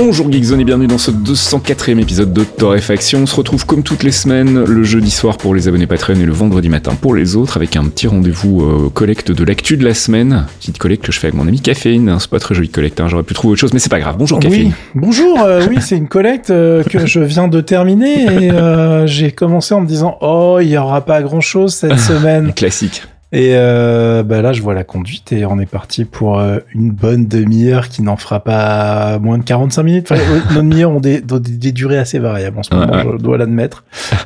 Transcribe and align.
Bonjour 0.00 0.30
Geekzone 0.30 0.60
et 0.60 0.64
bienvenue 0.64 0.86
dans 0.86 0.96
ce 0.96 1.10
204e 1.10 1.98
épisode 1.98 2.32
de 2.32 2.44
Torréfaction. 2.44 3.22
On 3.22 3.26
se 3.26 3.34
retrouve 3.34 3.66
comme 3.66 3.82
toutes 3.82 4.04
les 4.04 4.12
semaines 4.12 4.62
le 4.62 4.84
jeudi 4.84 5.10
soir 5.10 5.36
pour 5.36 5.56
les 5.56 5.66
abonnés 5.66 5.88
Patreon 5.88 6.14
et 6.14 6.24
le 6.24 6.32
vendredi 6.32 6.68
matin 6.68 6.94
pour 6.94 7.16
les 7.16 7.34
autres 7.34 7.56
avec 7.56 7.74
un 7.74 7.82
petit 7.86 8.06
rendez-vous 8.06 8.62
euh, 8.62 8.90
collecte 8.90 9.32
de 9.32 9.42
l'actu 9.42 9.76
de 9.76 9.84
la 9.84 9.94
semaine. 9.94 10.46
Petite 10.60 10.78
collecte 10.78 11.04
que 11.04 11.10
je 11.10 11.18
fais 11.18 11.26
avec 11.26 11.34
mon 11.34 11.48
ami 11.48 11.60
Caféine. 11.60 12.16
C'est 12.20 12.30
pas 12.30 12.38
très 12.38 12.54
joli 12.54 12.68
collecte, 12.68 13.00
hein. 13.00 13.08
j'aurais 13.08 13.24
pu 13.24 13.34
trouver 13.34 13.54
autre 13.54 13.60
chose 13.60 13.72
mais 13.72 13.80
c'est 13.80 13.90
pas 13.90 13.98
grave. 13.98 14.14
Bonjour 14.16 14.38
Caféine. 14.38 14.68
Oui, 14.68 15.00
bonjour, 15.02 15.40
euh, 15.40 15.66
oui 15.68 15.78
c'est 15.80 15.96
une 15.96 16.08
collecte 16.08 16.50
euh, 16.50 16.84
que 16.84 17.04
je 17.04 17.18
viens 17.18 17.48
de 17.48 17.60
terminer 17.60 18.44
et 18.44 19.06
j'ai 19.06 19.32
commencé 19.32 19.74
en 19.74 19.80
me 19.80 19.88
disant 19.88 20.16
oh 20.20 20.58
il 20.62 20.68
y 20.68 20.78
aura 20.78 21.00
pas 21.00 21.22
grand 21.22 21.40
chose 21.40 21.74
cette 21.74 21.98
semaine. 21.98 22.52
Classique. 22.54 23.02
Et 23.30 23.50
euh, 23.56 24.22
bah 24.22 24.40
là, 24.40 24.52
je 24.54 24.62
vois 24.62 24.72
la 24.72 24.84
conduite 24.84 25.32
et 25.32 25.44
on 25.44 25.58
est 25.58 25.66
parti 25.66 26.06
pour 26.06 26.38
euh, 26.38 26.58
une 26.74 26.90
bonne 26.90 27.26
demi-heure 27.26 27.88
qui 27.90 28.00
n'en 28.02 28.16
fera 28.16 28.40
pas 28.40 29.18
moins 29.18 29.36
de 29.36 29.44
45 29.44 29.82
minutes. 29.82 30.10
Enfin, 30.10 30.22
nos 30.54 30.62
demi-heures 30.62 30.90
ont 30.92 31.00
des, 31.00 31.20
des, 31.20 31.38
des, 31.38 31.72
durées 31.72 31.98
assez 31.98 32.18
variables 32.18 32.58
en 32.58 32.62
ce 32.62 32.74
moment, 32.74 32.90
Ouais, 32.90 33.04
ouais. 33.04 33.12
je 33.18 33.22
dois 33.22 33.36
l'admettre. 33.36 33.84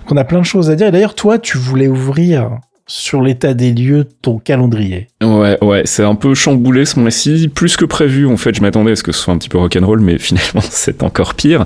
On 0.08 0.16
a 0.16 0.24
plein 0.24 0.38
de 0.38 0.44
choses 0.44 0.70
à 0.70 0.76
dire. 0.76 0.86
Et 0.86 0.92
d'ailleurs, 0.92 1.16
toi, 1.16 1.38
tu 1.38 1.58
voulais 1.58 1.88
ouvrir 1.88 2.58
sur 2.86 3.22
l'état 3.22 3.54
des 3.54 3.72
lieux 3.72 4.04
de 4.04 4.10
ton 4.22 4.38
calendrier. 4.38 5.08
Ouais, 5.22 5.56
ouais, 5.62 5.82
c'est 5.84 6.02
un 6.02 6.14
peu 6.14 6.34
chamboulé 6.34 6.84
ce 6.84 6.98
mois-ci, 6.98 7.48
plus 7.48 7.76
que 7.76 7.84
prévu. 7.84 8.26
En 8.26 8.36
fait, 8.36 8.54
je 8.54 8.60
m'attendais 8.60 8.92
à 8.92 8.96
ce 8.96 9.02
que 9.02 9.12
ce 9.12 9.20
soit 9.20 9.32
un 9.32 9.38
petit 9.38 9.48
peu 9.48 9.58
rock'n'roll, 9.58 10.00
mais 10.00 10.18
finalement, 10.18 10.62
c'est 10.68 11.02
encore 11.02 11.34
pire. 11.34 11.64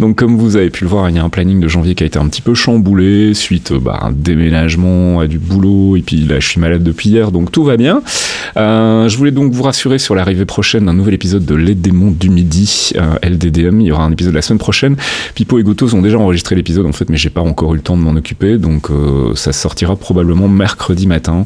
Donc, 0.00 0.16
comme 0.16 0.36
vous 0.36 0.56
avez 0.56 0.70
pu 0.70 0.84
le 0.84 0.90
voir, 0.90 1.08
il 1.10 1.16
y 1.16 1.18
a 1.18 1.24
un 1.24 1.28
planning 1.28 1.60
de 1.60 1.68
janvier 1.68 1.94
qui 1.94 2.04
a 2.04 2.06
été 2.06 2.18
un 2.18 2.28
petit 2.28 2.42
peu 2.42 2.54
chamboulé 2.54 3.34
suite 3.34 3.72
euh, 3.72 3.78
bah, 3.78 4.00
un 4.02 4.12
déménagement, 4.12 5.20
à 5.20 5.26
du 5.26 5.38
boulot, 5.38 5.96
et 5.96 6.02
puis 6.02 6.16
là, 6.16 6.40
je 6.40 6.48
suis 6.48 6.60
malade 6.60 6.82
depuis 6.82 7.10
hier, 7.10 7.30
donc 7.30 7.52
tout 7.52 7.64
va 7.64 7.76
bien. 7.76 8.02
Euh, 8.56 9.08
je 9.08 9.16
voulais 9.16 9.30
donc 9.30 9.52
vous 9.52 9.62
rassurer 9.62 9.98
sur 9.98 10.14
l'arrivée 10.14 10.44
prochaine 10.44 10.86
d'un 10.86 10.94
nouvel 10.94 11.14
épisode 11.14 11.44
de 11.44 11.54
Les 11.54 11.74
démons 11.74 12.10
du 12.10 12.30
midi, 12.30 12.92
euh, 12.96 13.14
LDDM. 13.22 13.80
Il 13.80 13.86
y 13.86 13.92
aura 13.92 14.04
un 14.04 14.12
épisode 14.12 14.34
la 14.34 14.42
semaine 14.42 14.58
prochaine. 14.58 14.96
Pipo 15.34 15.58
et 15.58 15.62
Gotos 15.62 15.94
ont 15.94 16.02
déjà 16.02 16.18
enregistré 16.18 16.54
l'épisode, 16.54 16.86
en 16.86 16.92
fait, 16.92 17.08
mais 17.10 17.16
j'ai 17.16 17.30
pas 17.30 17.40
encore 17.40 17.74
eu 17.74 17.76
le 17.76 17.82
temps 17.82 17.96
de 17.96 18.02
m'en 18.02 18.12
occuper, 18.12 18.58
donc 18.58 18.90
euh, 18.90 19.34
ça 19.34 19.52
sortira 19.52 19.96
probablement 19.96 20.48
mercredi 20.54 21.06
matin. 21.06 21.44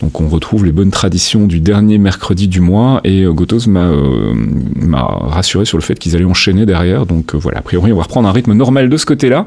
Donc, 0.00 0.20
on 0.20 0.28
retrouve 0.28 0.64
les 0.64 0.72
bonnes 0.72 0.90
traditions 0.90 1.46
du 1.46 1.60
dernier 1.60 1.98
mercredi 1.98 2.48
du 2.48 2.60
mois, 2.60 3.00
et 3.04 3.22
euh, 3.22 3.32
Gotos 3.32 3.66
m'a 3.66 3.86
euh, 3.86 4.34
m'a 4.76 5.02
rassuré 5.02 5.64
sur 5.64 5.78
le 5.78 5.82
fait 5.82 5.98
qu'ils 5.98 6.14
allaient 6.14 6.24
enchaîner 6.24 6.66
derrière. 6.66 7.06
Donc 7.06 7.34
euh, 7.34 7.38
voilà, 7.38 7.58
a 7.58 7.62
priori, 7.62 7.92
on 7.92 7.96
va 7.96 8.02
reprendre 8.02 8.28
un 8.28 8.32
rythme 8.32 8.52
normal 8.52 8.88
de 8.88 8.96
ce 8.96 9.06
côté-là. 9.06 9.44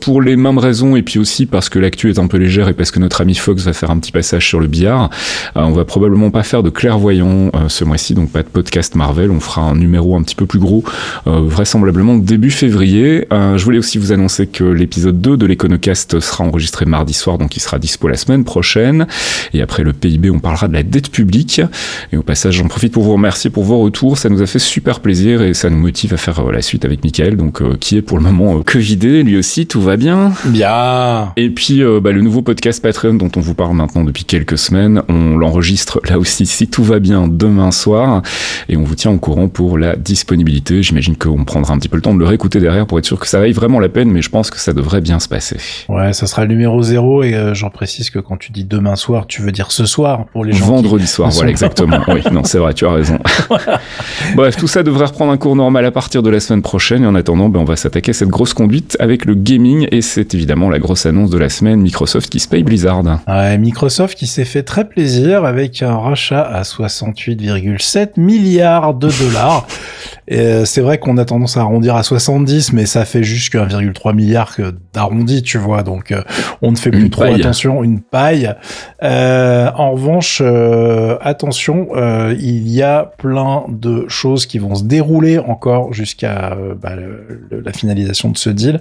Pour 0.00 0.20
les 0.20 0.36
mêmes 0.36 0.58
raisons, 0.58 0.96
et 0.96 1.02
puis 1.02 1.18
aussi 1.18 1.46
parce 1.46 1.68
que 1.68 1.78
l'actu 1.78 2.10
est 2.10 2.18
un 2.18 2.26
peu 2.26 2.36
légère 2.36 2.68
et 2.68 2.74
parce 2.74 2.90
que 2.90 2.98
notre 2.98 3.22
ami 3.22 3.34
Fox 3.34 3.64
va 3.64 3.72
faire 3.72 3.90
un 3.90 3.98
petit 3.98 4.12
passage 4.12 4.46
sur 4.46 4.60
le 4.60 4.66
billard, 4.66 5.08
on 5.54 5.72
va 5.72 5.84
probablement 5.84 6.30
pas 6.30 6.42
faire 6.42 6.62
de 6.62 6.68
clairvoyant 6.68 7.50
ce 7.68 7.84
mois-ci, 7.84 8.14
donc 8.14 8.30
pas 8.30 8.42
de 8.42 8.48
podcast 8.48 8.94
Marvel. 8.96 9.30
On 9.30 9.40
fera 9.40 9.62
un 9.62 9.74
numéro 9.74 10.14
un 10.16 10.22
petit 10.22 10.34
peu 10.34 10.44
plus 10.46 10.58
gros, 10.58 10.84
vraisemblablement 11.24 12.16
début 12.16 12.50
février. 12.50 13.26
Je 13.30 13.64
voulais 13.64 13.78
aussi 13.78 13.98
vous 13.98 14.12
annoncer 14.12 14.46
que 14.46 14.64
l'épisode 14.64 15.20
2 15.20 15.36
de 15.36 15.46
l'Econocast 15.46 16.20
sera 16.20 16.44
enregistré 16.44 16.84
mardi 16.84 17.14
soir, 17.14 17.38
donc 17.38 17.56
il 17.56 17.60
sera 17.60 17.78
dispo 17.96 18.08
la 18.08 18.16
semaine 18.16 18.44
prochaine. 18.44 19.06
Et 19.54 19.62
après 19.62 19.82
le 19.82 19.92
PIB, 19.92 20.30
on 20.30 20.38
parlera 20.38 20.68
de 20.68 20.74
la 20.74 20.82
dette 20.82 21.10
publique. 21.10 21.62
Et 22.12 22.16
au 22.16 22.22
passage, 22.22 22.54
j'en 22.54 22.68
profite 22.68 22.92
pour 22.92 23.02
vous 23.02 23.12
remercier 23.12 23.48
pour 23.48 23.64
vos 23.64 23.78
retours. 23.78 24.18
Ça 24.18 24.28
nous 24.28 24.42
a 24.42 24.46
fait 24.46 24.58
super 24.58 25.00
plaisir 25.00 25.40
et 25.42 25.54
ça 25.54 25.70
nous 25.70 25.78
motive 25.78 26.12
à 26.12 26.16
faire 26.18 26.40
euh, 26.40 26.52
la 26.52 26.62
suite 26.62 26.84
avec 26.84 27.02
Michael, 27.02 27.36
donc 27.36 27.62
euh, 27.62 27.76
qui 27.80 27.96
est 27.96 28.02
pour 28.02 28.18
le 28.18 28.24
moment 28.24 28.58
euh, 28.58 28.62
que 28.62 28.78
vidé. 28.78 29.22
Lui 29.22 29.38
aussi, 29.38 29.66
tout 29.66 29.80
va 29.80 29.96
bien. 29.96 30.32
Bien. 30.44 31.32
Et 31.36 31.50
puis 31.50 31.82
euh, 31.82 32.00
bah, 32.00 32.12
le 32.12 32.20
nouveau 32.20 32.42
podcast 32.42 32.82
Patreon 32.82 33.14
dont 33.14 33.30
on 33.36 33.40
vous 33.40 33.54
parle 33.54 33.74
maintenant 33.74 34.04
depuis 34.04 34.24
quelques 34.24 34.58
semaines, 34.58 35.02
on 35.08 35.38
l'enregistre 35.38 36.00
là 36.08 36.18
aussi 36.18 36.44
si 36.46 36.68
tout 36.68 36.84
va 36.84 36.98
bien 36.98 37.28
demain 37.28 37.70
soir 37.70 38.22
et 38.68 38.76
on 38.76 38.84
vous 38.84 38.94
tient 38.94 39.10
au 39.10 39.18
courant 39.18 39.48
pour 39.48 39.78
la 39.78 39.96
disponibilité. 39.96 40.82
J'imagine 40.82 41.16
qu'on 41.16 41.44
prendra 41.44 41.74
un 41.74 41.78
petit 41.78 41.88
peu 41.88 41.96
le 41.96 42.02
temps 42.02 42.14
de 42.14 42.18
le 42.18 42.26
réécouter 42.26 42.60
derrière 42.60 42.86
pour 42.86 42.98
être 42.98 43.06
sûr 43.06 43.18
que 43.18 43.26
ça 43.26 43.38
vaille 43.38 43.52
vraiment 43.52 43.80
la 43.80 43.88
peine, 43.88 44.10
mais 44.10 44.22
je 44.22 44.30
pense 44.30 44.50
que 44.50 44.58
ça 44.58 44.72
devrait 44.72 45.00
bien 45.00 45.18
se 45.18 45.28
passer. 45.28 45.56
Ouais, 45.88 46.12
ça 46.12 46.26
sera 46.26 46.42
le 46.42 46.48
numéro 46.48 46.82
zéro 46.82 47.22
et 47.22 47.54
j'en 47.54 47.70
précise 47.70 47.85
que 48.10 48.18
quand 48.18 48.36
tu 48.36 48.52
dis 48.52 48.64
demain 48.64 48.96
soir, 48.96 49.26
tu 49.26 49.42
veux 49.42 49.52
dire 49.52 49.70
ce 49.72 49.86
soir 49.86 50.26
pour 50.32 50.44
les 50.44 50.52
gens 50.52 50.64
qui- 50.64 50.70
Vendredi 50.70 51.06
soir, 51.06 51.30
voilà 51.30 51.50
exactement. 51.50 52.00
oui, 52.08 52.22
non, 52.32 52.44
c'est 52.44 52.58
vrai, 52.58 52.74
tu 52.74 52.86
as 52.86 52.92
raison. 52.92 53.18
Bref, 54.36 54.56
tout 54.56 54.66
ça 54.66 54.82
devrait 54.82 55.06
reprendre 55.06 55.32
un 55.32 55.36
cours 55.36 55.56
normal 55.56 55.84
à 55.84 55.90
partir 55.90 56.22
de 56.22 56.30
la 56.30 56.40
semaine 56.40 56.62
prochaine. 56.62 57.04
Et 57.04 57.06
en 57.06 57.14
attendant, 57.14 57.48
ben, 57.48 57.60
on 57.60 57.64
va 57.64 57.76
s'attaquer 57.76 58.10
à 58.10 58.14
cette 58.14 58.28
grosse 58.28 58.54
conduite 58.54 58.96
avec 59.00 59.24
le 59.24 59.34
gaming. 59.34 59.86
Et 59.92 60.02
c'est 60.02 60.34
évidemment 60.34 60.70
la 60.70 60.78
grosse 60.78 61.06
annonce 61.06 61.30
de 61.30 61.38
la 61.38 61.48
semaine, 61.48 61.80
Microsoft 61.80 62.30
qui 62.30 62.40
se 62.40 62.48
paye 62.48 62.62
Blizzard. 62.62 63.02
Ouais, 63.28 63.58
Microsoft 63.58 64.16
qui 64.18 64.26
s'est 64.26 64.44
fait 64.44 64.62
très 64.62 64.88
plaisir 64.88 65.44
avec 65.44 65.82
un 65.82 65.96
rachat 65.96 66.42
à 66.42 66.62
68,7 66.62 68.18
milliards 68.18 68.94
de 68.94 69.08
dollars. 69.08 69.66
Et 70.28 70.40
euh, 70.40 70.64
c'est 70.64 70.80
vrai 70.80 70.98
qu'on 70.98 71.18
a 71.18 71.24
tendance 71.24 71.56
à 71.56 71.60
arrondir 71.60 71.94
à 71.94 72.02
70, 72.02 72.72
mais 72.72 72.84
ça 72.86 73.04
fait 73.04 73.22
juste 73.22 73.52
que 73.52 73.58
1,3 73.58 74.12
milliard 74.12 74.56
d'arrondi, 74.92 75.42
tu 75.42 75.56
vois. 75.56 75.84
Donc 75.84 76.10
euh, 76.10 76.22
on 76.62 76.72
ne 76.72 76.76
fait 76.76 76.90
plus 76.90 77.10
trop 77.10 77.22
paille. 77.22 77.34
Une 77.82 78.00
paille. 78.00 78.54
Euh, 79.02 79.70
en 79.74 79.92
revanche, 79.92 80.40
euh, 80.44 81.16
attention, 81.20 81.88
euh, 81.94 82.34
il 82.38 82.68
y 82.68 82.82
a 82.82 83.12
plein 83.18 83.64
de 83.68 84.06
choses 84.08 84.46
qui 84.46 84.58
vont 84.58 84.74
se 84.74 84.84
dérouler 84.84 85.38
encore 85.38 85.92
jusqu'à 85.92 86.56
bah, 86.80 86.92
la 87.50 87.72
finalisation 87.72 88.30
de 88.30 88.38
ce 88.38 88.50
deal. 88.50 88.80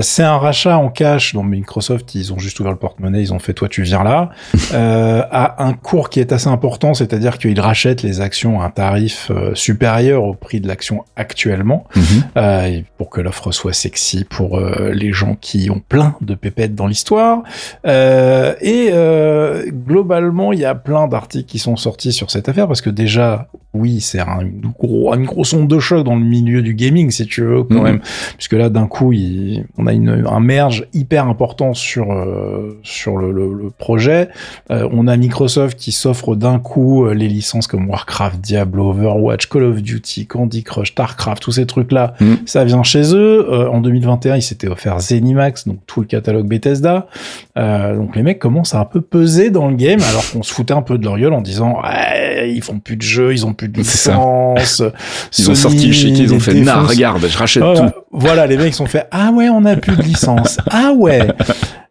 C'est 0.00 0.22
un 0.22 0.38
rachat 0.38 0.78
en 0.78 0.88
cash, 0.88 1.34
donc 1.34 1.46
Microsoft, 1.46 2.14
ils 2.14 2.32
ont 2.32 2.38
juste 2.38 2.58
ouvert 2.60 2.72
le 2.72 2.78
porte-monnaie, 2.78 3.20
ils 3.20 3.32
ont 3.32 3.38
fait 3.38 3.52
toi 3.52 3.68
tu 3.68 3.82
viens 3.82 4.02
là, 4.02 4.30
à 4.72 5.64
un 5.64 5.72
cours 5.74 6.10
qui 6.10 6.20
est 6.20 6.32
assez 6.32 6.48
important, 6.48 6.94
c'est-à-dire 6.94 7.38
qu'ils 7.38 7.60
rachètent 7.60 8.02
les 8.02 8.20
actions 8.20 8.60
à 8.60 8.66
un 8.66 8.70
tarif 8.70 9.30
supérieur 9.54 10.24
au 10.24 10.34
prix 10.34 10.60
de 10.60 10.68
l'action 10.68 11.04
actuellement, 11.16 11.84
Mhm. 11.94 12.84
pour 12.98 13.10
que 13.10 13.20
l'offre 13.20 13.52
soit 13.52 13.72
sexy 13.72 14.24
pour 14.24 14.60
les 14.60 15.12
gens 15.12 15.36
qui 15.40 15.70
ont 15.70 15.80
plein 15.86 16.14
de 16.20 16.34
pépettes 16.34 16.74
dans 16.74 16.86
l'histoire. 16.86 17.42
Euh, 17.86 18.13
et 18.60 18.88
euh, 18.92 19.64
globalement, 19.70 20.52
il 20.52 20.58
y 20.60 20.64
a 20.64 20.74
plein 20.74 21.08
d'articles 21.08 21.46
qui 21.48 21.58
sont 21.58 21.76
sortis 21.76 22.12
sur 22.12 22.30
cette 22.30 22.48
affaire, 22.48 22.66
parce 22.66 22.80
que 22.80 22.90
déjà, 22.90 23.48
oui, 23.72 24.00
c'est 24.00 24.20
un 24.20 24.40
gros, 24.78 25.12
une 25.14 25.24
grosse 25.24 25.52
onde 25.52 25.68
de 25.68 25.78
choc 25.80 26.04
dans 26.04 26.14
le 26.14 26.24
milieu 26.24 26.62
du 26.62 26.74
gaming, 26.74 27.10
si 27.10 27.26
tu 27.26 27.42
veux, 27.42 27.64
quand 27.64 27.74
Mhm. 27.76 27.82
même 27.82 28.00
puisque 28.36 28.52
là 28.52 28.68
d'un 28.68 28.86
coup 28.86 29.12
il, 29.12 29.64
on 29.78 29.86
a 29.88 29.92
une, 29.92 30.24
un 30.30 30.38
merge 30.40 30.86
hyper 30.92 31.26
important 31.26 31.74
sur 31.74 32.12
euh, 32.12 32.78
sur 32.84 33.16
le, 33.16 33.32
le, 33.32 33.52
le 33.52 33.70
projet. 33.70 34.28
Euh, 34.70 34.88
on 34.92 35.08
a 35.08 35.16
Microsoft 35.16 35.76
qui 35.78 35.90
s'offre 35.90 36.36
d'un 36.36 36.58
coup 36.60 37.04
euh, 37.06 37.14
les 37.14 37.26
licences 37.26 37.66
comme 37.66 37.88
Warcraft, 37.88 38.40
Diablo, 38.40 38.90
Overwatch, 38.90 39.46
Call 39.48 39.64
of 39.64 39.82
Duty, 39.82 40.26
Candy 40.26 40.62
Crush, 40.62 40.92
Starcraft, 40.92 41.42
tous 41.42 41.52
ces 41.52 41.66
trucs 41.66 41.90
là, 41.90 42.14
Mhm. 42.20 42.36
ça 42.46 42.64
vient 42.64 42.82
chez 42.84 43.14
eux. 43.14 43.46
Euh, 43.50 43.68
en 43.68 43.80
2021, 43.80 44.36
ils 44.36 44.42
s'étaient 44.42 44.68
offert 44.68 45.00
Zenimax, 45.00 45.66
donc 45.66 45.78
tout 45.86 46.00
le 46.00 46.06
catalogue 46.06 46.46
Bethesda. 46.46 47.08
Euh, 47.56 47.96
donc 48.04 48.16
les 48.16 48.22
mecs 48.22 48.38
commencent 48.38 48.74
à 48.74 48.80
un 48.80 48.84
peu 48.84 49.00
peser 49.00 49.48
dans 49.48 49.66
le 49.68 49.76
game, 49.76 49.98
alors 50.10 50.22
qu'on 50.30 50.42
se 50.42 50.52
foutait 50.52 50.74
un 50.74 50.82
peu 50.82 50.98
de 50.98 51.04
leur 51.04 51.18
gueule 51.18 51.32
en 51.32 51.40
disant 51.40 51.80
ouais, 51.82 52.52
ils 52.54 52.62
font 52.62 52.78
plus 52.78 52.96
de 52.96 53.02
jeux, 53.02 53.32
ils 53.32 53.46
ont 53.46 53.54
plus 53.54 53.68
de 53.68 53.78
licences. 53.78 54.82
Ils 55.38 55.50
ont 55.50 55.54
sorti 55.54 55.86
le 55.86 55.92
chéquier, 55.92 56.24
ils 56.24 56.34
ont 56.34 56.38
fait, 56.40 56.52
nah, 56.54 56.82
regarde, 56.82 57.26
je 57.26 57.38
rachète 57.38 57.62
Voilà, 57.62 57.90
tout. 57.90 58.00
voilà, 58.12 58.46
les 58.46 58.56
mecs 58.58 58.74
sont 58.74 58.84
fait 58.86 59.06
ah 59.10 59.30
ouais, 59.32 59.48
on 59.48 59.64
a 59.64 59.76
plus 59.76 59.96
de 59.96 60.02
licence. 60.02 60.58
ah 60.70 60.92
ouais. 60.94 61.28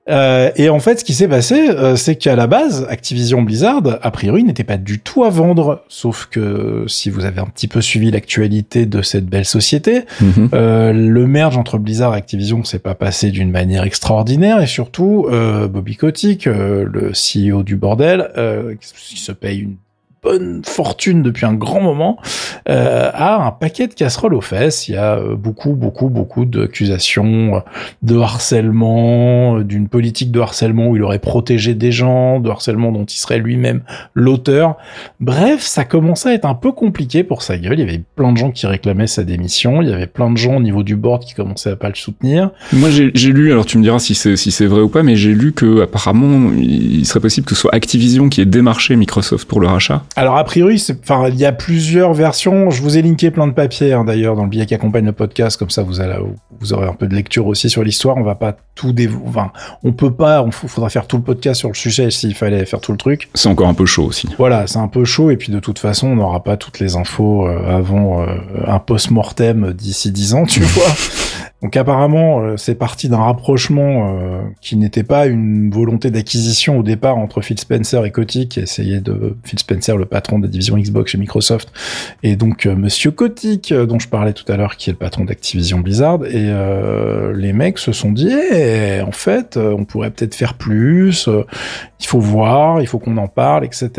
Euh, 0.10 0.52
et 0.58 0.68
en 0.70 0.80
fait, 0.80 1.00
ce 1.00 1.06
qui 1.06 1.14
s'est 1.14 1.28
passé, 1.30 1.70
euh, 1.70 1.96
c'est 1.96 2.16
qu'à 2.16 2.36
la 2.36 2.46
base, 2.48 2.86
Activision 2.90 3.42
Blizzard, 3.42 3.82
a 4.02 4.12
priori, 4.12 4.44
n'était 4.44 4.66
pas 4.66 4.78
du 4.78 5.00
tout 5.00 5.24
à 5.24 5.30
vendre. 5.30 5.84
Sauf 5.88 6.28
que 6.30 6.84
si 6.88 7.10
vous 7.10 7.24
avez 7.24 7.40
un 7.40 7.46
petit 7.46 7.70
peu 7.70 7.80
suivi 7.80 8.12
l'actualité 8.12 8.86
de 8.86 9.02
cette 9.02 9.26
belle 9.28 9.46
société, 9.46 10.02
Mhm. 10.20 10.50
euh, 10.54 10.92
le 10.92 11.26
merge 11.28 11.58
entre 11.58 11.78
Blizzard 11.78 12.14
et 12.16 12.18
Activision 12.18 12.64
s'est 12.66 12.80
pas 12.80 12.96
passé 12.96 13.32
d'une 13.32 13.50
manière 13.52 13.84
extraordinaire. 13.84 14.62
Et 14.62 14.68
surtout, 14.68 15.28
Bobby 15.72 15.96
Kotick, 15.96 16.46
le 16.46 17.12
CEO 17.14 17.64
du 17.64 17.76
bordel, 17.78 18.30
qui 18.82 19.18
se 19.20 19.32
paye 19.32 19.60
une 19.60 19.76
bonne 20.24 20.62
fortune 20.66 21.22
depuis 21.22 21.46
un 21.46 21.54
grand 21.54 21.82
moment, 21.82 22.18
euh, 22.70 23.10
a 23.14 23.46
un 23.46 23.52
paquet 23.52 23.88
de 23.88 23.94
casseroles 23.94 24.34
aux 24.34 24.42
fesses. 24.42 24.88
Il 24.88 24.96
y 24.96 24.98
a 24.98 25.16
euh, 25.16 25.36
beaucoup, 25.36 25.74
beaucoup, 25.74 26.10
beaucoup 26.10 26.46
d'accusations 26.46 27.62
de 28.02 28.18
harcèlement, 28.18 29.60
d'une 29.60 29.88
politique 29.88 30.32
de 30.32 30.40
harcèlement 30.40 30.88
où 30.88 30.96
il 30.96 31.04
aurait 31.04 31.20
protégé 31.20 31.74
des 31.76 31.92
gens, 31.92 32.40
de 32.40 32.50
harcèlement 32.50 32.92
dont 32.92 33.06
il 33.06 33.18
serait 33.18 33.40
lui-même 33.40 33.82
l'auteur. 34.14 34.78
Bref, 35.20 35.62
ça 35.62 35.86
commençait 35.86 36.30
à 36.30 36.34
être 36.34 36.46
un 36.46 36.56
peu 36.56 36.72
compliqué 36.72 37.24
pour 37.24 37.42
sa 37.42 37.58
gueule. 37.58 37.74
Il 37.74 37.80
y 37.80 37.84
avait 37.84 38.02
plein 38.16 38.32
de 38.32 38.38
gens 38.38 38.52
qui 38.52 38.66
réclamaient 38.66 39.08
sa 39.08 39.24
démission. 39.24 39.82
Il 39.82 39.90
y 39.90 39.94
avait 39.94 40.08
plein 40.08 40.32
de 40.32 40.38
gens 40.38 40.56
au 40.56 40.62
niveau 40.62 40.84
du 40.84 40.96
board 40.96 41.24
qui 41.26 41.34
commençaient 41.34 41.72
à 41.72 41.76
pas 41.76 41.90
le 41.90 41.96
soutenir. 41.96 42.52
Moi, 42.72 42.90
j'ai 42.90 43.12
lu, 43.32 43.52
alors 43.52 43.66
tu 43.66 43.78
me 43.78 43.84
diras 43.84 44.00
si 44.00 44.16
c'est 44.16 44.36
si 44.36 44.66
vrai 44.66 44.82
ou 44.82 44.90
pas, 44.90 45.04
mais 45.04 45.16
j'ai 45.16 45.34
lu 45.34 45.52
que 45.52 45.82
apparemment 45.82 46.52
il 46.58 47.06
serait 47.06 47.20
possible 47.20 47.46
que 47.46 47.56
ce 47.56 47.62
soit 47.62 47.74
Activision 47.74 48.30
qui 48.30 48.42
ait 48.42 48.46
démarché 48.46 48.96
Microsoft 48.96 49.48
pour 49.48 49.60
le 49.60 49.68
rachat. 49.68 50.04
Alors 50.16 50.38
a 50.38 50.44
priori, 50.44 50.84
enfin 51.02 51.28
il 51.30 51.36
y 51.36 51.46
a 51.46 51.52
plusieurs 51.52 52.14
versions. 52.14 52.70
Je 52.70 52.82
vous 52.82 52.98
ai 52.98 53.02
linké 53.02 53.32
plein 53.32 53.48
de 53.48 53.54
papiers 53.54 53.94
hein, 53.94 54.04
d'ailleurs 54.04 54.36
dans 54.36 54.44
le 54.44 54.50
billet 54.50 54.66
qui 54.66 54.76
accompagne 54.76 55.06
le 55.06 55.12
podcast, 55.12 55.58
comme 55.58 55.72
ça 55.72 55.82
vous 55.82 56.02
allez, 56.02 56.18
vous 56.60 56.74
aurez 56.74 56.88
un 56.88 56.94
peu 56.94 57.08
de 57.08 57.16
lecture 57.16 57.48
aussi 57.48 57.70
sur 57.70 57.84
l'histoire. 57.84 58.18
On 58.18 58.24
va 58.24 58.36
pas 58.36 58.56
tout 58.76 58.94
dévoiler. 58.94 59.26
Enfin, 59.28 59.52
on 59.84 59.92
peut 59.92 60.14
pas. 60.14 60.44
On 60.44 60.52
faudra 60.52 60.90
faire 60.90 61.08
tout 61.08 61.18
le 61.18 61.24
podcast 61.24 61.60
sur 61.60 61.70
le 61.70 61.74
sujet 61.74 62.12
s'il 62.12 62.36
fallait 62.36 62.66
faire 62.66 62.80
tout 62.80 62.92
le 62.92 62.98
truc. 62.98 63.30
C'est 63.34 63.50
encore 63.50 63.68
un 63.68 63.74
peu 63.74 63.86
chaud 63.86 64.06
aussi. 64.06 64.30
Voilà, 64.38 64.68
c'est 64.68 64.80
un 64.80 64.88
peu 64.88 65.04
chaud 65.04 65.32
et 65.32 65.38
puis 65.38 65.52
de 65.52 65.60
toute 65.60 65.80
façon, 65.80 66.08
on 66.08 66.16
n'aura 66.16 66.44
pas 66.44 66.58
toutes 66.58 66.80
les 66.80 66.96
infos 66.96 67.48
euh, 67.48 67.76
avant 67.76 68.22
euh, 68.22 68.36
un 68.68 68.80
post-mortem 68.80 69.74
d'ici 69.74 70.12
10 70.12 70.34
ans, 70.36 70.46
tu 70.46 70.60
vois. 70.62 70.94
Donc 71.64 71.78
apparemment, 71.78 72.42
euh, 72.42 72.58
c'est 72.58 72.76
parti 72.76 73.08
d'un 73.08 73.20
rapprochement 73.20 74.20
euh, 74.20 74.42
qui 74.60 74.76
n'était 74.76 75.04
pas 75.04 75.28
une 75.28 75.72
volonté 75.72 76.12
d'acquisition 76.12 76.78
au 76.78 76.84
départ 76.84 77.18
entre 77.18 77.40
Phil 77.40 77.58
Spencer 77.58 78.04
et 78.04 78.12
Kotick, 78.12 78.50
qui 78.50 78.60
essayait 78.60 79.00
de 79.00 79.38
Phil 79.46 79.58
Spencer, 79.58 79.96
le 79.98 80.04
patron 80.04 80.40
de 80.40 80.44
la 80.44 80.50
division 80.50 80.78
Xbox 80.78 81.14
chez 81.14 81.18
Microsoft, 81.18 81.72
et 82.22 82.36
donc 82.36 82.66
euh, 82.66 82.76
Monsieur 82.76 83.12
Kotick, 83.12 83.74
dont 83.74 83.98
je 83.98 84.10
parlais 84.10 84.34
tout 84.34 84.50
à 84.52 84.58
l'heure, 84.58 84.76
qui 84.76 84.90
est 84.90 84.94
le 84.94 84.98
patron 84.98 85.24
d'Activision 85.24 85.80
Blizzard. 85.80 86.26
Et 86.26 86.52
les 87.34 87.54
mecs 87.54 87.78
se 87.78 87.94
sont 87.94 88.12
dit, 88.12 88.34
eh, 88.52 89.02
en 89.02 89.12
fait, 89.12 89.58
on 89.58 89.86
pourrait 89.86 90.12
peut-être 90.12 90.36
faire 90.36 90.56
plus. 90.56 91.30
il 92.00 92.06
faut 92.06 92.20
voir, 92.20 92.82
il 92.82 92.88
faut 92.88 93.00
qu'on 93.00 93.16
en 93.18 93.28
parle, 93.28 93.64
etc. 93.64 93.90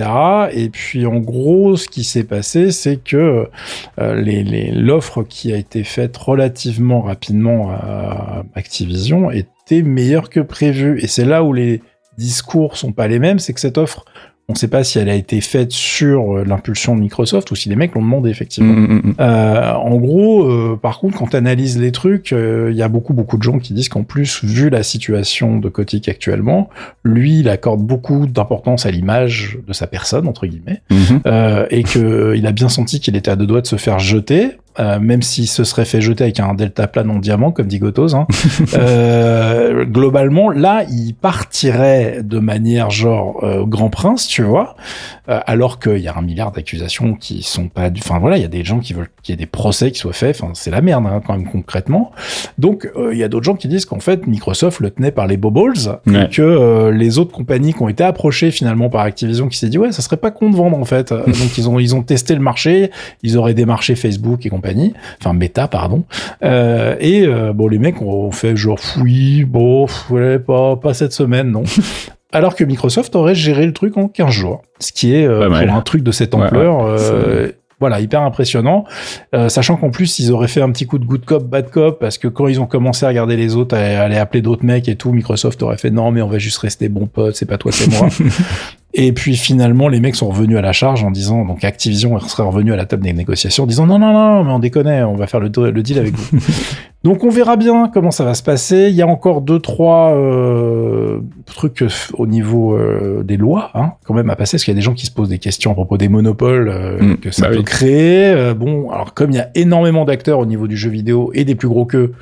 Et 0.53 0.69
puis 0.69 1.07
en 1.07 1.19
gros, 1.19 1.77
ce 1.77 1.89
qui 1.89 2.05
s'est 2.05 2.25
passé, 2.25 2.71
c'est 2.71 2.97
que 2.97 3.49
l'offre 3.97 5.23
qui 5.23 5.53
a 5.53 5.57
été 5.57 5.85
faite 5.85 6.17
relativement 6.17 7.01
rapidement 7.01 7.54
à 7.71 8.45
Activision 8.55 9.31
était 9.31 9.83
meilleur 9.83 10.31
que 10.31 10.41
prévu. 10.41 11.01
Et 11.01 11.07
c'est 11.07 11.25
là 11.25 11.43
où 11.43 11.53
les 11.53 11.81
discours 12.19 12.77
sont 12.77 12.93
pas 12.93 13.09
les 13.09 13.19
mêmes, 13.19 13.39
c'est 13.39 13.53
que 13.53 13.61
cette 13.61 13.79
offre, 13.79 14.05
on 14.49 14.53
ne 14.53 14.59
sait 14.59 14.69
pas 14.69 14.85
si 14.85 14.99
elle 14.99 15.09
a 15.09 15.15
été 15.15 15.41
faite 15.41 15.73
sur 15.73 16.37
euh, 16.37 16.45
l'impulsion 16.45 16.95
de 16.95 17.01
Microsoft 17.01 17.51
ou 17.51 17.57
si 17.57 17.71
les 17.71 17.77
mecs 17.77 17.95
l'ont 17.95 18.03
demandé 18.03 18.29
effectivement. 18.29 18.75
Mm, 18.75 18.87
mm, 18.87 19.01
mm. 19.05 19.15
Euh, 19.19 19.73
en 19.73 19.97
gros, 19.97 20.45
euh, 20.45 20.79
par 20.81 20.99
contre, 20.99 21.17
quand 21.17 21.29
tu 21.29 21.37
analyses 21.37 21.79
les 21.79 21.93
trucs, 21.93 22.33
il 22.33 22.75
y 22.75 22.83
a 22.83 22.89
beaucoup 22.89 23.15
beaucoup 23.15 23.39
de 23.39 23.43
gens 23.43 23.59
qui 23.59 23.73
disent 23.73 23.89
qu'en 23.89 24.03
plus, 24.03 24.45
vu 24.45 24.69
la 24.69 24.83
situation 24.83 25.59
de 25.59 25.69
Kotick 25.71 26.09
actuellement, 26.11 26.69
lui, 27.05 27.41
il 27.41 27.49
accorde 27.49 27.81
beaucoup 27.81 28.27
d'importance 28.27 28.85
à 28.85 28.91
l'image 28.91 29.59
de 29.67 29.73
sa 29.73 29.87
personne 29.87 30.29
entre 30.29 30.47
guillemets, 30.47 30.83
mm-hmm. 30.91 31.67
et 31.71 31.83
que 31.83 32.35
il 32.37 32.47
a 32.47 32.53
bien 32.53 32.69
senti 32.69 33.01
qu'il 33.01 33.17
était 33.17 33.31
à 33.31 33.37
deux 33.37 33.47
doigts 33.47 33.63
de 33.63 33.67
se 33.67 33.77
faire 33.77 33.99
jeter 33.99 34.59
euh, 34.79 34.99
même 34.99 35.23
s'il 35.23 35.47
se 35.47 35.63
serait 35.63 35.85
fait 35.85 36.01
jeter 36.01 36.25
avec 36.25 36.41
un 36.41 36.55
delta 36.55 36.87
plane 36.89 37.11
en 37.11 37.19
diamant, 37.19 37.53
comme 37.53 37.67
dit 37.67 37.79
Gotos, 37.79 38.15
hein, 38.15 38.27
euh, 38.75 39.85
globalement, 39.85 40.51
là, 40.51 40.85
il 40.91 41.15
partirait 41.15 42.23
de 42.23 42.39
manière 42.39 42.91
genre 42.91 43.45
euh, 43.45 43.65
grand 43.65 43.91
prince, 43.91 44.27
tu 44.27 44.43
vois, 44.43 44.75
euh, 45.29 45.41
alors 45.47 45.79
qu'il 45.79 45.99
y 45.99 46.09
a 46.09 46.17
un 46.17 46.23
milliard 46.23 46.51
d'accusations 46.51 47.15
qui 47.15 47.43
sont 47.43 47.69
pas... 47.69 47.89
Enfin 47.99 48.19
voilà, 48.19 48.37
il 48.37 48.43
y 48.43 48.47
a 48.47 48.49
des 48.49 48.65
gens 48.65 48.81
qui 48.81 48.95
veulent 48.95 49.11
qu'il 49.23 49.33
y 49.33 49.35
ait 49.35 49.39
des 49.41 49.47
procès 49.47 49.93
qui 49.93 49.99
soient 49.99 50.13
faits, 50.13 50.37
enfin 50.41 50.53
c'est 50.55 50.71
la 50.71 50.81
merde 50.81 51.07
hein, 51.07 51.21
quand 51.25 51.37
même 51.37 51.49
concrètement. 51.49 52.11
Donc 52.59 52.91
il 53.13 53.17
y 53.17 53.23
a 53.23 53.29
d'autres 53.29 53.45
gens 53.45 53.55
qui 53.55 53.69
disent 53.69 53.87
qu'en 53.87 54.01
fait, 54.01 54.27
Microsoft 54.27 54.81
le 54.81 54.91
tenait 54.91 55.13
par 55.13 55.27
les 55.27 55.37
bobbles, 55.37 55.75
et 56.07 56.29
que 56.31 56.91
les 56.91 57.19
autres 57.19 57.33
compagnies 57.33 57.73
qui 57.73 57.83
ont 57.83 57.89
été 57.89 58.05
approchées 58.05 58.51
finalement 58.51 58.91
par 58.91 59.03
Activision 59.03 59.49
qui 59.49 59.59
s'est 59.59 59.69
dit 59.69 59.79
ouais, 59.79 59.93
ça 59.93 60.03
serait 60.03 60.17
pas 60.17 60.31
con 60.31 60.51
de 60.51 60.57
vendre 60.57 60.77
en 60.77 60.85
fait. 60.85 61.13
Donc 61.13 61.57
ils 61.57 61.69
ont, 61.69 61.79
ils 61.79 61.95
ont 61.95 62.03
testé 62.03 62.35
le 62.35 62.41
marché, 62.41 62.91
ils 63.23 63.39
auraient 63.39 63.55
démarché 63.55 63.95
Facebook 63.95 64.45
et 64.47 64.51
enfin 65.21 65.33
Meta 65.33 65.69
pardon. 65.69 66.05
Euh, 66.43 66.97
et 67.01 67.27
euh, 67.27 67.53
bon, 67.53 67.69
les 67.69 67.79
mecs 67.79 68.01
ont 68.03 68.31
fait 68.33 68.57
genre 68.57 68.79
oui, 69.01 69.45
bon, 69.45 69.87
ouais, 70.11 70.39
pas 70.39 70.77
pas 70.77 70.95
cette 70.95 71.13
semaine 71.13 71.51
non. 71.51 71.65
Alors 72.33 72.57
que 72.57 72.65
Microsoft 72.65 73.15
aurait 73.15 73.37
géré 73.37 73.65
le 73.65 73.73
truc 73.73 73.97
en 73.97 74.09
15 74.09 74.31
jours, 74.31 74.63
ce 74.81 74.93
qui 74.93 75.15
est 75.15 75.25
euh, 75.25 75.49
pour 75.49 75.75
un 75.75 75.83
truc 75.83 76.03
de 76.03 76.11
cette 76.11 76.35
ampleur. 76.35 76.97
voilà, 77.79 78.01
hyper 78.01 78.23
impressionnant. 78.23 78.85
sachant 79.49 79.77
qu'en 79.77 79.91
plus, 79.91 80.19
ils 80.19 80.33
auraient 80.33 80.49
fait 80.49 80.61
un 80.61 80.73
petit 80.73 80.87
coup 80.87 80.99
de 80.99 81.05
good 81.05 81.25
cop, 81.25 81.45
bad 81.45 81.71
cop, 81.71 82.01
parce 82.01 82.19
que 82.19 82.27
quand 82.27 82.49
ils 82.49 82.61
ont 82.61 82.67
commencé 82.67 83.07
à 83.07 83.09
regarder 83.11 83.37
les 83.37 83.55
autres, 83.55 83.77
à 83.77 84.01
aller 84.03 84.17
appeler 84.17 84.43
d'autres 84.43 84.65
mecs 84.65 84.89
et 84.89 84.97
tout, 84.97 85.13
Microsoft 85.13 85.63
aurait 85.63 85.77
fait 85.77 85.91
non, 85.91 86.11
mais 86.11 86.23
on 86.23 86.29
va 86.29 86.39
juste 86.39 86.59
rester 86.59 86.89
bons 86.89 87.07
potes, 87.07 87.37
c'est 87.37 87.47
pas 87.47 87.59
toi, 87.59 87.71
c'est 87.71 87.91
moi. 87.93 88.09
Et 88.97 89.13
puis 89.13 89.37
finalement, 89.37 89.89
les 89.89 89.99
mecs 89.99 90.15
sont 90.15 90.29
revenus 90.29 90.57
à 90.57 90.63
la 90.63 90.73
charge 90.73 91.03
en 91.03 91.11
disant, 91.11 91.45
donc 91.45 91.65
Activision 91.65 92.19
serait 92.21 92.45
revenu 92.45 92.73
à 92.73 92.77
la 92.77 92.87
table 92.87 93.03
des 93.03 93.13
négociations 93.13 93.65
en 93.65 93.67
disant 93.67 93.87
non, 93.87 93.99
non, 93.99 94.13
non, 94.13 94.45
mais 94.45 94.53
on 94.53 94.61
déconne, 94.61 94.87
on 94.87 95.17
va 95.17 95.27
faire 95.27 95.41
le, 95.41 95.49
le 95.49 95.83
deal 95.83 95.99
avec 95.99 96.15
vous. 96.15 96.39
donc 97.05 97.25
on 97.25 97.29
verra 97.29 97.57
bien 97.57 97.91
comment 97.93 98.13
ça 98.13 98.25
va 98.25 98.35
se 98.35 98.43
passer. 98.45 98.87
Il 98.91 98.95
y 98.95 99.03
a 99.03 99.07
encore 99.09 99.41
deux, 99.41 99.59
trois 99.59 100.15
euh, 100.15 101.19
trucs 101.45 101.83
euh, 101.83 101.89
au 102.13 102.29
niveau 102.29 102.77
euh, 102.77 103.25
des 103.25 103.37
lois, 103.37 103.73
hein, 103.75 103.95
quand 104.05 104.15
même 104.15 104.31
à 104.31 104.37
passer, 104.37 104.57
parce 104.57 104.65
qu'il 104.65 104.73
y 104.73 104.77
a 104.77 104.79
des 104.79 104.85
gens 104.85 104.95
qui 104.95 105.07
se 105.07 105.13
posent 105.13 105.29
des 105.29 105.41
questions 105.41 105.73
à 105.73 105.75
propos 105.75 105.97
des 105.97 106.09
monopoles 106.09 106.69
euh, 106.69 107.03
mm. 107.03 107.17
que 107.17 107.33
ça 107.33 107.49
bah 107.49 107.57
peut 107.57 107.63
créer. 107.63 108.55
Bon, 108.55 108.91
alors 108.91 109.13
comme 109.13 109.33
il 109.33 109.37
y 109.37 109.41
a 109.41 109.51
énormément 109.57 110.05
d'acteurs 110.05 110.39
au 110.39 110.47
niveau 110.47 110.69
du 110.69 110.77
jeu 110.77 110.91
vidéo 110.91 111.33
et 111.35 111.45
des 111.45 111.57
plus 111.57 111.69
gros 111.69 111.85
que 111.85 112.13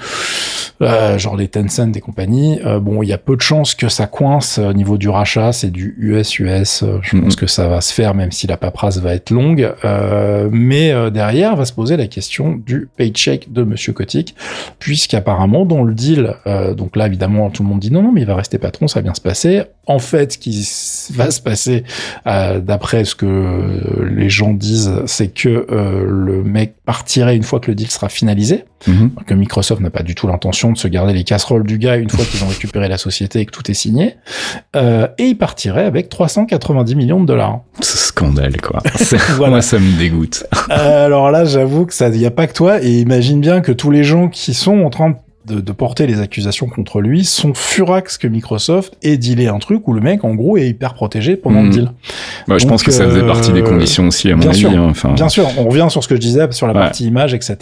euh, 0.83 1.19
genre 1.19 1.37
les 1.37 1.49
Tencent 1.49 1.89
des 1.89 2.01
compagnies. 2.01 2.61
Euh, 2.65 2.81
bon, 2.81 3.03
il 3.03 3.09
y 3.09 3.13
a 3.13 3.19
peu 3.19 3.37
de 3.37 3.41
chances 3.41 3.75
que 3.75 3.89
ça 3.89 4.07
coince 4.07 4.59
au 4.59 4.73
niveau 4.73 4.99
du 4.99 5.09
rachat, 5.09 5.53
c'est 5.53 5.71
du 5.71 5.95
US-US. 5.99 6.83
Euh, 6.83 6.99
je 7.03 7.17
pense 7.17 7.35
mm-hmm. 7.35 7.37
que 7.37 7.47
ça 7.47 7.69
va 7.69 7.81
se 7.81 7.93
faire, 7.93 8.15
même 8.15 8.33
si 8.33 8.47
la 8.47 8.57
paperasse 8.57 8.99
va 8.99 9.15
être 9.15 9.31
longue. 9.31 9.73
mais 10.51 11.11
derrière, 11.11 11.57
va 11.57 11.65
se 11.65 11.73
poser 11.73 11.97
la 11.97 12.07
question 12.07 12.61
du 12.67 12.89
paycheck 12.97 13.53
de 13.53 13.63
Monsieur 13.63 13.93
Kotick, 13.93 14.35
puisqu'apparemment 14.79 15.65
dans 15.65 15.83
le 15.83 15.95
deal, 15.95 16.35
donc 16.77 16.97
là 16.97 17.07
évidemment 17.07 17.51
tout 17.51 17.63
le 17.63 17.69
monde 17.69 17.81
dit 17.81 17.91
non, 17.91 18.03
non, 18.03 18.13
mais 18.13 18.23
il 18.23 18.27
va 18.27 18.37
rester 18.37 18.59
patron, 18.59 18.89
ça 18.89 19.01
va 19.01 19.03
bien 19.03 19.15
se 19.15 19.21
passer. 19.21 19.63
En 19.87 19.99
fait, 19.99 20.33
ce 20.33 20.39
qui 20.39 20.69
va 21.15 21.31
se 21.31 21.41
passer, 21.41 21.85
d'après 22.25 23.05
ce 23.05 23.15
que 23.15 24.05
les 24.11 24.31
gens 24.31 24.53
disent, 24.53 25.03
c'est 25.07 25.29
que 25.29 25.67
le 26.07 26.43
mec 26.43 26.75
partirait 26.85 27.37
une 27.37 27.45
fois 27.45 27.61
que 27.61 27.71
le 27.71 27.75
deal 27.75 27.91
sera 27.91 28.09
finalisé. 28.09 28.65
Mm-hmm. 28.89 29.25
Que 29.27 29.35
Microsoft 29.35 29.81
n'a 29.81 29.91
pas 29.91 30.03
du 30.03 30.15
tout 30.15 30.27
l'intention 30.27 30.73
de 30.73 30.79
se 30.79 30.89
garder 30.89 31.13
les 31.13 31.23
casseroles 31.23 31.65
du 31.65 31.79
gars 31.79 31.97
une 31.97 32.11
fois 32.11 32.25
qu'ils 32.25 32.43
ont 32.43 32.49
récupéré 32.49 32.89
la 32.89 32.99
société 32.99 33.41
et 33.41 33.47
que 33.47 33.53
tout 33.53 33.71
est 33.71 33.75
signé. 33.75 34.17
Euh, 34.75 35.07
et 35.19 35.29
il 35.29 35.39
partirait 35.39 35.85
avec 35.85 36.09
390 36.09 36.97
millions 36.97 37.21
de 37.21 37.27
dollars. 37.27 37.61
Ce 37.81 37.97
scandale, 37.97 38.61
quoi. 38.61 38.81
voilà. 39.37 39.51
Moi, 39.51 39.63
ça 39.63 39.79
me 39.79 39.97
dégoûte. 39.97 40.45
Euh, 40.71 41.07
alors 41.07 41.31
là, 41.31 41.45
j'avoue 41.45 41.87
que 41.87 41.95
ça, 41.95 42.09
il 42.09 42.21
y 42.21 42.27
a 42.27 42.33
pas 42.33 42.49
que 42.49 42.55
toi. 42.55 42.83
Et 42.83 43.01
imagine 43.01 43.41
bien 43.41 43.61
que 43.61 43.71
tous 43.71 43.91
les 43.91 44.03
gens 44.03 44.29
qui 44.29 44.53
sont 44.53 44.81
en 44.81 44.91
train 44.91 45.11
de 45.11 45.17
de, 45.47 45.61
de, 45.61 45.73
porter 45.73 46.07
les 46.07 46.21
accusations 46.21 46.67
contre 46.69 47.01
lui 47.01 47.25
sont 47.25 47.55
furax 47.55 48.17
que 48.19 48.29
Microsoft 48.29 48.97
ait 49.03 49.17
dealé 49.17 49.49
un 49.49 49.59
truc 49.59 49.89
où 49.89 49.93
le 49.93 50.01
mec 50.01 50.25
en 50.25 50.35
gros 50.35 50.57
est 50.57 50.69
hyper 50.69 50.95
protégé 50.95 51.37
pendant 51.37 51.63
le 51.63 51.69
hmm. 51.69 51.73
deal. 51.73 51.93
Bah, 52.47 52.59
je 52.59 52.67
pense 52.67 52.83
que 52.83 52.91
ça 52.91 53.05
faisait 53.05 53.27
partie 53.27 53.53
des 53.53 53.61
euh, 53.61 53.65
conditions 53.65 54.07
aussi 54.09 54.31
à 54.31 54.37
mon 54.37 54.41
bien 54.41 54.51
avis. 54.51 54.61
Sûr, 54.61 54.71
hein. 54.71 55.13
Bien 55.15 55.29
sûr, 55.29 55.49
on 55.59 55.69
revient 55.69 55.87
sur 55.91 56.03
ce 56.03 56.09
que 56.09 56.15
je 56.15 56.21
disais 56.21 56.47
sur 56.53 56.67
la 56.67 56.75
partie 56.75 57.07
image, 57.07 57.35
etc. 57.35 57.57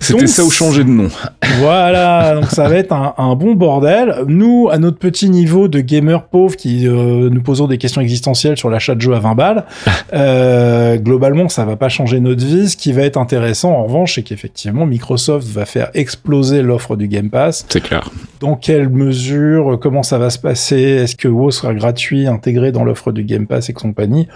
C'était 0.00 0.26
ça 0.26 0.44
ou 0.44 0.50
changer 0.50 0.84
de 0.84 0.90
nom. 0.90 1.08
Voilà, 1.60 2.34
donc 2.34 2.50
ça 2.50 2.68
va 2.68 2.76
être 2.76 2.92
un, 2.92 3.14
un, 3.16 3.34
bon 3.34 3.54
bordel. 3.54 4.14
Nous, 4.26 4.68
à 4.70 4.78
notre 4.78 4.98
petit 4.98 5.30
niveau 5.30 5.68
de 5.68 5.80
gamer 5.80 6.24
pauvre 6.24 6.56
qui 6.56 6.86
euh, 6.86 7.30
nous 7.30 7.40
posons 7.40 7.66
des 7.66 7.78
questions 7.78 8.00
existentielles 8.00 8.56
sur 8.56 8.68
l'achat 8.68 8.94
de 8.94 9.00
jeux 9.00 9.14
à 9.14 9.20
20 9.20 9.34
balles, 9.34 9.64
euh, 10.12 10.96
globalement 10.96 11.48
ça 11.48 11.64
va 11.64 11.76
pas 11.76 11.88
changer 11.88 12.20
notre 12.20 12.44
vie. 12.44 12.68
Ce 12.68 12.76
qui 12.76 12.92
va 12.92 13.02
être 13.02 13.16
intéressant 13.16 13.72
en 13.72 13.84
revanche, 13.84 14.16
c'est 14.16 14.22
qu'effectivement 14.22 14.86
Microsoft 14.86 15.48
va 15.48 15.64
faire 15.64 15.90
exploser 15.94 16.62
l'offre 16.62 16.95
du 16.96 17.08
Game 17.08 17.30
Pass. 17.30 17.66
C'est 17.68 17.82
clair. 17.82 18.10
Dans 18.40 18.54
quelle 18.54 18.90
mesure, 18.90 19.78
comment 19.80 20.02
ça 20.02 20.18
va 20.18 20.28
se 20.28 20.38
passer? 20.38 20.80
Est-ce 20.80 21.16
que 21.16 21.26
WoW 21.26 21.50
sera 21.50 21.72
gratuit, 21.72 22.26
intégré 22.26 22.70
dans 22.70 22.84
l'offre 22.84 23.10
du 23.10 23.24
Game 23.24 23.46
Pass 23.46 23.70
et 23.70 23.72
compagnie? 23.72 24.28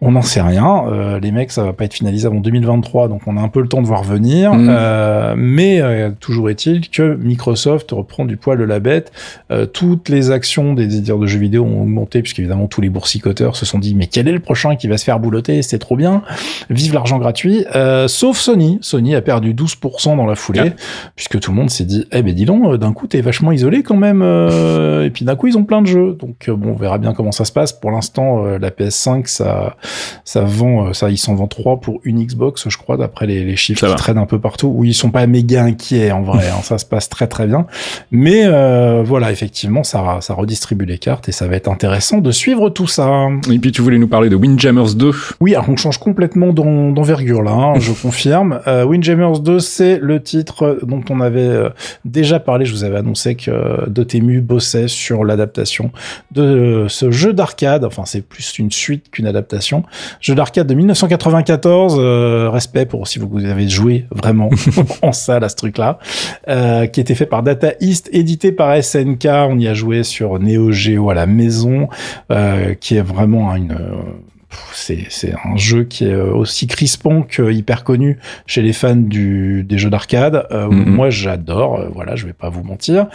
On 0.00 0.12
n'en 0.12 0.22
sait 0.22 0.42
rien. 0.42 0.84
Euh, 0.88 1.20
les 1.20 1.30
mecs, 1.30 1.52
ça 1.52 1.62
va 1.62 1.72
pas 1.72 1.84
être 1.84 1.94
finalisé 1.94 2.26
avant 2.26 2.40
2023, 2.40 3.08
donc 3.08 3.22
on 3.26 3.36
a 3.36 3.40
un 3.40 3.48
peu 3.48 3.60
le 3.60 3.68
temps 3.68 3.82
de 3.82 3.86
voir 3.86 4.02
venir. 4.02 4.52
Mm. 4.52 4.66
Euh, 4.68 5.34
mais 5.36 5.80
euh, 5.80 6.10
toujours 6.18 6.50
est-il 6.50 6.90
que 6.90 7.14
Microsoft 7.14 7.92
reprend 7.92 8.24
du 8.24 8.36
poil 8.36 8.58
de 8.58 8.64
la 8.64 8.80
bête. 8.80 9.12
toutes 9.72 10.08
les 10.08 10.30
actions 10.30 10.74
des 10.74 10.84
éditeurs 10.84 11.18
de 11.18 11.26
jeux 11.26 11.38
vidéo 11.38 11.64
ont 11.64 11.82
augmenté, 11.82 12.22
puisqu'évidemment 12.22 12.66
tous 12.66 12.80
les 12.80 12.88
boursicoteurs 12.88 13.56
se 13.56 13.64
sont 13.64 13.78
dit 13.78 13.94
mais 13.94 14.06
quel 14.06 14.28
est 14.28 14.32
le 14.32 14.40
prochain 14.40 14.76
qui 14.76 14.88
va 14.88 14.98
se 14.98 15.04
faire 15.04 15.20
boulotter? 15.20 15.62
C'est 15.62 15.78
trop 15.78 15.96
bien. 15.96 16.22
Vive 16.68 16.94
l'argent 16.94 17.18
gratuit. 17.18 17.64
sauf 18.08 18.38
Sony. 18.38 18.78
Sony 18.80 19.14
a 19.14 19.22
perdu 19.22 19.54
12% 19.54 20.16
dans 20.16 20.26
la 20.26 20.34
foulée, 20.34 20.72
puisque 21.14 21.38
tout 21.40 21.52
le 21.52 21.56
monde 21.56 21.70
s'est 21.70 21.84
dit 21.84 21.95
eh 22.12 22.22
ben 22.22 22.34
dis 22.34 22.44
donc, 22.44 22.66
euh, 22.66 22.76
d'un 22.76 22.92
coup, 22.92 23.06
t'es 23.06 23.20
vachement 23.20 23.52
isolé 23.52 23.82
quand 23.82 23.96
même. 23.96 24.22
Euh, 24.22 25.04
et 25.04 25.10
puis 25.10 25.24
d'un 25.24 25.36
coup, 25.36 25.46
ils 25.46 25.58
ont 25.58 25.64
plein 25.64 25.82
de 25.82 25.86
jeux. 25.86 26.16
Donc 26.18 26.48
euh, 26.48 26.56
bon, 26.56 26.70
on 26.70 26.76
verra 26.76 26.98
bien 26.98 27.12
comment 27.12 27.32
ça 27.32 27.44
se 27.44 27.52
passe. 27.52 27.72
Pour 27.72 27.90
l'instant, 27.90 28.44
la 28.44 28.70
PS 28.70 28.86
PS5, 28.86 29.26
ça, 29.26 29.76
ça 30.24 30.42
vend, 30.42 30.92
ça, 30.92 31.10
ils 31.10 31.18
s'en 31.18 31.34
vendent 31.34 31.50
trois 31.50 31.80
pour 31.80 32.00
une 32.04 32.24
Xbox, 32.24 32.68
je 32.68 32.78
crois, 32.78 32.96
d'après 32.96 33.26
les, 33.26 33.44
les 33.44 33.56
chiffres 33.56 33.86
qui 33.86 33.94
traînent 33.96 34.18
un 34.18 34.26
peu 34.26 34.38
partout. 34.38 34.72
Où 34.74 34.84
ils 34.84 34.94
sont 34.94 35.10
pas 35.10 35.26
méga 35.26 35.64
inquiets 35.64 36.12
en 36.12 36.22
vrai, 36.22 36.48
hein, 36.48 36.62
ça 36.62 36.78
se 36.78 36.84
passe 36.84 37.08
très 37.08 37.26
très 37.26 37.46
bien. 37.46 37.66
Mais 38.10 38.42
euh, 38.44 39.02
voilà, 39.04 39.32
effectivement, 39.32 39.84
ça, 39.84 40.18
ça 40.20 40.34
redistribue 40.34 40.84
les 40.84 40.98
cartes 40.98 41.28
et 41.28 41.32
ça 41.32 41.46
va 41.46 41.56
être 41.56 41.68
intéressant 41.68 42.18
de 42.18 42.30
suivre 42.30 42.70
tout 42.70 42.86
ça. 42.86 43.28
Et 43.50 43.58
puis 43.58 43.72
tu 43.72 43.82
voulais 43.82 43.98
nous 43.98 44.08
parler 44.08 44.28
de 44.28 44.36
Windjammers 44.36 44.94
2. 44.96 45.10
Oui, 45.40 45.54
alors 45.54 45.68
on 45.68 45.76
change 45.76 45.98
complètement 45.98 46.52
d'envergure 46.52 47.42
là, 47.42 47.52
hein, 47.52 47.74
je 47.78 47.92
confirme. 47.92 48.60
Euh, 48.66 48.84
Windjammers 48.84 49.40
2, 49.40 49.58
c'est 49.58 49.98
le 50.00 50.22
titre 50.22 50.78
dont 50.82 51.02
on 51.10 51.20
avait 51.20 51.40
euh, 51.40 51.68
déjà 52.04 52.40
parlé. 52.40 52.64
Je 52.64 52.72
vous 52.72 52.84
avais 52.84 52.98
annoncé 52.98 53.34
que 53.34 53.88
Dotemu 53.88 54.40
bossait 54.40 54.88
sur 54.88 55.24
l'adaptation 55.24 55.90
de 56.32 56.86
ce 56.88 57.10
jeu 57.10 57.32
d'arcade. 57.32 57.84
Enfin, 57.84 58.04
c'est 58.04 58.22
plus 58.22 58.58
une 58.58 58.70
suite 58.70 59.10
qu'une 59.10 59.26
adaptation. 59.26 59.82
Jeu 60.20 60.34
d'arcade 60.34 60.66
de 60.66 60.74
1994. 60.74 61.96
Euh, 61.98 62.50
respect 62.50 62.86
pour 62.86 63.08
si 63.08 63.18
vous 63.18 63.44
avez 63.44 63.68
joué 63.68 64.06
vraiment 64.10 64.50
en 65.02 65.12
salle 65.12 65.44
à 65.44 65.48
ce 65.48 65.56
truc-là, 65.56 65.98
euh, 66.48 66.86
qui 66.86 67.00
était 67.00 67.14
fait 67.14 67.26
par 67.26 67.42
Data 67.42 67.72
East, 67.80 68.08
édité 68.12 68.52
par 68.52 68.82
SNK. 68.82 69.26
On 69.26 69.58
y 69.58 69.68
a 69.68 69.74
joué 69.74 70.02
sur 70.02 70.38
Neo 70.38 70.72
Geo 70.72 71.10
à 71.10 71.14
la 71.14 71.26
maison, 71.26 71.88
euh, 72.30 72.74
qui 72.74 72.96
est 72.96 73.02
vraiment 73.02 73.54
une 73.54 73.76
c'est 74.72 75.34
un 75.44 75.56
jeu 75.56 75.84
qui 75.84 76.04
est 76.04 76.12
euh, 76.12 76.32
aussi 76.32 76.66
crispant 76.66 77.22
que 77.22 77.50
hyper 77.50 77.84
connu 77.84 78.18
chez 78.46 78.62
les 78.62 78.72
fans 78.72 78.96
du, 78.96 79.64
des 79.64 79.78
jeux 79.78 79.90
d'arcade. 79.90 80.46
Euh, 80.50 80.68
mm-hmm. 80.68 80.86
Moi, 80.86 81.10
j'adore. 81.10 81.80
Euh, 81.80 81.88
voilà, 81.92 82.16
je 82.16 82.26
vais 82.26 82.32
pas 82.32 82.48
vous 82.48 82.62
mentir. 82.62 83.06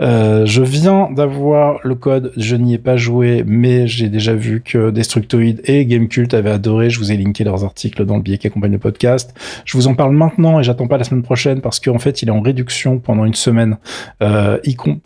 je 0.00 0.62
viens 0.62 1.10
d'avoir 1.10 1.80
le 1.82 1.94
code. 1.94 2.32
Je 2.36 2.56
n'y 2.56 2.74
ai 2.74 2.78
pas 2.78 2.96
joué, 2.96 3.44
mais 3.46 3.86
j'ai 3.86 4.08
déjà 4.08 4.34
vu 4.34 4.62
que 4.64 4.90
Destructoid 4.90 5.60
et 5.64 5.86
Gamecult 5.86 6.32
avaient 6.34 6.50
adoré. 6.50 6.90
Je 6.90 6.98
vous 6.98 7.12
ai 7.12 7.16
linké 7.16 7.44
leurs 7.44 7.64
articles 7.64 8.04
dans 8.04 8.16
le 8.16 8.22
billet 8.22 8.38
qui 8.38 8.46
accompagne 8.46 8.72
le 8.72 8.78
podcast. 8.78 9.34
Je 9.64 9.76
vous 9.76 9.88
en 9.88 9.94
parle 9.94 10.14
maintenant 10.14 10.60
et 10.60 10.62
j'attends 10.62 10.86
pas 10.86 10.98
la 10.98 11.04
semaine 11.04 11.22
prochaine 11.22 11.60
parce 11.60 11.80
qu'en 11.80 11.98
fait, 11.98 12.22
il 12.22 12.28
est 12.28 12.32
en 12.32 12.40
réduction 12.40 12.98
pendant 12.98 13.24
une 13.24 13.34
semaine 13.34 13.76
euh, 14.22 14.58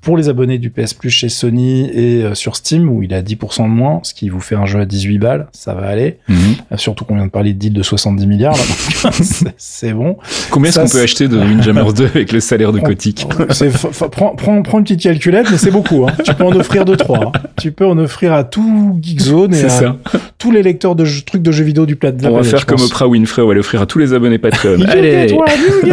pour 0.03 0.17
les 0.17 0.29
abonnés 0.29 0.59
du 0.59 0.71
PS 0.71 0.95
Plus 0.95 1.11
chez 1.11 1.29
Sony 1.29 1.89
et 1.91 2.35
sur 2.35 2.57
Steam 2.57 2.89
où 2.89 3.03
il 3.03 3.13
est 3.13 3.17
à 3.17 3.23
10% 3.23 3.65
de 3.65 3.69
moins, 3.69 4.01
ce 4.03 4.15
qui 4.15 4.29
vous 4.29 4.41
fait 4.41 4.57
un 4.57 4.67
jeu 4.67 4.81
à 4.81 4.85
18 4.85 5.19
balles. 5.19 5.49
Ça 5.53 5.75
va 5.75 5.82
aller. 5.89 6.19
Mhm. 6.29 6.37
Euh, 6.73 6.77
surtout 6.77 7.05
qu'on 7.05 7.17
vient 7.17 7.27
de 7.27 7.31
parler 7.31 7.53
de 7.53 7.59
deal 7.59 7.73
de 7.73 7.83
70 7.83 8.27
milliards, 8.27 8.57
c'est 9.57 9.93
bon. 9.93 10.17
Combien 10.51 10.71
est-ce 10.71 10.81
qu'on 10.81 10.89
peut 10.89 11.03
acheter 11.03 11.29
de 11.29 11.37
Windjammers 11.37 11.93
2 11.93 12.05
avec 12.05 12.33
le 12.33 12.41
salaire 12.41 12.73
de 12.73 12.81
Kotick 12.81 13.27
prends, 13.29 14.35
prends, 14.37 14.63
prends, 14.63 14.79
une 14.79 14.85
petite 14.85 15.03
calculette, 15.03 15.49
mais 15.51 15.59
c'est 15.59 15.71
beaucoup. 15.71 16.07
Hein. 16.07 16.13
Tu 16.25 16.35
peux 16.35 16.45
en 16.45 16.53
offrir 16.53 16.85
deux, 16.85 16.97
trois. 16.97 17.27
Hein. 17.27 17.33
Tu 17.61 17.73
peux 17.73 17.87
en 17.87 17.99
offrir 17.99 18.33
à 18.33 18.45
tout 18.45 18.99
Geekzone 19.01 19.55
et 19.55 19.65
à 19.65 19.97
tous 20.39 20.51
les 20.51 20.63
lecteurs 20.63 20.95
de 20.95 21.07
trucs 21.25 21.43
de 21.43 21.53
jeux 21.53 21.65
vidéo 21.65 21.87
du 21.87 21.97
plat 21.97 22.13
de 22.13 22.23
la 22.23 22.31
On 22.31 22.37
va 22.37 22.43
faire 22.43 22.67
comme 22.67 22.81
Oprah 22.81 23.07
Winfrey, 23.07 23.43
on 23.43 23.49
va 23.49 23.55
l'offrir 23.55 23.83
à 23.83 23.87
tous 23.87 23.99
les 23.99 24.13
abonnés 24.13 24.39
Patreon. 24.39 24.81
Allez, 24.89 25.27
toi, 25.29 25.47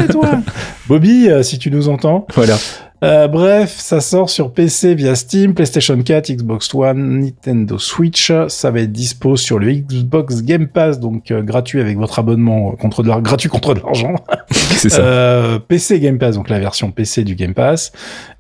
toi. 0.10 0.30
Bobby, 0.88 1.30
euh, 1.30 1.44
si 1.44 1.60
tu 1.60 1.70
nous 1.70 1.90
entends. 1.90 2.26
Voilà. 2.34 2.58
Euh, 3.02 3.30
bref, 3.30 3.76
ça 3.78 4.02
sort 4.02 4.30
sur 4.30 4.52
PC 4.52 4.94
via 4.94 5.16
Steam, 5.16 5.54
PlayStation 5.54 6.02
4, 6.02 6.34
Xbox 6.34 6.74
One, 6.74 7.22
Nintendo 7.22 7.78
Switch. 7.78 8.32
Ça 8.50 8.72
va 8.72 8.82
être 8.82 8.92
dispo 8.92 9.38
sur 9.38 9.58
le 9.58 9.72
Xbox 9.72 10.44
Game 10.44 10.68
Pass, 10.68 11.00
donc 11.00 11.32
euh, 11.32 11.42
gratuit 11.42 11.80
avec 11.80 11.98
votre 11.98 12.20
abonnement 12.20 12.72
contre 12.72 13.04
de 13.04 13.10
gratuit 13.22 13.50
contre 13.50 13.74
de 13.74 13.80
l'argent. 13.80 14.16
C'est 14.52 14.90
ça. 14.90 15.02
Euh, 15.02 15.60
PC 15.60 16.00
Game 16.00 16.18
Pass, 16.18 16.36
donc 16.36 16.50
la 16.50 16.60
version 16.60 16.92
PC 16.92 17.24
du 17.24 17.36
Game 17.36 17.54
Pass. 17.54 17.94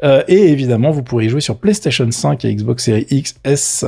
Euh, 0.03 0.23
et 0.27 0.49
évidemment, 0.49 0.91
vous 0.91 1.03
pourrez 1.03 1.25
y 1.25 1.29
jouer 1.29 1.41
sur 1.41 1.57
PlayStation 1.57 2.09
5 2.09 2.43
et 2.43 2.53
Xbox 2.53 2.83
Series 2.83 3.07
X, 3.09 3.35
S 3.45 3.85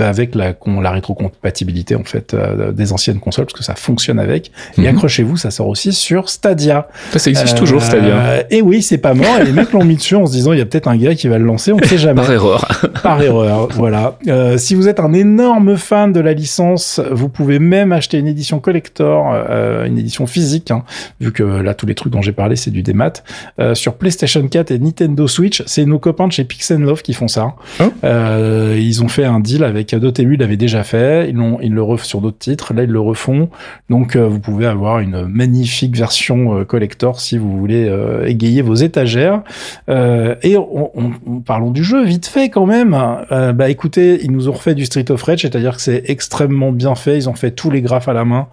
avec 0.00 0.34
la, 0.34 0.54
la 0.66 0.90
rétrocompatibilité 0.90 1.94
en 1.94 2.04
fait 2.04 2.36
des 2.72 2.92
anciennes 2.92 3.20
consoles, 3.20 3.46
parce 3.46 3.58
que 3.58 3.64
ça 3.64 3.74
fonctionne 3.74 4.18
avec. 4.18 4.52
Et 4.76 4.82
mhm. 4.82 4.88
accrochez-vous, 4.88 5.38
ça 5.38 5.50
sort 5.50 5.68
aussi 5.68 5.92
sur 5.92 6.28
Stadia. 6.28 6.88
Ça, 7.16 7.30
existe 7.30 7.56
toujours 7.56 7.82
Stadia. 7.82 8.44
Et 8.50 8.60
oui, 8.60 8.82
c'est 8.82 8.98
pas 8.98 9.14
mort. 9.14 9.38
et 9.40 9.44
les 9.44 9.52
mecs 9.52 9.72
l'ont 9.72 9.84
mis 9.84 9.96
dessus 9.96 10.09
en 10.16 10.26
se 10.26 10.32
disant 10.32 10.52
il 10.52 10.58
y 10.58 10.62
a 10.62 10.66
peut-être 10.66 10.88
un 10.88 10.96
gars 10.96 11.14
qui 11.14 11.28
va 11.28 11.38
le 11.38 11.44
lancer, 11.44 11.72
on 11.72 11.76
ne 11.76 11.84
sait 11.84 11.98
jamais. 11.98 12.20
Par 12.20 12.30
erreur. 12.30 12.68
Par 13.02 13.22
erreur, 13.22 13.68
voilà. 13.72 14.18
Euh, 14.28 14.58
si 14.58 14.74
vous 14.74 14.88
êtes 14.88 15.00
un 15.00 15.12
énorme 15.12 15.76
fan 15.76 16.12
de 16.12 16.20
la 16.20 16.32
licence, 16.32 17.00
vous 17.10 17.28
pouvez 17.28 17.58
même 17.58 17.92
acheter 17.92 18.18
une 18.18 18.26
édition 18.26 18.60
collector, 18.60 19.32
euh, 19.32 19.86
une 19.86 19.98
édition 19.98 20.26
physique, 20.26 20.70
hein, 20.70 20.84
vu 21.20 21.32
que 21.32 21.42
là 21.42 21.74
tous 21.74 21.86
les 21.86 21.94
trucs 21.94 22.12
dont 22.12 22.22
j'ai 22.22 22.32
parlé 22.32 22.56
c'est 22.56 22.70
du 22.70 22.82
démat. 22.82 23.12
Euh, 23.58 23.74
sur 23.74 23.94
PlayStation 23.94 24.46
4 24.46 24.70
et 24.70 24.78
Nintendo 24.78 25.26
Switch, 25.26 25.62
c'est 25.66 25.84
nos 25.84 25.98
copains 25.98 26.26
de 26.26 26.32
chez 26.32 26.44
Pixel 26.44 26.80
Love 26.80 27.02
qui 27.02 27.12
font 27.12 27.28
ça. 27.28 27.54
Oh. 27.80 27.84
Ils 28.02 29.02
ont 29.02 29.08
fait 29.08 29.24
un 29.24 29.40
deal 29.40 29.64
avec 29.64 29.94
Dotemu, 29.94 30.34
ils 30.34 30.40
l'avaient 30.40 30.56
déjà 30.56 30.82
fait, 30.82 31.28
ils, 31.28 31.36
l'ont, 31.36 31.58
ils 31.60 31.72
le 31.72 31.82
refont 31.82 32.04
sur 32.04 32.20
d'autres 32.20 32.38
titres, 32.38 32.74
là 32.74 32.82
ils 32.82 32.90
le 32.90 33.00
refont. 33.00 33.48
Donc 33.88 34.16
vous 34.16 34.40
pouvez 34.40 34.66
avoir 34.66 35.00
une 35.00 35.26
magnifique 35.26 35.96
version 35.96 36.64
collector 36.64 37.20
si 37.20 37.38
vous 37.38 37.56
voulez 37.58 37.90
égayer 38.26 38.62
vos 38.62 38.74
étagères. 38.74 39.42
Euh, 39.88 39.99
et 40.42 40.56
on, 40.56 40.90
on, 40.94 41.40
parlons 41.40 41.70
du 41.70 41.84
jeu 41.84 42.04
vite 42.04 42.26
fait 42.26 42.48
quand 42.48 42.66
même. 42.66 42.96
Euh, 43.32 43.52
bah 43.52 43.68
écoutez, 43.70 44.20
ils 44.22 44.30
nous 44.30 44.48
ont 44.48 44.52
refait 44.52 44.74
du 44.74 44.84
Street 44.84 45.10
of 45.10 45.22
Rage, 45.22 45.42
c'est-à-dire 45.42 45.76
que 45.76 45.82
c'est 45.82 46.02
extrêmement 46.06 46.72
bien 46.72 46.94
fait. 46.94 47.16
Ils 47.16 47.28
ont 47.28 47.34
fait 47.34 47.50
tous 47.50 47.70
les 47.70 47.82
graphes 47.82 48.08
à 48.08 48.12
la 48.12 48.24
main. 48.24 48.48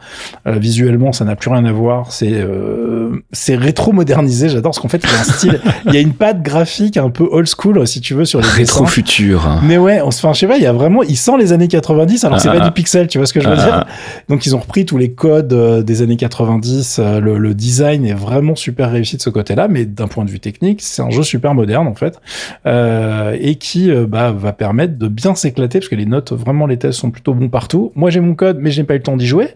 Euh, 0.47 0.57
visuellement, 0.57 1.11
ça 1.11 1.25
n'a 1.25 1.35
plus 1.35 1.49
rien 1.49 1.65
à 1.65 1.71
voir. 1.71 2.11
C'est 2.11 2.33
euh, 2.33 3.23
c'est 3.31 3.55
rétro 3.55 3.91
modernisé. 3.91 4.49
J'adore 4.49 4.71
parce 4.71 4.79
qu'en 4.79 4.87
fait, 4.87 5.03
il 5.03 5.09
y 5.09 5.13
a 5.13 5.19
un 5.19 5.23
style, 5.23 5.61
il 5.85 5.93
y 5.93 5.97
a 5.97 6.01
une 6.01 6.13
patte 6.13 6.41
graphique 6.41 6.97
un 6.97 7.09
peu 7.09 7.27
old 7.31 7.47
school 7.47 7.85
si 7.87 8.01
tu 8.01 8.13
veux 8.13 8.25
sur 8.25 8.41
les 8.41 8.47
rétro 8.47 8.85
futur. 8.85 9.59
Mais 9.63 9.77
ouais, 9.77 10.01
enfin 10.01 10.33
je 10.33 10.39
sais 10.39 10.47
pas, 10.47 10.57
il 10.57 10.63
y 10.63 10.67
a 10.67 10.73
vraiment, 10.73 11.03
il 11.03 11.17
sent 11.17 11.37
les 11.39 11.53
années 11.53 11.67
90 11.67 12.25
alors 12.25 12.39
c'est 12.39 12.49
pas 12.49 12.57
ah. 12.61 12.65
du 12.65 12.71
pixel, 12.71 13.07
tu 13.07 13.17
vois 13.17 13.27
ce 13.27 13.33
que 13.33 13.41
je 13.41 13.47
veux 13.47 13.55
ah. 13.57 13.63
dire. 13.63 13.85
Donc 14.29 14.45
ils 14.45 14.55
ont 14.55 14.59
repris 14.59 14.85
tous 14.85 14.97
les 14.97 15.11
codes 15.11 15.83
des 15.83 16.01
années 16.01 16.17
90. 16.17 16.99
Le, 17.21 17.37
le 17.37 17.53
design 17.53 18.05
est 18.05 18.13
vraiment 18.13 18.55
super 18.55 18.91
réussi 18.91 19.17
de 19.17 19.21
ce 19.21 19.29
côté-là, 19.29 19.67
mais 19.67 19.85
d'un 19.85 20.07
point 20.07 20.25
de 20.25 20.29
vue 20.29 20.39
technique, 20.39 20.81
c'est 20.81 21.01
un 21.01 21.09
jeu 21.09 21.23
super 21.23 21.36
moderne 21.53 21.87
en 21.87 21.95
fait, 21.95 22.19
euh, 22.65 23.35
et 23.39 23.55
qui 23.55 23.91
euh, 23.91 24.05
bah, 24.07 24.31
va 24.31 24.53
permettre 24.53 24.97
de 24.97 25.07
bien 25.07 25.35
s'éclater 25.35 25.79
parce 25.79 25.89
que 25.89 25.95
les 25.95 26.05
notes, 26.05 26.31
vraiment 26.31 26.65
les 26.65 26.77
tests 26.77 26.99
sont 26.99 27.11
plutôt 27.11 27.33
bons 27.33 27.49
partout. 27.49 27.91
Moi 27.95 28.09
j'ai 28.09 28.19
mon 28.19 28.35
code, 28.35 28.57
mais 28.59 28.71
j'ai 28.71 28.83
pas 28.83 28.95
eu 28.95 28.97
le 28.97 29.03
temps 29.03 29.17
d'y 29.17 29.27
jouer. 29.27 29.49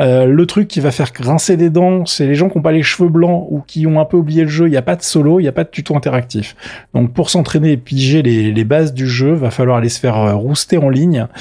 Euh, 0.00 0.26
le 0.26 0.46
truc 0.46 0.68
qui 0.68 0.80
va 0.80 0.90
faire 0.90 1.12
grincer 1.12 1.56
des 1.56 1.70
dents, 1.70 2.06
c'est 2.06 2.26
les 2.26 2.34
gens 2.34 2.48
qui 2.48 2.58
ont 2.58 2.62
pas 2.62 2.72
les 2.72 2.82
cheveux 2.82 3.08
blancs 3.08 3.46
ou 3.50 3.62
qui 3.66 3.86
ont 3.86 4.00
un 4.00 4.04
peu 4.04 4.16
oublié 4.16 4.42
le 4.42 4.48
jeu. 4.48 4.66
Il 4.66 4.70
n'y 4.70 4.76
a 4.76 4.82
pas 4.82 4.96
de 4.96 5.02
solo, 5.02 5.40
il 5.40 5.42
n'y 5.42 5.48
a 5.48 5.52
pas 5.52 5.64
de 5.64 5.70
tuto 5.70 5.96
interactif. 5.96 6.56
Donc 6.94 7.12
pour 7.12 7.30
s'entraîner 7.30 7.72
et 7.72 7.76
piger 7.76 8.22
les, 8.22 8.52
les 8.52 8.64
bases 8.64 8.94
du 8.94 9.08
jeu, 9.08 9.32
va 9.32 9.50
falloir 9.50 9.78
aller 9.78 9.88
se 9.88 10.00
faire 10.00 10.36
rouster 10.36 10.78
en 10.78 10.88
ligne. 10.88 11.26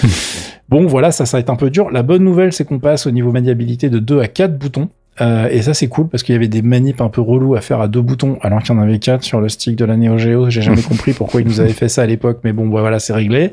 Bon, 0.70 0.88
voilà, 0.88 1.12
ça, 1.12 1.28
ça 1.28 1.38
va 1.38 1.42
être 1.42 1.52
un 1.52 1.56
peu 1.56 1.70
dur. 1.70 1.92
La 1.92 2.02
bonne 2.02 2.24
nouvelle, 2.24 2.52
c'est 2.52 2.66
qu'on 2.66 2.80
passe 2.80 3.06
au 3.06 3.12
niveau 3.12 3.32
maniabilité 3.32 3.90
de 3.90 4.00
2 4.00 4.22
à 4.22 4.28
4 4.28 4.58
boutons. 4.58 4.90
Euh, 5.22 5.48
et 5.50 5.62
ça 5.62 5.76
c'est 5.76 5.88
cool 5.88 6.08
parce 6.08 6.24
qu'il 6.24 6.34
y 6.34 6.36
avait 6.36 6.48
des 6.48 6.64
manips 6.64 7.00
un 7.00 7.10
peu 7.10 7.22
relous 7.22 7.54
à 7.54 7.62
faire 7.62 7.80
à 7.82 7.88
deux 7.88 8.02
boutons 8.02 8.40
alors 8.42 8.64
qu'il 8.64 8.76
y 8.76 8.78
en 8.78 8.82
avait 8.82 8.98
quatre 8.98 9.24
sur 9.24 9.40
le 9.40 9.48
stick 9.48 9.76
de 9.76 9.86
la 9.86 9.96
Neo 9.96 10.18
Geo. 10.18 10.50
J'ai 10.50 10.62
jamais 10.62 10.82
compris 10.90 11.14
pourquoi 11.14 11.42
ils 11.42 11.48
nous 11.48 11.60
avaient 11.60 11.74
fait 11.74 11.88
ça 11.88 12.02
à 12.02 12.06
l'époque, 12.06 12.40
mais 12.44 12.52
bon, 12.52 12.68
bah, 12.68 12.82
voilà, 12.82 13.00
c'est 13.00 13.14
réglé. 13.14 13.52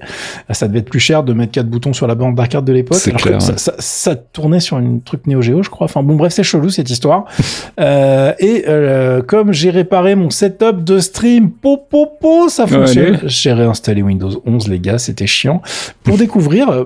Ça 0.50 0.68
devait 0.68 0.78
être 0.78 0.88
plus 0.88 1.00
cher 1.00 1.22
de 1.22 1.32
mettre 1.32 1.52
quatre 1.52 1.68
boutons 1.68 1.92
sur 1.92 2.06
la 2.06 2.14
bande 2.14 2.34
d'arcade 2.34 2.64
de 2.64 2.72
l'époque. 2.72 2.98
ça, 2.98 3.74
ça, 3.78 4.16
tournait 4.16 4.60
sur 4.60 4.78
une 4.78 5.02
truc 5.02 5.26
Neo 5.26 5.42
Geo, 5.42 5.62
je 5.62 5.68
crois. 5.68 5.84
Enfin 5.84 6.02
bon, 6.02 6.16
bref, 6.16 6.32
c'est 6.32 6.42
chelou 6.42 6.70
cette 6.70 6.88
histoire. 6.88 7.26
euh, 7.80 8.32
et 8.38 8.64
euh, 8.68 9.22
comme 9.22 9.52
j'ai 9.52 9.70
réparé 9.70 10.14
mon 10.14 10.30
setup 10.30 10.82
de 10.82 10.98
stream, 10.98 11.50
po, 11.50 11.76
po, 11.76 12.06
po 12.06 12.48
ça 12.48 12.66
fonctionne. 12.66 13.18
j'ai 13.24 13.52
réinstallé 13.52 14.02
Windows 14.02 14.42
11, 14.46 14.68
les 14.68 14.78
gars, 14.78 14.98
c'était 14.98 15.26
chiant. 15.26 15.60
Pour 16.04 16.16
découvrir, 16.16 16.70
euh, 16.70 16.84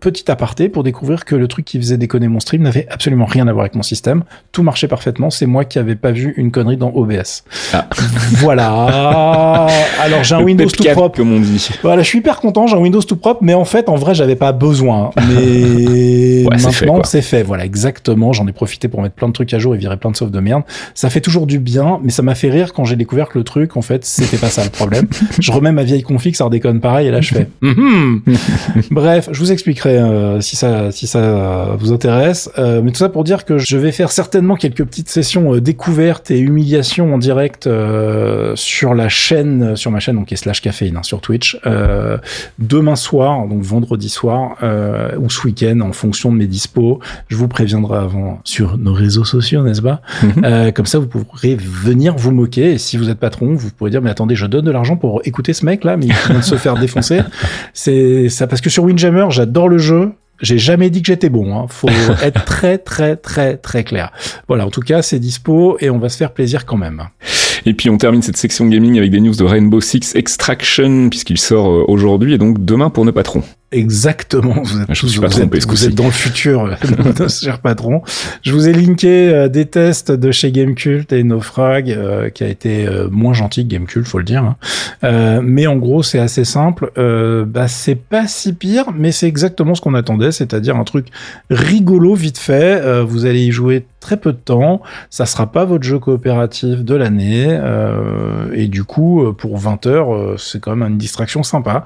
petit 0.00 0.30
aparté, 0.30 0.68
pour 0.68 0.82
découvrir 0.82 1.24
que 1.24 1.34
le 1.34 1.48
truc 1.48 1.64
qui 1.64 1.78
faisait 1.78 1.96
déconner 1.96 2.28
mon 2.28 2.40
stream 2.40 2.62
n'avait 2.62 2.86
absolument 2.90 3.26
rien 3.26 3.48
à 3.48 3.52
voir 3.52 3.62
avec 3.62 3.74
mon 3.74 3.82
système 3.82 4.01
tout 4.52 4.62
marchait 4.62 4.88
parfaitement. 4.88 5.30
C'est 5.30 5.46
moi 5.46 5.64
qui 5.64 5.78
avais 5.78 5.96
pas 5.96 6.12
vu 6.12 6.34
une 6.36 6.50
connerie 6.50 6.76
dans 6.76 6.90
OBS. 6.90 7.44
Ah. 7.72 7.88
Voilà. 8.42 9.68
Alors 10.00 10.24
j'ai 10.24 10.34
un 10.34 10.42
Windows 10.42 10.66
tout 10.66 10.84
propre. 10.92 11.16
Comme 11.16 11.32
on 11.32 11.40
dit. 11.40 11.68
Voilà, 11.82 12.02
je 12.02 12.08
suis 12.08 12.18
hyper 12.18 12.40
content. 12.40 12.66
J'ai 12.66 12.76
un 12.76 12.80
Windows 12.80 13.02
tout 13.02 13.16
propre, 13.16 13.40
mais 13.42 13.54
en 13.54 13.64
fait, 13.64 13.88
en 13.88 13.96
vrai, 13.96 14.14
j'avais 14.14 14.36
pas 14.36 14.52
besoin. 14.52 15.10
Mais 15.16 16.44
maintenant, 16.50 17.02
c'est 17.04 17.22
fait, 17.22 17.42
Voilà, 17.42 17.64
exactement. 17.64 18.32
J'en 18.32 18.46
ai 18.46 18.52
profité 18.52 18.88
pour 18.88 19.02
mettre 19.02 19.14
plein 19.14 19.28
de 19.28 19.32
trucs 19.32 19.52
à 19.54 19.58
jour 19.58 19.74
et 19.74 19.78
virer 19.78 19.96
plein 19.96 20.10
de 20.10 20.16
sauves 20.16 20.30
de 20.30 20.40
merde. 20.40 20.62
Ça 20.94 21.10
fait 21.10 21.20
toujours 21.20 21.46
du 21.46 21.58
bien, 21.58 22.00
mais 22.02 22.10
ça 22.10 22.22
m'a 22.22 22.34
fait 22.34 22.50
rire 22.50 22.72
quand 22.72 22.84
j'ai 22.84 22.96
découvert 22.96 23.28
que 23.28 23.38
le 23.38 23.44
truc, 23.44 23.76
en 23.76 23.82
fait, 23.82 24.04
c'était 24.04 24.36
pas 24.36 24.48
ça 24.48 24.64
le 24.64 24.70
problème. 24.70 25.06
je 25.38 25.52
remets 25.52 25.72
ma 25.72 25.84
vieille 25.84 26.02
config, 26.02 26.34
ça 26.34 26.44
redéconne 26.44 26.80
pareil, 26.80 27.08
et 27.08 27.10
là 27.10 27.20
je 27.20 27.34
fais. 27.34 27.48
Mm-hmm. 27.62 28.20
Bref, 28.90 29.28
je 29.30 29.38
vous 29.38 29.52
expliquerai 29.52 29.98
euh, 29.98 30.40
si 30.40 30.56
ça 30.56 30.90
si 30.90 31.06
ça 31.06 31.76
vous 31.78 31.92
intéresse. 31.92 32.50
Euh, 32.58 32.82
mais 32.82 32.90
tout 32.90 32.98
ça 32.98 33.08
pour 33.08 33.24
dire 33.24 33.44
que 33.44 33.58
je 33.58 33.76
vais 33.76 33.91
faire 33.92 34.10
certainement 34.10 34.56
quelques 34.56 34.84
petites 34.84 35.08
sessions 35.08 35.54
euh, 35.54 35.60
découvertes 35.60 36.30
et 36.30 36.38
humiliations 36.38 37.14
en 37.14 37.18
direct 37.18 37.66
euh, 37.66 38.54
sur 38.56 38.94
la 38.94 39.08
chaîne, 39.08 39.62
euh, 39.62 39.76
sur 39.76 39.90
ma 39.90 40.00
chaîne, 40.00 40.16
donc 40.16 40.32
est 40.32 40.36
slash 40.36 40.60
caféine 40.60 40.96
hein, 40.96 41.02
sur 41.02 41.20
Twitch, 41.20 41.58
demain 42.58 42.96
soir, 42.96 43.46
donc 43.46 43.62
vendredi 43.62 44.08
soir, 44.08 44.56
ou 45.18 45.30
ce 45.30 45.46
week-end, 45.46 45.80
en 45.80 45.92
fonction 45.92 46.32
de 46.32 46.36
mes 46.36 46.46
dispos. 46.46 47.00
Je 47.28 47.36
vous 47.36 47.48
préviendrai 47.48 47.98
avant 47.98 48.40
sur 48.44 48.78
nos 48.78 48.92
réseaux 48.92 49.24
sociaux, 49.24 49.62
n'est-ce 49.62 49.82
pas? 49.82 50.00
Mhm. 50.22 50.72
Comme 50.72 50.86
ça, 50.86 50.98
vous 50.98 51.06
pourrez 51.06 51.54
venir 51.54 52.16
vous 52.16 52.32
moquer. 52.32 52.72
Et 52.72 52.78
si 52.78 52.96
vous 52.96 53.10
êtes 53.10 53.18
patron, 53.18 53.54
vous 53.54 53.70
pourrez 53.70 53.90
dire, 53.90 54.02
mais 54.02 54.10
attendez, 54.10 54.36
je 54.36 54.46
donne 54.46 54.64
de 54.64 54.70
l'argent 54.70 54.96
pour 54.96 55.20
écouter 55.24 55.52
ce 55.52 55.64
mec 55.64 55.84
là, 55.84 55.96
mais 55.96 56.06
il 56.06 56.12
vient 56.12 56.38
de 56.38 56.44
se 56.44 56.56
faire 56.56 56.74
défoncer. 56.78 57.20
C'est 57.72 58.28
ça 58.28 58.46
parce 58.46 58.60
que 58.60 58.70
sur 58.70 58.84
Windjammer, 58.84 59.26
j'adore 59.30 59.68
le 59.68 59.78
jeu 59.78 60.12
J'ai 60.42 60.58
jamais 60.58 60.90
dit 60.90 61.00
que 61.00 61.06
j'étais 61.06 61.28
bon. 61.28 61.56
Hein. 61.56 61.66
Faut 61.68 61.88
être 62.22 62.44
très 62.44 62.78
très 62.78 63.16
très 63.16 63.56
très 63.56 63.84
clair. 63.84 64.12
Voilà. 64.48 64.66
En 64.66 64.70
tout 64.70 64.80
cas, 64.80 65.02
c'est 65.02 65.18
dispo 65.18 65.76
et 65.80 65.88
on 65.88 65.98
va 65.98 66.08
se 66.08 66.16
faire 66.16 66.32
plaisir 66.32 66.66
quand 66.66 66.76
même. 66.76 67.08
Et 67.64 67.74
puis 67.74 67.88
on 67.90 67.96
termine 67.96 68.22
cette 68.22 68.36
section 68.36 68.66
gaming 68.66 68.98
avec 68.98 69.10
des 69.10 69.20
news 69.20 69.34
de 69.34 69.44
Rainbow 69.44 69.80
Six 69.80 70.16
Extraction 70.16 71.08
puisqu'il 71.08 71.38
sort 71.38 71.68
euh, 71.70 71.84
aujourd'hui 71.86 72.34
et 72.34 72.38
donc 72.38 72.64
demain 72.64 72.90
pour 72.90 73.04
nos 73.04 73.12
patrons. 73.12 73.44
Exactement. 73.72 74.54
Vous 74.62 74.80
êtes, 74.82 74.94
Je 74.94 75.06
me 75.06 75.10
suis 75.10 75.16
vous 75.16 75.20
pas 75.22 75.28
êtes- 75.28 75.32
trompé, 75.40 75.58
vous 75.66 75.84
êtes 75.86 75.94
dans 75.94 76.04
le 76.04 76.10
futur, 76.10 76.76
cher 77.28 77.58
patron. 77.60 78.02
Je 78.42 78.52
vous 78.52 78.68
ai 78.68 78.72
linké 78.72 79.28
euh, 79.32 79.48
des 79.48 79.64
tests 79.66 80.12
de 80.12 80.30
chez 80.30 80.52
Gamecult 80.52 81.10
et 81.12 81.24
Naufrag, 81.24 81.90
euh, 81.90 82.28
qui 82.30 82.44
a 82.44 82.48
été 82.48 82.86
euh, 82.86 83.08
moins 83.10 83.32
gentil 83.32 83.66
que 83.66 83.72
Gamecult, 83.72 84.06
faut 84.06 84.18
le 84.18 84.24
dire. 84.24 84.42
hein. 84.44 84.56
Euh, 85.04 85.40
mais 85.42 85.66
en 85.66 85.76
gros, 85.76 86.02
c'est 86.02 86.18
assez 86.18 86.44
simple. 86.44 86.90
Bah, 87.46 87.66
c'est 87.68 87.94
pas 87.96 88.26
si 88.26 88.52
pire, 88.52 88.86
mais 88.96 89.10
c'est 89.10 89.26
exactement 89.26 89.74
ce 89.74 89.80
qu'on 89.80 89.94
attendait, 89.94 90.32
c'est-à-dire 90.32 90.76
un 90.76 90.84
truc 90.84 91.06
rigolo, 91.50 92.14
vite 92.14 92.38
fait. 92.38 93.02
Vous 93.02 93.24
allez 93.26 93.40
y 93.46 93.50
jouer 93.52 93.86
très 94.00 94.16
peu 94.16 94.32
de 94.32 94.38
temps. 94.38 94.82
Ça 95.10 95.26
sera 95.26 95.50
pas 95.50 95.64
votre 95.64 95.84
jeu 95.84 95.98
coopératif 95.98 96.84
de 96.84 96.94
l'année. 96.94 97.58
et 98.54 98.68
du 98.68 98.84
coup, 98.84 99.32
pour 99.36 99.58
20 99.58 99.86
heures, 99.86 100.34
c'est 100.38 100.60
quand 100.60 100.76
même 100.76 100.92
une 100.92 100.98
distraction 100.98 101.42
sympa. 101.42 101.84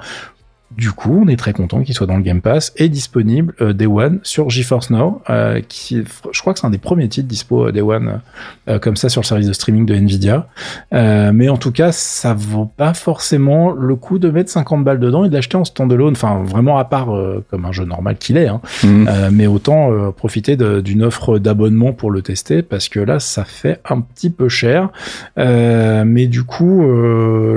Du 0.77 0.93
coup, 0.93 1.23
on 1.25 1.29
est 1.29 1.37
très 1.37 1.55
content 1.55 1.83
qu'il 1.83 1.95
soit 1.95 2.07
dans 2.07 2.17
le 2.17 2.23
Game 2.23 2.43
Pass 2.43 2.73
et 2.77 2.91
disponible 2.91 3.55
euh, 3.63 3.73
Day 3.73 3.87
One 3.87 4.21
sur 4.23 4.51
GeForce 4.51 4.91
Now, 4.91 5.23
euh, 5.31 5.61
qui, 5.67 6.03
je 6.33 6.41
crois 6.41 6.53
que 6.53 6.61
c'est 6.61 6.67
un 6.67 6.71
des 6.71 6.79
premiers 6.79 7.09
titres 7.09 7.29
dispo 7.29 7.69
euh, 7.69 7.73
Day 7.73 7.81
One 7.81 8.21
euh, 8.69 8.79
comme 8.79 8.97
ça 8.97 9.09
sur 9.09 9.23
le 9.23 9.27
service 9.27 9.47
de 9.47 9.55
streaming 9.55 9.87
de 9.87 9.95
Nvidia. 9.95 10.49
Mais 10.93 11.49
en 11.49 11.57
tout 11.57 11.73
cas, 11.73 11.93
ça 11.93 12.35
vaut 12.35 12.67
pas 12.67 12.93
forcément 12.93 13.71
le 13.71 13.97
coup 13.97 14.19
de 14.19 14.29
mettre 14.29 14.51
50 14.51 14.85
balles 14.85 15.01
dedans 15.01 15.25
et 15.25 15.29
de 15.29 15.35
l'acheter 15.35 15.57
en 15.57 15.65
standalone, 15.65 16.13
enfin 16.13 16.43
vraiment 16.45 16.79
à 16.79 16.85
part 16.85 17.09
comme 17.51 17.65
un 17.65 17.73
jeu 17.73 17.85
normal 17.85 18.17
qu'il 18.19 18.37
est. 18.37 18.49
Hein. 18.49 18.61
Mhm. 18.85 19.09
Mais 19.33 19.47
autant 19.47 20.13
profiter 20.13 20.57
d'une 20.57 21.03
offre 21.03 21.39
d'abonnement 21.39 21.93
pour 21.93 22.11
le 22.11 22.23
tester 22.23 22.63
parce 22.63 22.89
que 22.89 23.01
là, 23.01 23.19
ça 23.21 23.45
fait 23.45 23.81
un 23.89 24.01
petit 24.01 24.31
peu 24.31 24.49
cher. 24.49 24.91
Mais 25.37 26.27
du 26.27 26.45
coup, 26.45 26.85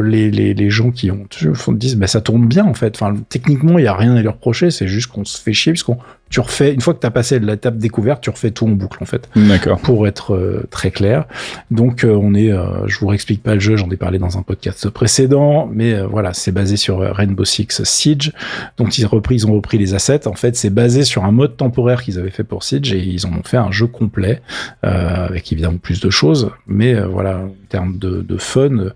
les, 0.01 0.31
les, 0.31 0.53
les 0.53 0.69
gens 0.69 0.91
qui 0.91 1.11
ont 1.11 1.25
font 1.53 1.71
disent, 1.71 1.97
bah, 1.97 2.07
ça 2.07 2.21
tourne 2.21 2.47
bien 2.47 2.65
en 2.65 2.73
fait. 2.73 2.95
Enfin, 2.95 3.08
techniquement, 3.29 3.77
il 3.77 3.85
y 3.85 3.87
a 3.87 3.95
rien 3.95 4.15
à 4.15 4.21
lui 4.21 4.27
reprocher. 4.27 4.71
C'est 4.71 4.87
juste 4.87 5.07
qu'on 5.07 5.25
se 5.25 5.41
fait 5.41 5.53
chier 5.53 5.71
puisqu'on 5.73 5.97
tu 6.29 6.39
refais 6.39 6.73
une 6.73 6.81
fois 6.81 6.93
que 6.93 6.99
tu 6.99 7.07
as 7.07 7.11
passé 7.11 7.39
l'étape 7.39 7.77
découverte, 7.77 8.21
tu 8.21 8.29
refais 8.29 8.51
tout 8.51 8.65
en 8.65 8.69
boucle 8.69 8.99
en 9.01 9.05
fait 9.05 9.27
D'accord. 9.35 9.79
pour 9.79 10.07
être 10.07 10.35
euh, 10.35 10.67
très 10.69 10.91
clair. 10.91 11.25
Donc 11.71 12.03
euh, 12.03 12.13
on 12.13 12.35
est, 12.35 12.51
euh, 12.51 12.87
je 12.87 12.99
vous 12.99 13.07
réexplique 13.07 13.41
pas 13.41 13.55
le 13.55 13.59
jeu, 13.59 13.75
j'en 13.75 13.89
ai 13.89 13.97
parlé 13.97 14.19
dans 14.19 14.37
un 14.37 14.43
podcast 14.43 14.89
précédent, 14.89 15.69
mais 15.71 15.99
voilà, 16.01 16.33
c'est 16.33 16.51
basé 16.51 16.77
sur 16.77 16.99
Rainbow 16.99 17.45
Six 17.45 17.83
Siege. 17.83 18.31
Donc 18.77 18.97
ils, 18.97 19.05
repris, 19.05 19.35
ils 19.35 19.47
ont 19.47 19.53
repris 19.53 19.77
les 19.77 19.93
assets. 19.93 20.27
En 20.27 20.33
fait, 20.33 20.55
c'est 20.55 20.69
basé 20.69 21.03
sur 21.03 21.25
un 21.25 21.31
mode 21.31 21.57
temporaire 21.57 22.03
qu'ils 22.03 22.19
avaient 22.19 22.29
fait 22.29 22.43
pour 22.43 22.63
Siege 22.63 22.93
et 22.93 22.99
ils 22.99 23.25
en 23.25 23.31
ont 23.31 23.43
fait 23.43 23.57
un 23.57 23.71
jeu 23.71 23.87
complet 23.87 24.41
euh, 24.85 25.25
avec 25.25 25.51
évidemment 25.51 25.77
plus 25.77 25.99
de 25.99 26.09
choses, 26.09 26.51
mais 26.67 26.99
voilà, 27.01 27.39
en 27.39 27.51
termes 27.69 27.97
de, 27.97 28.21
de 28.21 28.37
fun. 28.37 28.91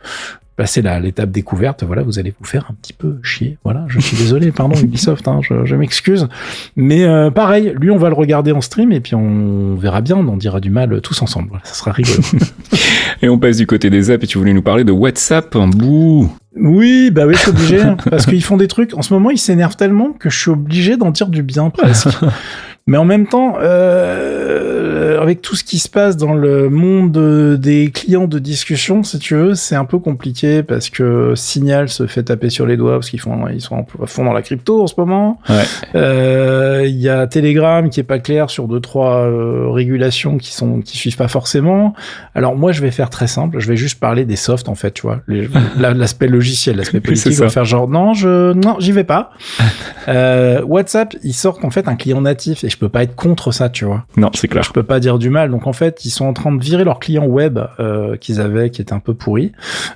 Passer 0.56 0.84
l'étape 1.02 1.32
découverte, 1.32 1.84
voilà, 1.84 2.04
vous 2.04 2.20
allez 2.20 2.34
vous 2.40 2.46
faire 2.46 2.68
un 2.70 2.76
petit 2.76 2.94
peu 2.94 3.18
chier. 3.24 3.58
Voilà, 3.64 3.86
je 3.88 4.00
suis 4.00 4.16
désolé, 4.18 4.52
pardon 4.52 4.76
Ubisoft, 4.84 5.28
hein, 5.28 5.40
je, 5.42 5.66
je 5.66 5.76
m'excuse. 5.76 6.28
Mais 6.76 7.06
euh, 7.06 7.32
pareil, 7.32 7.74
lui, 7.80 7.90
on 7.90 7.98
va 7.98 8.10
le 8.10 8.16
regarder 8.16 8.52
en 8.52 8.62
stream 8.62 8.92
et 8.92 9.00
puis 9.00 9.16
on 9.16 9.76
verra 9.76 10.02
bien, 10.02 10.16
on 10.18 10.28
en 10.28 10.38
dira 10.38 10.60
du 10.60 10.70
mal 10.70 11.02
tous 11.02 11.22
ensemble. 11.22 11.50
Voilà, 11.50 11.66
ça 11.66 11.74
sera 11.74 11.92
rigolo. 11.92 12.20
Et 13.22 13.30
on 13.30 13.40
passe 13.40 13.56
du 13.56 13.66
côté 13.66 13.90
des 13.90 14.12
apps 14.12 14.24
et 14.24 14.28
tu 14.28 14.38
voulais 14.38 14.54
nous 14.54 14.62
parler 14.62 14.84
de 14.84 14.92
WhatsApp. 14.92 15.56
Bouh. 15.56 16.30
oui, 16.58 17.10
bah 17.10 17.26
oui, 17.26 17.36
je 17.36 17.40
suis 17.40 17.50
obligé, 17.52 17.82
hein, 17.82 17.96
parce 18.10 18.26
qu'ils 18.26 18.44
font 18.44 18.58
des 18.58 18.68
trucs. 18.68 18.94
En 18.96 19.02
ce 19.02 19.14
moment, 19.14 19.30
ils 19.30 19.38
s'énervent 19.38 19.78
tellement 19.78 20.12
que 20.12 20.30
je 20.30 20.38
suis 20.38 20.52
obligé 20.52 20.98
d'en 20.98 21.10
dire 21.10 21.30
du 21.30 21.42
bien 21.42 21.70
presque. 21.70 22.10
Mais 22.86 22.98
en 22.98 23.06
même 23.06 23.28
temps, 23.28 23.56
euh, 23.62 25.22
avec 25.22 25.42
tout 25.42 25.56
ce 25.56 25.64
qui 25.64 25.80
se 25.80 25.88
passe 25.88 26.18
dans 26.18 26.34
le 26.34 26.70
monde 26.70 27.58
des 27.58 27.92
clients 27.92 28.28
de 28.28 28.40
discussion, 28.40 29.04
si 29.04 29.20
tu 29.20 29.36
veux, 29.36 29.56
c'est 29.56 29.76
un 29.76 29.86
peu 29.86 30.00
compliqué 30.00 30.64
parce 30.64 30.90
que 30.90 31.32
Signal 31.36 31.88
se 31.88 32.08
fait 32.08 32.24
taper 32.24 32.50
sur 32.50 32.66
les 32.66 32.76
doigts 32.76 32.96
parce 32.96 33.10
qu'ils 33.10 33.22
font, 33.22 33.48
ils 33.48 33.62
sont 33.62 33.86
à 34.02 34.06
fond 34.06 34.26
dans 34.26 34.34
la 34.34 34.42
crypto 34.42 34.84
en 34.84 34.88
ce 34.88 34.96
moment. 34.98 35.40
Ouais. 35.48 35.64
Euh, 35.96 36.84
Il 36.86 37.00
y 37.00 37.08
a 37.08 37.26
Telegram 37.26 37.90
qui 37.90 38.02
est 38.02 38.04
pas 38.04 38.20
clair 38.20 38.50
sur 38.50 38.68
deux 38.68 38.82
trois 38.82 39.28
euh, 39.28 39.70
régulations 39.70 40.38
qui 40.38 40.54
sont 40.54 40.82
qui 40.82 40.98
suivent 40.98 41.16
pas 41.16 41.30
forcément. 41.30 41.94
Alors 42.36 42.58
moi 42.58 42.74
je 42.74 42.82
vais 42.82 42.92
faire 42.92 43.10
très 43.10 43.28
simple, 43.28 43.60
je 43.60 43.68
vais 43.70 43.78
juste 43.78 44.02
parler 44.02 44.26
des 44.26 44.36
softs 44.36 44.68
en 44.68 44.76
fait, 44.76 44.92
tu 44.92 45.04
vois, 45.04 45.22
l'aspect 45.78 46.28
logiciel, 46.28 46.76
l'aspect 46.76 47.00
politique, 47.00 47.34
on 47.40 47.44
va 47.44 47.50
faire 47.50 47.66
genre 47.66 47.88
non 47.88 48.14
je 48.14 48.52
non 48.52 48.76
j'y 48.80 48.92
vais 48.92 49.06
pas. 49.06 49.32
euh, 50.10 50.62
WhatsApp 50.64 51.16
ils 51.24 51.34
sortent 51.34 51.64
en 51.64 51.70
fait 51.70 51.88
un 51.88 51.96
client 51.96 52.20
natif 52.20 52.66
et 52.66 52.70
je 52.74 52.78
peux 52.78 52.90
pas 52.90 53.04
être 53.04 53.16
contre 53.16 53.52
ça, 53.52 53.70
tu 53.70 53.86
vois. 53.86 54.06
Non, 54.18 54.30
c'est 54.34 54.48
clair. 54.48 54.64
Je 54.64 54.72
peux 54.72 54.84
pas 54.84 55.00
dire 55.00 55.18
du 55.20 55.30
mal. 55.30 55.50
Donc 55.52 55.68
en 55.68 55.74
fait, 55.74 56.04
ils 56.06 56.10
sont 56.10 56.26
en 56.26 56.34
train 56.34 56.52
de 56.52 56.62
virer 56.64 56.84
leur 56.84 57.00
client 57.00 57.26
web 57.26 57.60
euh, 57.80 58.16
qu'ils 58.18 58.42
avaient, 58.42 58.70
qui 58.70 58.82
était 58.82 58.94
un 58.94 59.00
peu 59.00 59.14
pourri. 59.14 59.52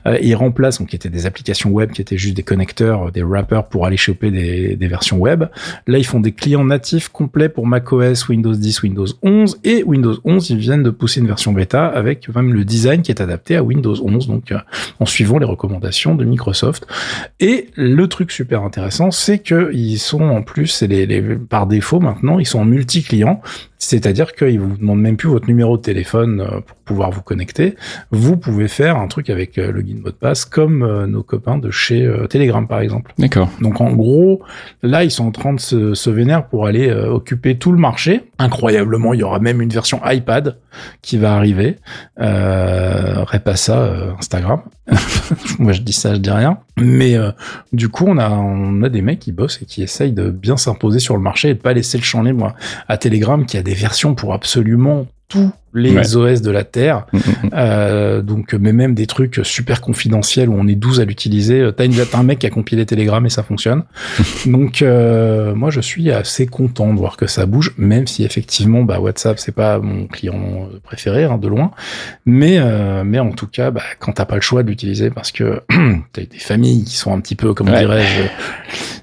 Euh, 0.06 0.18
et 0.20 0.28
ils 0.28 0.36
remplacent, 0.36 0.80
donc 0.80 0.90
qui 0.90 0.96
étaient 0.96 1.10
des 1.10 1.26
applications 1.26 1.70
web, 1.72 1.92
qui 1.92 2.02
étaient 2.02 2.18
juste 2.18 2.36
des 2.36 2.44
connecteurs, 2.44 3.08
euh, 3.08 3.12
des 3.12 3.24
wrappers 3.24 3.64
pour 3.70 3.86
aller 3.86 3.98
choper 3.98 4.32
des, 4.32 4.76
des 4.76 4.88
versions 4.88 5.18
web. 5.18 5.46
Là, 5.88 5.98
ils 5.98 6.06
font 6.06 6.20
des 6.20 6.32
clients 6.32 6.64
natifs 6.66 7.10
complets 7.10 7.50
pour 7.50 7.66
macOS, 7.68 8.28
Windows 8.30 8.54
10, 8.56 8.84
Windows 8.84 9.08
11 9.24 9.60
et 9.64 9.84
Windows 9.84 10.16
11. 10.24 10.50
Ils 10.52 10.58
viennent 10.58 10.84
de 10.84 10.90
pousser 10.92 11.20
une 11.20 11.28
version 11.28 11.52
bêta 11.54 11.86
avec 11.88 12.30
même 12.36 12.54
le 12.54 12.64
design 12.66 13.02
qui 13.02 13.12
est 13.12 13.22
adapté 13.22 13.56
à 13.56 13.64
Windows 13.64 13.96
11, 14.02 14.28
donc 14.28 14.52
euh, 14.52 14.58
en 15.00 15.06
suivant 15.06 15.38
les 15.40 15.46
recommandations 15.46 16.16
de 16.16 16.26
Microsoft. 16.26 16.86
Et 17.40 17.68
le 17.76 18.08
truc 18.08 18.32
super 18.32 18.64
intéressant, 18.64 19.12
c'est 19.12 19.40
que 19.40 19.72
ils 19.74 19.98
sont 19.98 20.22
en 20.22 20.42
plus, 20.42 20.68
c'est 20.68 20.88
les, 20.88 21.06
les- 21.06 21.22
par 21.36 21.68
défaut 21.68 22.00
maintenant, 22.00 22.40
ils 22.40 22.46
sont 22.46 22.60
en 22.60 22.66
multi-client. 22.68 23.42
C'est-à-dire 23.80 24.34
qu'ils 24.34 24.60
vous 24.60 24.78
demandent 24.78 25.02
même 25.02 25.18
plus 25.18 25.30
votre 25.30 25.48
numéro 25.48 25.78
de 25.78 25.82
téléphone 25.82 26.42
euh, 26.42 26.62
pour 26.62 26.78
pouvoir 26.78 27.12
vous 27.12 27.22
connecter. 27.22 27.76
Vous 28.12 28.36
pouvez 28.36 28.68
faire 28.68 28.98
un 28.98 29.08
truc 29.08 29.30
avec 29.30 29.58
euh, 29.58 29.72
login 29.72 29.96
mot 30.02 30.10
de 30.10 30.16
passe 30.16 30.46
comme 30.46 30.84
euh, 30.84 31.06
nos 31.06 31.24
copains 31.24 31.58
de 31.58 31.70
chez 31.70 32.10
Telegram 32.30 32.68
par 32.68 32.80
exemple. 32.80 33.14
D'accord. 33.18 33.50
Donc 33.62 33.82
en 33.82 33.94
gros, 33.94 34.42
là 34.84 35.04
ils 35.04 35.12
sont 35.12 35.26
en 35.26 35.32
train 35.32 35.54
de 35.54 35.60
se, 35.60 35.94
se 35.94 36.10
vénérer 36.10 36.44
pour 36.50 36.66
aller 36.66 36.92
occuper 36.92 37.58
tout 37.58 37.72
le 37.72 37.78
marché. 37.78 38.24
Incroyablement, 38.40 39.14
il 39.14 39.22
y 39.22 39.24
aura 39.24 39.40
même 39.40 39.62
une 39.62 39.70
version 39.70 40.00
iPad 40.06 40.58
qui 41.02 41.18
va 41.18 41.36
arriver. 41.36 41.78
Euh, 42.20 43.24
Repassa 43.24 43.80
euh, 43.80 44.12
Instagram. 44.20 44.62
Moi 45.60 45.74
je 45.74 45.82
dis 45.82 45.94
ça, 45.94 46.14
je 46.14 46.20
dis 46.20 46.30
rien. 46.30 46.60
Mais 46.78 47.16
euh, 47.16 47.32
du 47.74 47.90
coup, 47.90 48.06
on 48.08 48.18
a 48.18 48.30
on 48.30 48.84
a 48.84 48.90
des 48.90 49.02
mecs 49.02 49.20
qui 49.20 49.32
bossent 49.32 49.62
et 49.62 49.66
qui 49.66 49.82
essayent 49.82 50.12
de 50.12 50.30
bien 50.30 50.56
s'imposer 50.56 51.00
sur 51.00 51.16
le 51.16 51.22
marché 51.22 51.50
et 51.50 51.54
de 51.56 51.60
pas 51.60 51.74
laisser 51.74 51.98
le 51.98 52.04
champ 52.04 52.22
libre 52.22 52.54
à 52.88 52.98
Telegram 52.98 53.46
qui 53.46 53.58
a 53.58 53.64
des 53.64 53.74
versions 53.74 54.14
pour 54.14 54.34
absolument 54.34 55.08
tous 55.28 55.52
les 55.78 55.92
Ouais. 55.94 56.16
OS 56.16 56.42
de 56.42 56.52
la 56.52 56.64
Terre. 56.64 57.06
Mm, 57.14 57.18
mm, 57.18 57.22
mm. 57.22 57.50
Euh, 57.54 58.22
donc, 58.22 58.54
mais 58.54 58.74
même 58.74 58.94
des 58.94 59.08
trucs 59.08 59.40
super 59.44 59.82
confidentiels 59.82 60.50
où 60.50 60.56
on 60.58 60.68
est 60.68 60.76
12 60.76 61.00
à 61.00 61.06
l'utiliser. 61.06 61.62
Euh, 61.62 61.72
T'as 61.72 61.86
une- 61.86 61.94
t'as 61.96 62.18
un 62.18 62.24
mec 62.24 62.40
qui 62.40 62.48
a 62.48 62.50
compilé 62.50 62.86
Telegram 62.86 63.26
et 63.26 63.30
ça 63.30 63.44
fonctionne. 63.44 63.84
donc, 64.46 64.82
euh, 64.82 65.54
moi, 65.56 65.70
je 65.70 65.80
suis 65.82 66.12
assez 66.12 66.46
content 66.48 66.94
de 66.94 66.98
voir 67.00 67.18
que 67.18 67.28
ça 67.28 67.46
bouge, 67.46 67.74
même 67.78 68.08
si 68.08 68.24
effectivement, 68.24 68.84
bah, 68.84 69.00
WhatsApp, 69.00 69.40
c'est 69.40 69.52
pas 69.54 69.80
mon 69.80 70.08
client 70.08 70.70
préféré, 70.84 71.24
hein, 71.26 71.38
de 71.38 71.48
loin. 71.48 71.72
Mais, 72.26 72.58
euh, 72.58 73.04
mais 73.06 73.20
en 73.20 73.32
tout 73.32 73.48
cas, 73.48 73.72
bah, 73.72 73.82
quand 74.00 74.14
t'as 74.14 74.26
pas 74.26 74.36
le 74.36 74.42
choix 74.42 74.64
de 74.64 74.70
l'utiliser 74.70 75.10
parce 75.10 75.32
que 75.32 75.62
t'as 76.14 76.22
des 76.22 76.40
familles 76.40 76.84
qui 76.84 76.96
sont 76.96 77.14
un 77.14 77.20
petit 77.20 77.36
peu, 77.36 77.54
comment 77.54 77.72
Ouais. 77.72 77.80
dirais-je, 77.80 78.24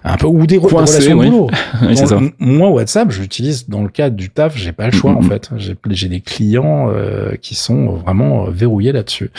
un 0.04 0.16
peu, 0.16 0.26
ou 0.26 0.46
des, 0.46 0.58
re- 0.58 0.72
relations 0.74 1.14
de 1.16 1.20
oui. 1.20 1.30
boulot. 1.30 1.50
Oui, 1.82 1.96
c'est 1.96 2.02
Dans- 2.04 2.08
ça. 2.08 2.16
m- 2.16 2.30
Moi, 2.38 2.70
WhatsApp, 2.70 3.10
je 3.10 3.20
l'utilise 3.20 3.68
dans 3.68 3.82
le 3.82 3.88
cadre 3.88 4.16
du 4.16 4.30
taf, 4.30 4.56
j'ai 4.56 4.72
pas 4.72 4.86
le 4.86 4.92
choix 4.92 5.12
en 5.12 5.22
fait. 5.22 5.50
J'ai 5.56 5.76
j'ai 5.90 6.08
des 6.08 6.20
clients 6.20 6.63
euh, 6.66 7.32
qui 7.40 7.54
sont 7.54 7.94
vraiment 7.96 8.46
euh, 8.46 8.50
verrouillés 8.50 8.92
là-dessus. 8.92 9.30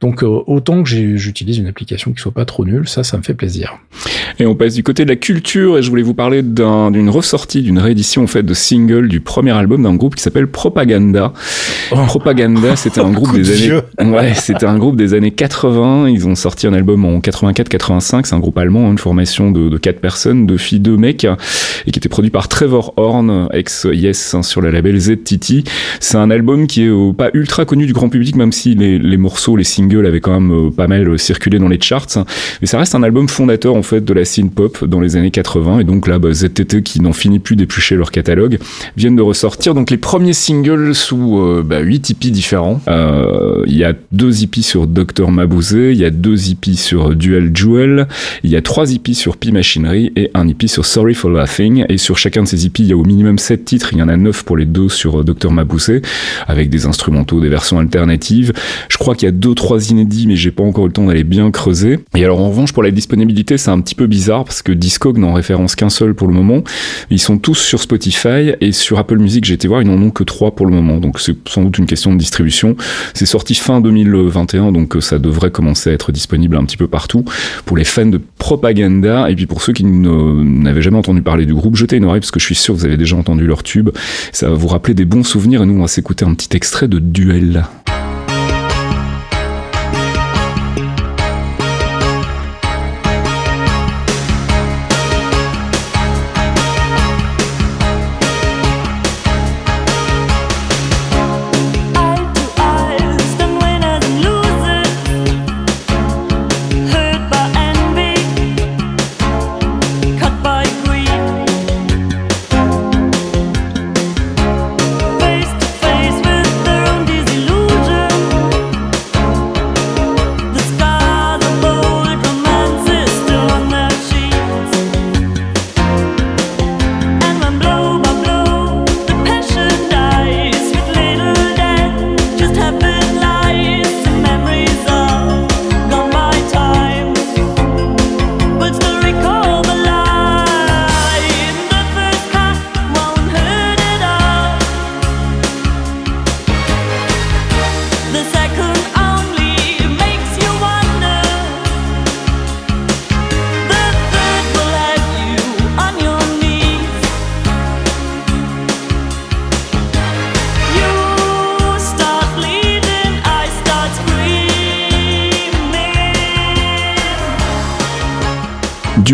Donc 0.00 0.22
euh, 0.22 0.40
autant 0.46 0.82
que 0.82 0.88
j'utilise 0.88 1.58
une 1.58 1.66
application 1.66 2.12
qui 2.12 2.20
soit 2.20 2.32
pas 2.32 2.44
trop 2.44 2.64
nulle, 2.64 2.88
ça, 2.88 3.02
ça 3.04 3.16
me 3.16 3.22
fait 3.22 3.34
plaisir. 3.34 3.78
Et 4.38 4.46
on 4.46 4.54
passe 4.54 4.74
du 4.74 4.82
côté 4.82 5.04
de 5.04 5.08
la 5.10 5.16
culture 5.16 5.78
et 5.78 5.82
je 5.82 5.90
voulais 5.90 6.02
vous 6.02 6.14
parler 6.14 6.42
d'un- 6.42 6.90
d'une 6.90 7.10
ressortie, 7.10 7.62
d'une 7.62 7.78
réédition 7.78 8.22
en 8.22 8.26
fait 8.26 8.42
de 8.42 8.54
single 8.54 9.08
du 9.08 9.20
premier 9.20 9.50
album 9.52 9.82
d'un 9.82 9.94
groupe 9.96 10.14
qui 10.14 10.22
s'appelle 10.22 10.46
Propaganda. 10.46 11.32
Oh. 11.90 11.96
Propaganda, 12.06 12.76
c'était 12.76 13.00
un 13.00 13.10
groupe 13.18 13.32
des 13.34 13.72
années. 13.72 13.80
Ouais, 14.14 14.34
c'était 14.34 14.66
un 14.66 14.78
groupe 14.78 14.96
des 14.96 15.14
années 15.14 15.32
80. 15.32 16.08
Ils 16.08 16.28
ont 16.28 16.34
sorti 16.36 16.66
un 16.66 16.72
album 16.72 17.04
en 17.04 17.18
84-85. 17.18 18.26
C'est 18.26 18.34
un 18.34 18.38
groupe 18.38 18.58
allemand, 18.58 18.90
une 18.90 18.98
formation 18.98 19.50
de, 19.50 19.68
de 19.68 19.76
quatre 19.78 20.00
personnes, 20.00 20.46
deux 20.46 20.56
filles, 20.58 20.80
deux 20.80 20.96
mecs, 20.96 21.24
et 21.24 21.90
qui 21.90 21.98
était 21.98 22.08
produit 22.08 22.30
par 22.30 22.46
Trevor 22.48 22.94
Horn, 22.96 23.48
ex 23.52 23.86
Yes, 23.92 24.34
hein, 24.34 24.42
sur 24.42 24.60
le 24.60 24.70
label 24.70 24.96
ZTT. 25.00 25.64
C'est 25.98 26.16
un 26.16 26.30
album 26.30 26.66
qui 26.68 26.84
est 26.84 26.88
euh, 26.88 27.12
pas 27.12 27.30
ultra 27.34 27.64
connu 27.64 27.86
du 27.86 27.92
grand 27.92 28.08
public, 28.08 28.36
même 28.36 28.52
si 28.52 28.74
les, 28.74 29.16
morceaux, 29.16 29.56
les 29.56 29.64
singles 29.64 30.06
avaient 30.06 30.20
quand 30.20 30.38
même 30.38 30.68
euh, 30.68 30.70
pas 30.70 30.86
mal 30.86 31.08
euh, 31.08 31.18
circulé 31.18 31.58
dans 31.58 31.68
les 31.68 31.80
charts. 31.80 32.24
Mais 32.60 32.66
ça 32.66 32.78
reste 32.78 32.94
un 32.94 33.02
album 33.02 33.28
fondateur 33.28 33.74
en 33.74 33.82
fait 33.82 34.04
de 34.04 34.12
la 34.14 34.24
synth 34.24 34.54
pop 34.54 34.84
dans 34.84 35.00
les 35.00 35.16
années 35.16 35.30
80. 35.30 35.80
Et 35.80 35.84
donc 35.84 36.06
là, 36.06 36.18
bah, 36.18 36.32
ZTT 36.32 36.82
qui 36.82 37.00
n'en 37.00 37.12
finit 37.12 37.38
plus 37.38 37.56
d'éplucher 37.56 37.96
leur 37.96 38.12
catalogue 38.12 38.58
viennent 38.96 39.16
de 39.16 39.22
ressortir 39.22 39.74
donc 39.74 39.90
les 39.90 39.96
premiers 39.96 40.32
singles 40.32 40.94
sous 40.94 41.38
euh, 41.38 41.62
bah, 41.64 41.80
8 41.80 42.10
hippies 42.10 42.30
différents. 42.30 42.80
Il 43.66 43.76
y 43.76 43.84
a 43.84 43.92
deux 44.12 44.42
hippies 44.42 44.62
sur 44.62 44.86
Dr 44.86 45.30
Mabuse, 45.30 45.72
il 45.72 45.96
y 45.96 46.04
a 46.04 46.10
deux 46.10 46.50
hippies 46.50 46.76
sur 46.76 47.14
Dual 47.14 47.50
Jewel, 47.54 48.06
il 48.44 48.50
y 48.50 48.56
a 48.56 48.62
trois 48.62 48.92
hippies 48.92 49.14
sur 49.14 49.36
P 49.36 49.50
Machinery 49.50 50.12
et 50.16 50.30
un 50.34 50.48
EP 50.48 50.66
sur 50.66 50.86
Sorry 50.86 51.14
for 51.14 51.30
Laughing. 51.30 51.84
Et 51.88 51.98
sur 51.98 52.18
chacun 52.18 52.42
de 52.42 52.48
ces 52.48 52.66
EP, 52.66 52.82
il 52.82 52.88
y 52.88 52.92
a 52.92 52.96
au 52.96 53.04
minimum 53.04 53.38
7 53.38 53.64
titres. 53.64 53.88
Il 53.92 53.98
y 53.98 54.02
en 54.02 54.08
a 54.08 54.16
9 54.16 54.44
pour 54.44 54.56
les 54.56 54.64
deux 54.64 54.88
sur 54.88 55.24
Dr 55.24 55.50
Maboussé, 55.50 56.02
avec 56.48 56.70
des 56.70 56.86
instrumentaux, 56.86 57.40
des 57.40 57.48
versions 57.48 57.78
alternatives. 57.78 58.52
Je 58.88 58.96
crois 58.96 59.14
qu'il 59.14 59.26
y 59.26 59.28
a 59.28 59.32
deux 59.32 59.54
trois 59.54 59.90
inédits, 59.90 60.26
mais 60.26 60.36
j'ai 60.36 60.50
pas 60.50 60.62
encore 60.62 60.84
eu 60.86 60.88
le 60.88 60.92
temps 60.92 61.06
d'aller 61.06 61.24
bien 61.24 61.50
creuser. 61.50 62.00
Et 62.16 62.24
alors 62.24 62.40
en 62.40 62.48
revanche, 62.48 62.72
pour 62.72 62.82
la 62.82 62.90
disponibilité, 62.90 63.58
c'est 63.58 63.70
un 63.70 63.80
petit 63.80 63.94
peu 63.94 64.06
bizarre 64.06 64.44
parce 64.44 64.62
que 64.62 64.72
Discog 64.72 65.18
n'en 65.18 65.34
référence 65.34 65.76
qu'un 65.76 65.90
seul 65.90 66.14
pour 66.14 66.26
le 66.26 66.34
moment. 66.34 66.62
Ils 67.10 67.20
sont 67.20 67.38
tous 67.38 67.58
sur 67.58 67.80
Spotify 67.80 68.52
et 68.60 68.72
sur 68.72 68.98
Apple 68.98 69.18
Music, 69.18 69.44
j'ai 69.44 69.54
été 69.54 69.68
voir, 69.68 69.82
ils 69.82 69.88
n'en 69.88 70.00
ont 70.02 70.10
que 70.10 70.24
trois 70.24 70.54
pour 70.54 70.66
le 70.66 70.72
moment. 70.72 70.98
Donc 70.98 71.20
c'est 71.20 71.36
sans 71.48 71.62
doute 71.62 71.78
une 71.78 71.86
question 71.86 72.12
de 72.12 72.18
distribution. 72.18 72.76
C'est 73.14 73.26
sorti 73.26 73.54
fin 73.54 73.80
2021, 73.80 74.72
donc 74.72 74.96
euh, 74.96 75.00
ça 75.00 75.18
devrait 75.18 75.50
commencer 75.50 75.90
à 75.90 75.92
être 75.92 76.12
disponible 76.12 76.56
un 76.56 76.64
petit 76.64 76.76
peu 76.76 76.88
partout 76.88 77.24
pour 77.64 77.76
les 77.76 77.84
fans 77.84 78.06
de 78.06 78.20
Propaganda 78.38 79.30
et 79.30 79.34
puis 79.34 79.46
pour 79.46 79.62
ceux 79.62 79.72
qui 79.72 79.84
n'avaient 79.84 80.82
jamais 80.82 80.98
entendu 80.98 81.22
parler 81.22 81.46
du 81.46 81.54
groupe, 81.54 81.76
jetez 81.76 81.96
une 81.96 82.04
oreille 82.04 82.20
parce 82.20 82.30
que 82.30 82.40
je 82.40 82.46
suis 82.46 82.54
sûr 82.54 82.74
que 82.74 82.80
vous 82.80 82.86
avez 82.86 82.96
déjà 82.96 83.16
entendu 83.16 83.46
leur 83.46 83.62
tube. 83.62 83.90
Ça 84.32 84.48
va 84.48 84.54
vous 84.54 84.68
rappeler 84.68 84.94
des 84.94 85.04
bons 85.04 85.24
souvenirs 85.24 85.62
et 85.62 85.66
nous 85.66 85.74
on 85.74 85.82
va 85.82 85.88
s'écouter 85.88 86.24
un 86.24 86.34
petit 86.38 86.56
extrait 86.56 86.86
de 86.86 87.00
Duel. 87.00 87.66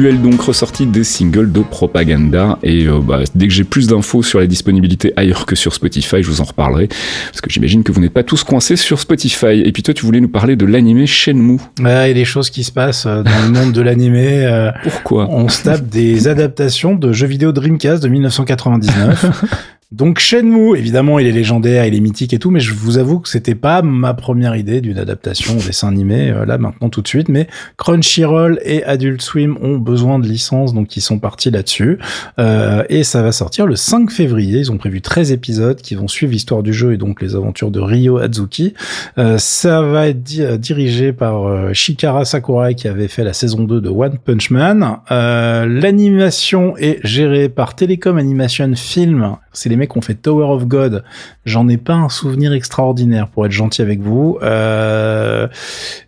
Duel 0.05 0.21
donc 0.21 0.39
ressorti 0.43 0.85
des 0.85 1.03
singles 1.03 1.51
de 1.51 1.61
Propaganda 1.61 2.59
et 2.63 2.87
euh, 2.87 3.01
bah, 3.01 3.21
dès 3.35 3.49
que 3.49 3.55
j'ai 3.55 3.65
plus 3.65 3.87
d'infos 3.87 4.23
sur 4.23 4.39
la 4.39 4.47
disponibilité 4.47 5.15
ailleurs 5.17 5.47
que 5.47 5.57
sur 5.57 5.73
Spotify, 5.73 6.23
je 6.23 6.29
vous 6.29 6.43
en 6.43 6.45
reparlerai 6.45 6.89
parce 6.89 7.41
que 7.41 7.49
j'imagine 7.49 7.83
que 7.83 7.91
vous 7.91 8.03
n'êtes 8.03 8.13
pas 8.13 8.23
tous 8.23 8.45
coincés 8.45 8.77
sur 8.77 9.01
Spotify. 9.01 9.63
Et 9.65 9.73
puis 9.73 9.83
toi, 9.83 9.95
tu 9.95 10.05
voulais 10.05 10.21
nous 10.21 10.29
parler 10.29 10.57
de 10.57 10.67
l'animé 10.67 11.07
Shenmue. 11.07 11.59
Il 11.79 11.87
y 11.87 11.89
a 11.89 12.13
des 12.13 12.27
choses 12.27 12.51
qui 12.51 12.65
se 12.65 12.71
passent 12.71 13.07
euh, 13.07 13.23
dans 13.23 13.43
le 13.47 13.49
monde 13.49 13.73
de 13.73 13.81
l'animé. 13.81 14.45
Euh, 14.45 14.73
Pourquoi? 14.83 15.27
On 15.31 15.49
se 15.49 15.63
tape 15.63 15.89
des 15.89 16.29
adaptations 16.29 16.97
de 16.97 17.11
jeux 17.15 17.27
vidéo 17.27 17.53
Dreamcast 17.53 18.03
de 18.03 18.09
1999. 18.09 19.25
Donc 19.95 20.19
Shenmue, 20.19 20.77
évidemment, 20.77 21.21
il 21.21 21.27
est 21.29 21.33
légendaire, 21.33 21.87
il 21.87 21.95
est 21.95 22.01
mythique 22.01 22.35
et 22.35 22.41
tout, 22.41 22.51
mais 22.51 22.59
je 22.59 22.75
vous 22.75 22.99
avoue 22.99 23.21
que 23.21 23.29
c'était 23.29 23.55
pas 23.55 23.81
ma 23.81 24.13
première 24.13 24.57
idée 24.57 24.81
d'une 24.81 24.99
adaptation 24.99 25.57
au 25.57 25.63
dessin 25.63 25.87
animé, 25.87 26.33
euh, 26.33 26.45
là 26.45 26.59
maintenant 26.59 26.89
tout 26.89 27.01
de 27.01 27.07
suite, 27.07 27.29
mais 27.29 27.47
Crunchyroll 27.77 28.59
et 28.65 28.83
Adult 28.83 29.23
Swim 29.23 29.57
ont 29.63 29.79
besoin 29.79 30.19
de 30.19 30.27
licences, 30.27 30.75
donc 30.75 30.97
ils 30.97 31.01
sont 31.01 31.21
partis 31.21 31.53
là-dessus, 31.53 32.01
euh, 32.41 32.83
et 32.89 33.05
ça 33.05 33.23
va 33.23 33.31
sortir 33.31 33.67
le 33.67 33.77
5 33.77 34.11
février, 34.11 34.59
ils 34.59 34.73
ont 34.73 34.79
prévu 34.79 35.01
13 35.01 35.31
épisodes 35.31 35.81
qui 35.81 35.95
vont 35.95 36.09
suivre 36.09 36.33
l'histoire 36.33 36.65
du 36.65 36.73
jeu 36.73 36.95
et 36.95 36.97
donc 36.97 37.23
les 37.23 37.37
aventures 37.37 37.71
de 37.71 37.79
Ryo 37.79 38.19
Azuki. 38.19 38.75
Euh, 39.19 39.39
ça 39.39 39.81
va 39.81 40.09
être 40.09 40.25
dirigé 40.25 41.13
par 41.13 41.73
Shikara 41.73 42.25
Sakurai 42.25 42.75
qui 42.75 42.89
avait 42.89 43.07
fait 43.07 43.23
la 43.23 43.33
saison 43.33 43.63
2 43.63 43.81
de 43.81 43.91
One 43.91 44.19
Punch 44.19 44.51
Man. 44.51 44.97
L'animation 45.09 46.77
est 46.79 46.99
gérée 47.07 47.49
par 47.49 47.77
Telecom 47.77 48.19
Animation 48.19 48.73
Film, 48.75 49.37
c'est 49.55 49.69
les 49.69 49.77
mecs 49.77 49.91
qui 49.91 49.99
ont 49.99 50.03
fait 50.03 50.15
Tower 50.15 50.47
of 50.47 50.67
God. 50.67 51.05
J'en 51.45 51.69
ai 51.69 51.77
pas 51.77 51.95
un 51.95 52.09
souvenir 52.09 52.53
extraordinaire 52.53 53.29
pour 53.29 53.47
être 53.47 53.53
gentil 53.53 53.83
avec 53.83 54.01
vous. 54.01 54.39
Euh, 54.43 55.49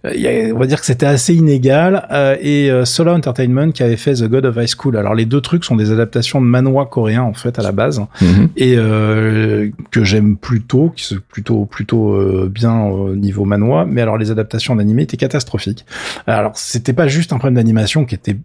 on 0.05 0.59
va 0.59 0.67
dire 0.67 0.81
que 0.81 0.87
c'était 0.87 1.07
assez 1.07 1.35
inégal. 1.35 2.07
Euh, 2.11 2.37
et 2.41 2.71
euh, 2.71 2.85
Solo 2.85 3.13
Entertainment 3.13 3.71
qui 3.71 3.83
avait 3.83 3.97
fait 3.97 4.15
The 4.15 4.25
God 4.25 4.47
of 4.47 4.57
High 4.57 4.69
School. 4.69 4.97
Alors 4.97 5.15
les 5.15 5.25
deux 5.25 5.41
trucs 5.41 5.65
sont 5.65 5.77
des 5.77 5.91
adaptations 5.91 6.41
de 6.41 6.47
manhwa 6.47 6.87
coréens 6.87 7.23
en 7.23 7.35
fait 7.35 7.59
à 7.59 7.63
la 7.63 7.73
base 7.73 8.01
mhm. 8.21 8.49
et 8.57 8.75
euh, 8.77 9.71
que 9.91 10.05
j'aime 10.05 10.37
plutôt, 10.37 10.91
qui 10.91 11.05
sont 11.05 11.17
plutôt 11.29 11.65
plutôt 11.65 12.17
bien 12.49 12.83
au 12.83 13.15
niveau 13.15 13.45
manhwa. 13.45 13.87
Mais 13.87 14.03
alors 14.03 14.19
les 14.19 14.31
adaptations 14.31 14.77
d'animé 14.77 15.03
étaient 15.03 15.17
catastrophiques. 15.17 15.85
Alors 16.27 16.57
c'était 16.57 16.93
pas 16.93 17.09
juste 17.09 17.33
un 17.33 17.39
problème 17.39 17.55
d'animation 17.57 18.05
qui 18.05 18.15
était 18.15 18.37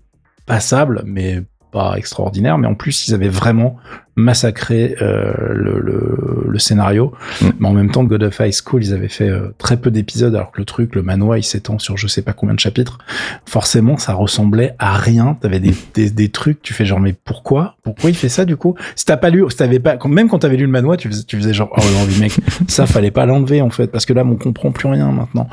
passable, 0.45 1.03
mais 1.05 1.43
pas 1.71 1.95
extraordinaire, 1.97 2.57
mais 2.57 2.67
en 2.67 2.75
plus 2.75 3.07
ils 3.07 3.13
avaient 3.13 3.29
vraiment 3.29 3.77
massacrer 4.21 4.95
euh, 5.01 5.33
le, 5.53 5.79
le, 5.79 6.45
le, 6.47 6.59
scénario. 6.59 7.13
Mm. 7.41 7.49
Mais 7.59 7.67
en 7.67 7.73
même 7.73 7.91
temps, 7.91 8.03
God 8.03 8.23
of 8.23 8.39
High 8.39 8.53
School, 8.53 8.83
ils 8.83 8.93
avaient 8.93 9.09
fait 9.09 9.29
euh, 9.29 9.53
très 9.57 9.77
peu 9.77 9.91
d'épisodes, 9.91 10.33
alors 10.35 10.51
que 10.51 10.59
le 10.59 10.65
truc, 10.65 10.95
le 10.95 11.03
manoir, 11.03 11.37
il 11.37 11.43
s'étend 11.43 11.79
sur 11.79 11.97
je 11.97 12.07
sais 12.07 12.21
pas 12.21 12.33
combien 12.33 12.55
de 12.55 12.59
chapitres. 12.59 12.99
Forcément, 13.45 13.97
ça 13.97 14.13
ressemblait 14.13 14.75
à 14.79 14.95
rien. 14.95 15.37
T'avais 15.41 15.59
des, 15.59 15.73
des, 15.93 16.09
des, 16.09 16.29
trucs, 16.29 16.61
tu 16.61 16.73
fais 16.73 16.85
genre, 16.85 16.99
mais 16.99 17.13
pourquoi? 17.13 17.75
Pourquoi 17.83 18.09
il 18.09 18.15
fait 18.15 18.29
ça 18.29 18.45
du 18.45 18.55
coup? 18.55 18.75
Si 18.95 19.05
t'as 19.05 19.17
pas 19.17 19.29
lu, 19.29 19.43
si 19.49 19.57
t'avais 19.57 19.79
pas, 19.79 19.97
même 20.07 20.29
quand 20.29 20.39
t'avais 20.39 20.57
lu 20.57 20.65
le 20.65 20.71
manoir, 20.71 20.97
tu 20.97 21.09
faisais, 21.09 21.23
tu 21.23 21.37
faisais 21.37 21.53
genre, 21.53 21.71
oh 21.75 21.81
non, 21.81 22.19
mec, 22.19 22.33
ça 22.67 22.85
fallait 22.85 23.11
pas 23.11 23.25
l'enlever 23.25 23.61
en 23.61 23.69
fait, 23.69 23.87
parce 23.87 24.05
que 24.05 24.13
là, 24.13 24.23
on 24.25 24.35
comprend 24.35 24.71
plus 24.71 24.87
rien 24.87 25.11
maintenant. 25.11 25.47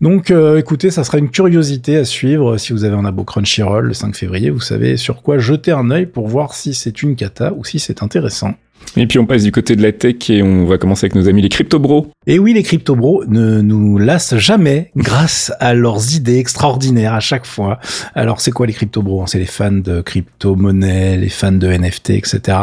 Donc, 0.00 0.30
euh, 0.30 0.58
écoutez, 0.58 0.90
ça 0.90 1.04
sera 1.04 1.18
une 1.18 1.30
curiosité 1.30 1.96
à 1.96 2.04
suivre. 2.04 2.56
Si 2.56 2.72
vous 2.72 2.84
avez 2.84 2.96
un 2.96 3.04
abo 3.04 3.24
Crunchyroll 3.24 3.86
le 3.86 3.94
5 3.94 4.14
février, 4.14 4.50
vous 4.50 4.60
savez 4.60 4.96
sur 4.96 5.22
quoi 5.22 5.38
jeter 5.38 5.72
un 5.72 5.90
œil 5.90 6.06
pour 6.06 6.28
voir 6.28 6.54
si 6.54 6.74
c'est 6.74 7.02
une 7.02 7.16
cata 7.16 7.52
ou 7.54 7.64
si 7.64 7.78
c'est 7.78 8.02
intéressant. 8.08 8.54
Et 8.96 9.06
puis 9.06 9.18
on 9.18 9.26
passe 9.26 9.42
du 9.42 9.52
côté 9.52 9.76
de 9.76 9.82
la 9.82 9.92
tech 9.92 10.30
et 10.30 10.42
on 10.42 10.64
va 10.64 10.78
commencer 10.78 11.04
avec 11.04 11.14
nos 11.14 11.28
amis 11.28 11.42
les 11.42 11.48
crypto 11.48 11.78
bros. 11.78 12.08
Et 12.26 12.38
oui, 12.38 12.54
les 12.54 12.62
crypto 12.62 12.96
bros 12.96 13.22
ne 13.26 13.60
nous 13.60 13.98
lassent 13.98 14.36
jamais 14.36 14.90
grâce 14.96 15.52
à 15.60 15.74
leurs 15.74 16.14
idées 16.14 16.38
extraordinaires 16.38 17.12
à 17.12 17.20
chaque 17.20 17.46
fois. 17.46 17.78
Alors 18.14 18.40
c'est 18.40 18.50
quoi 18.50 18.66
les 18.66 18.72
crypto 18.72 19.02
bros 19.02 19.26
C'est 19.26 19.38
les 19.38 19.46
fans 19.46 19.72
de 19.72 20.00
crypto-monnaie, 20.00 21.16
les 21.16 21.28
fans 21.28 21.52
de 21.52 21.68
NFT, 21.68 22.10
etc. 22.10 22.58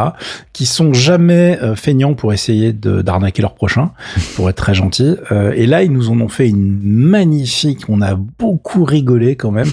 qui 0.52 0.66
sont 0.66 0.92
jamais 0.92 1.58
euh, 1.62 1.76
feignants 1.76 2.14
pour 2.14 2.32
essayer 2.32 2.72
d'arnaquer 2.72 3.42
leur 3.42 3.54
prochain, 3.54 3.92
pour 4.34 4.50
être 4.50 4.56
très 4.56 4.74
gentil. 4.74 5.16
Euh, 5.30 5.52
et 5.54 5.66
là, 5.66 5.84
ils 5.84 5.92
nous 5.92 6.10
en 6.10 6.20
ont 6.20 6.28
fait 6.28 6.48
une 6.48 6.80
magnifique. 6.82 7.88
On 7.88 8.02
a 8.02 8.14
beaucoup 8.14 8.84
rigolé 8.84 9.36
quand 9.36 9.52
même 9.52 9.70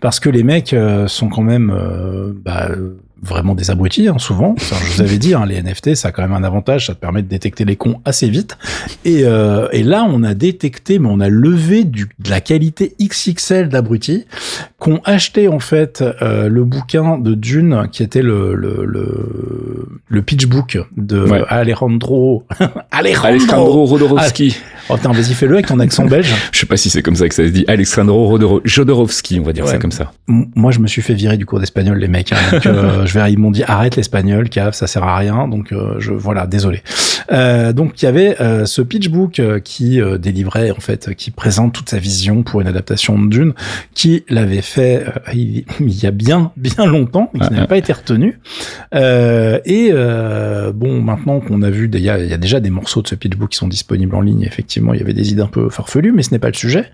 parce 0.00 0.20
que 0.20 0.28
les 0.28 0.42
mecs 0.42 0.74
euh, 0.74 1.08
sont 1.08 1.28
quand 1.28 1.42
même 1.42 1.74
bah, 2.44 2.68
vraiment 3.22 3.54
des 3.54 3.70
abrutis, 3.70 4.08
hein, 4.08 4.16
souvent. 4.18 4.54
je 4.58 4.94
vous 4.96 5.00
avais 5.00 5.16
dit, 5.18 5.34
hein, 5.34 5.46
les 5.46 5.62
NFT, 5.62 5.94
ça 5.94 6.08
a 6.08 6.12
quand 6.12 6.22
même 6.22 6.32
un 6.34 6.44
avantage, 6.44 6.86
ça 6.86 6.94
te 6.94 7.00
permet 7.00 7.22
de 7.22 7.28
détecter 7.28 7.64
les 7.64 7.76
cons 7.76 8.00
assez 8.04 8.28
vite. 8.28 8.58
Et, 9.04 9.22
euh, 9.24 9.66
et 9.72 9.82
là, 9.82 10.06
on 10.08 10.22
a 10.24 10.34
détecté, 10.34 10.98
mais 10.98 11.08
on 11.10 11.20
a 11.20 11.28
levé 11.28 11.84
du, 11.84 12.08
de 12.18 12.30
la 12.30 12.40
qualité 12.40 12.94
XXL 13.00 13.68
d'abrutis, 13.70 14.26
qu'on 14.78 15.00
acheté 15.04 15.48
en 15.48 15.60
fait 15.60 16.02
euh, 16.22 16.48
le 16.48 16.64
bouquin 16.64 17.16
de 17.18 17.34
Dune, 17.34 17.88
qui 17.90 18.02
était 18.02 18.20
le 18.22 18.54
le, 18.54 18.84
le, 18.84 19.86
le 20.06 20.22
pitch 20.22 20.46
book 20.46 20.78
de 20.96 21.24
Alejandro 21.48 22.44
Alejandro, 22.90 23.26
Alejandro 23.28 23.88
Oh, 24.90 24.96
putain, 24.96 25.12
vas-y, 25.12 25.32
fais-le 25.32 25.54
avec 25.54 25.66
ton 25.66 25.80
accent 25.80 26.04
belge. 26.04 26.34
Je 26.52 26.58
sais 26.58 26.66
pas 26.66 26.76
si 26.76 26.90
c'est 26.90 27.00
comme 27.00 27.16
ça 27.16 27.26
que 27.26 27.34
ça 27.34 27.42
se 27.44 27.48
dit. 27.48 27.64
Alexandro 27.68 28.28
Rodoro- 28.28 28.60
Jodorowsky, 28.64 29.40
on 29.40 29.42
va 29.42 29.54
dire 29.54 29.64
Ouais. 29.64 29.70
ça 29.70 29.78
comme 29.78 29.92
ça. 29.92 30.12
M- 30.28 30.46
Moi, 30.54 30.72
je 30.72 30.78
me 30.80 30.86
suis 30.86 31.00
fait 31.00 31.14
virer 31.14 31.38
du 31.38 31.46
cours 31.46 31.58
d'espagnol, 31.58 31.96
les 31.98 32.08
mecs. 32.08 32.32
hein. 32.32 32.36
donc, 32.52 32.66
euh, 32.66 33.03
je 33.06 33.18
vais, 33.18 33.32
ils 33.32 33.38
m'ont 33.38 33.50
dit 33.50 33.62
arrête 33.64 33.96
l'espagnol, 33.96 34.48
cave, 34.48 34.74
ça 34.74 34.86
sert 34.86 35.04
à 35.04 35.16
rien. 35.16 35.48
Donc, 35.48 35.72
euh, 35.72 35.96
je, 35.98 36.12
voilà, 36.12 36.46
désolé. 36.46 36.82
Euh, 37.32 37.72
donc, 37.72 38.00
il 38.02 38.04
y 38.04 38.08
avait 38.08 38.40
euh, 38.40 38.66
ce 38.66 38.82
pitch 38.82 39.08
book 39.08 39.38
euh, 39.38 39.60
qui 39.60 40.00
euh, 40.00 40.18
délivrait, 40.18 40.70
en 40.70 40.80
fait, 40.80 41.14
qui 41.14 41.30
présente 41.30 41.72
toute 41.72 41.88
sa 41.88 41.98
vision 41.98 42.42
pour 42.42 42.60
une 42.60 42.66
adaptation 42.66 43.18
de 43.18 43.28
Dune, 43.28 43.54
qui 43.94 44.24
l'avait 44.28 44.62
fait 44.62 45.04
euh, 45.06 45.32
il, 45.32 45.64
il 45.80 46.02
y 46.02 46.06
a 46.06 46.10
bien, 46.10 46.52
bien 46.56 46.86
longtemps, 46.86 47.30
mais 47.32 47.40
qui 47.40 47.46
Ah, 47.46 47.50
n'avait 47.50 47.62
ah. 47.64 47.68
pas 47.68 47.76
été 47.76 47.92
retenu. 47.92 48.40
Euh, 48.94 49.58
et 49.64 49.90
euh, 49.92 50.72
bon, 50.72 51.00
maintenant 51.00 51.40
qu'on 51.40 51.62
a 51.62 51.70
vu, 51.70 51.90
il 51.92 52.00
y 52.00 52.10
a, 52.10 52.18
il 52.18 52.28
y 52.28 52.34
a 52.34 52.38
déjà 52.38 52.60
des 52.60 52.70
morceaux 52.70 53.02
de 53.02 53.08
ce 53.08 53.14
pitch 53.14 53.36
book 53.36 53.50
qui 53.50 53.58
sont 53.58 53.68
disponibles 53.68 54.14
en 54.14 54.20
ligne. 54.20 54.42
Effectivement, 54.42 54.92
il 54.94 55.00
y 55.00 55.02
avait 55.02 55.14
des 55.14 55.32
idées 55.32 55.42
un 55.42 55.46
peu 55.46 55.68
farfelues, 55.70 56.12
mais 56.12 56.22
ce 56.22 56.30
n'est 56.30 56.38
pas 56.38 56.48
le 56.48 56.54
sujet. 56.54 56.86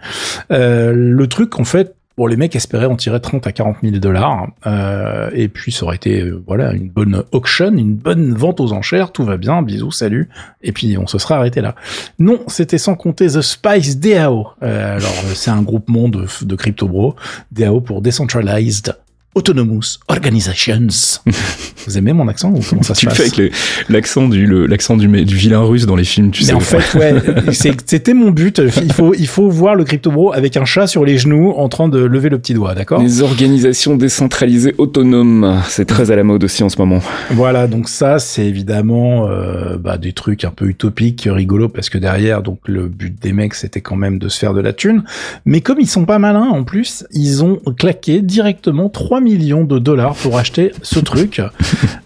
Euh, 0.53 0.93
le 0.95 1.27
truc, 1.27 1.59
en 1.59 1.65
fait, 1.65 1.95
Bon, 2.17 2.27
les 2.27 2.37
mecs 2.37 2.55
espéraient 2.57 2.87
en 2.87 2.97
tirer 2.97 3.21
30 3.21 3.47
à 3.47 3.53
40 3.53 3.77
000 3.83 3.97
dollars, 3.97 4.49
euh, 4.67 5.31
et 5.33 5.49
puis 5.49 5.73
ça 5.73 5.85
aurait 5.85 5.97
été 5.97 6.21
euh, 6.21 6.43
voilà 6.47 6.73
une 6.73 6.91
bonne 6.91 7.23
auction, 7.33 7.73
une 7.77 7.95
bonne 7.95 8.35
vente 8.35 8.61
aux 8.61 8.73
enchères, 8.73 9.13
tout 9.13 9.25
va 9.25 9.37
bien, 9.37 9.63
bisous, 9.63 9.93
salut, 9.93 10.29
et 10.61 10.73
puis 10.73 10.99
on 10.99 11.07
se 11.07 11.19
serait 11.19 11.35
arrêté 11.35 11.61
là. 11.61 11.75
Non, 12.19 12.41
c'était 12.49 12.79
sans 12.79 12.95
compter 12.95 13.29
The 13.29 13.41
Spice 13.41 13.99
DAO. 13.99 14.49
Euh, 14.63 14.97
alors 14.97 15.15
c'est 15.35 15.51
un 15.51 15.63
groupement 15.63 16.09
de, 16.09 16.27
de 16.43 16.55
crypto 16.57 16.89
bro, 16.89 17.15
DAO 17.53 17.81
pour 17.81 18.03
Decentralized 18.03 18.95
Autonomous 19.37 19.99
Organizations. 20.09 20.89
Vous 21.87 21.97
aimez 21.97 22.13
mon 22.13 22.27
accent 22.27 22.51
ou 22.51 22.61
comment 22.69 22.83
ça 22.83 22.95
se 22.95 23.01
Tu 23.01 23.07
le 23.07 23.11
passe 23.11 23.33
fais 23.33 23.43
avec 23.43 23.53
l'accent 23.89 24.29
du, 24.29 24.67
l'accent 24.67 24.97
du, 24.97 25.07
du 25.25 25.35
vilain 25.37 25.61
russe 25.61 25.87
dans 25.87 25.95
les 25.95 26.05
films, 26.05 26.33
tu 26.33 26.43
Mais 26.43 26.49
sais. 26.49 26.53
en 26.55 26.61
fait, 26.61 26.99
ouais, 26.99 27.15
c'était 27.53 28.13
mon 28.13 28.31
but. 28.33 28.61
Il 28.83 28.93
faut, 28.93 29.15
il 29.15 29.29
faut 29.29 29.49
voir 29.49 29.77
le 29.77 29.85
crypto 29.85 30.11
bro 30.11 30.33
avec 30.33 30.57
un 30.57 30.65
chat 30.65 30.89
sur 30.89 31.05
les 31.05 31.17
genoux 31.17 31.53
en 31.53 31.69
train 31.69 31.89
de 31.89 32.01
lever 32.01 32.29
le 32.29 32.39
petit 32.39 32.55
doigt, 32.55 32.75
d'accord? 32.75 33.01
Les 33.01 33.23
organisations 33.23 33.97
décentralisées 33.97 34.75
autonomes, 34.79 35.61
c'est 35.69 35.87
très 35.87 36.11
à 36.11 36.17
la 36.17 36.25
mode 36.25 36.43
aussi 36.43 36.65
en 36.65 36.69
ce 36.69 36.79
moment. 36.79 37.01
Voilà, 37.31 37.69
donc 37.69 37.89
ça, 37.89 38.19
c'est 38.19 38.45
évidemment 38.45 39.29
euh, 39.29 39.77
bah, 39.79 39.97
des 39.97 40.13
trucs 40.13 40.45
un 40.45 40.51
peu 40.51 40.67
utopiques, 40.67 41.29
rigolos, 41.31 41.69
parce 41.69 41.89
que 41.89 41.99
derrière, 41.99 42.43
donc 42.43 42.59
le 42.67 42.89
but 42.89 43.15
des 43.23 43.33
mecs, 43.33 43.55
c'était 43.55 43.81
quand 43.81 43.97
même 43.97 44.19
de 44.19 44.29
se 44.29 44.39
faire 44.39 44.55
de 44.55 44.61
la 44.61 44.73
thune. 44.73 45.05
Mais 45.45 45.61
comme 45.61 45.79
ils 45.81 45.89
sont 45.89 46.05
pas 46.05 46.19
malins, 46.19 46.49
en 46.51 46.65
plus, 46.65 47.05
ils 47.13 47.45
ont 47.45 47.61
claqué 47.79 48.23
directement 48.23 48.89
3 48.89 49.20
millions 49.21 49.65
de 49.65 49.79
dollars 49.79 50.15
pour 50.15 50.39
acheter 50.39 50.73
ce 50.83 50.99
truc. 51.01 51.41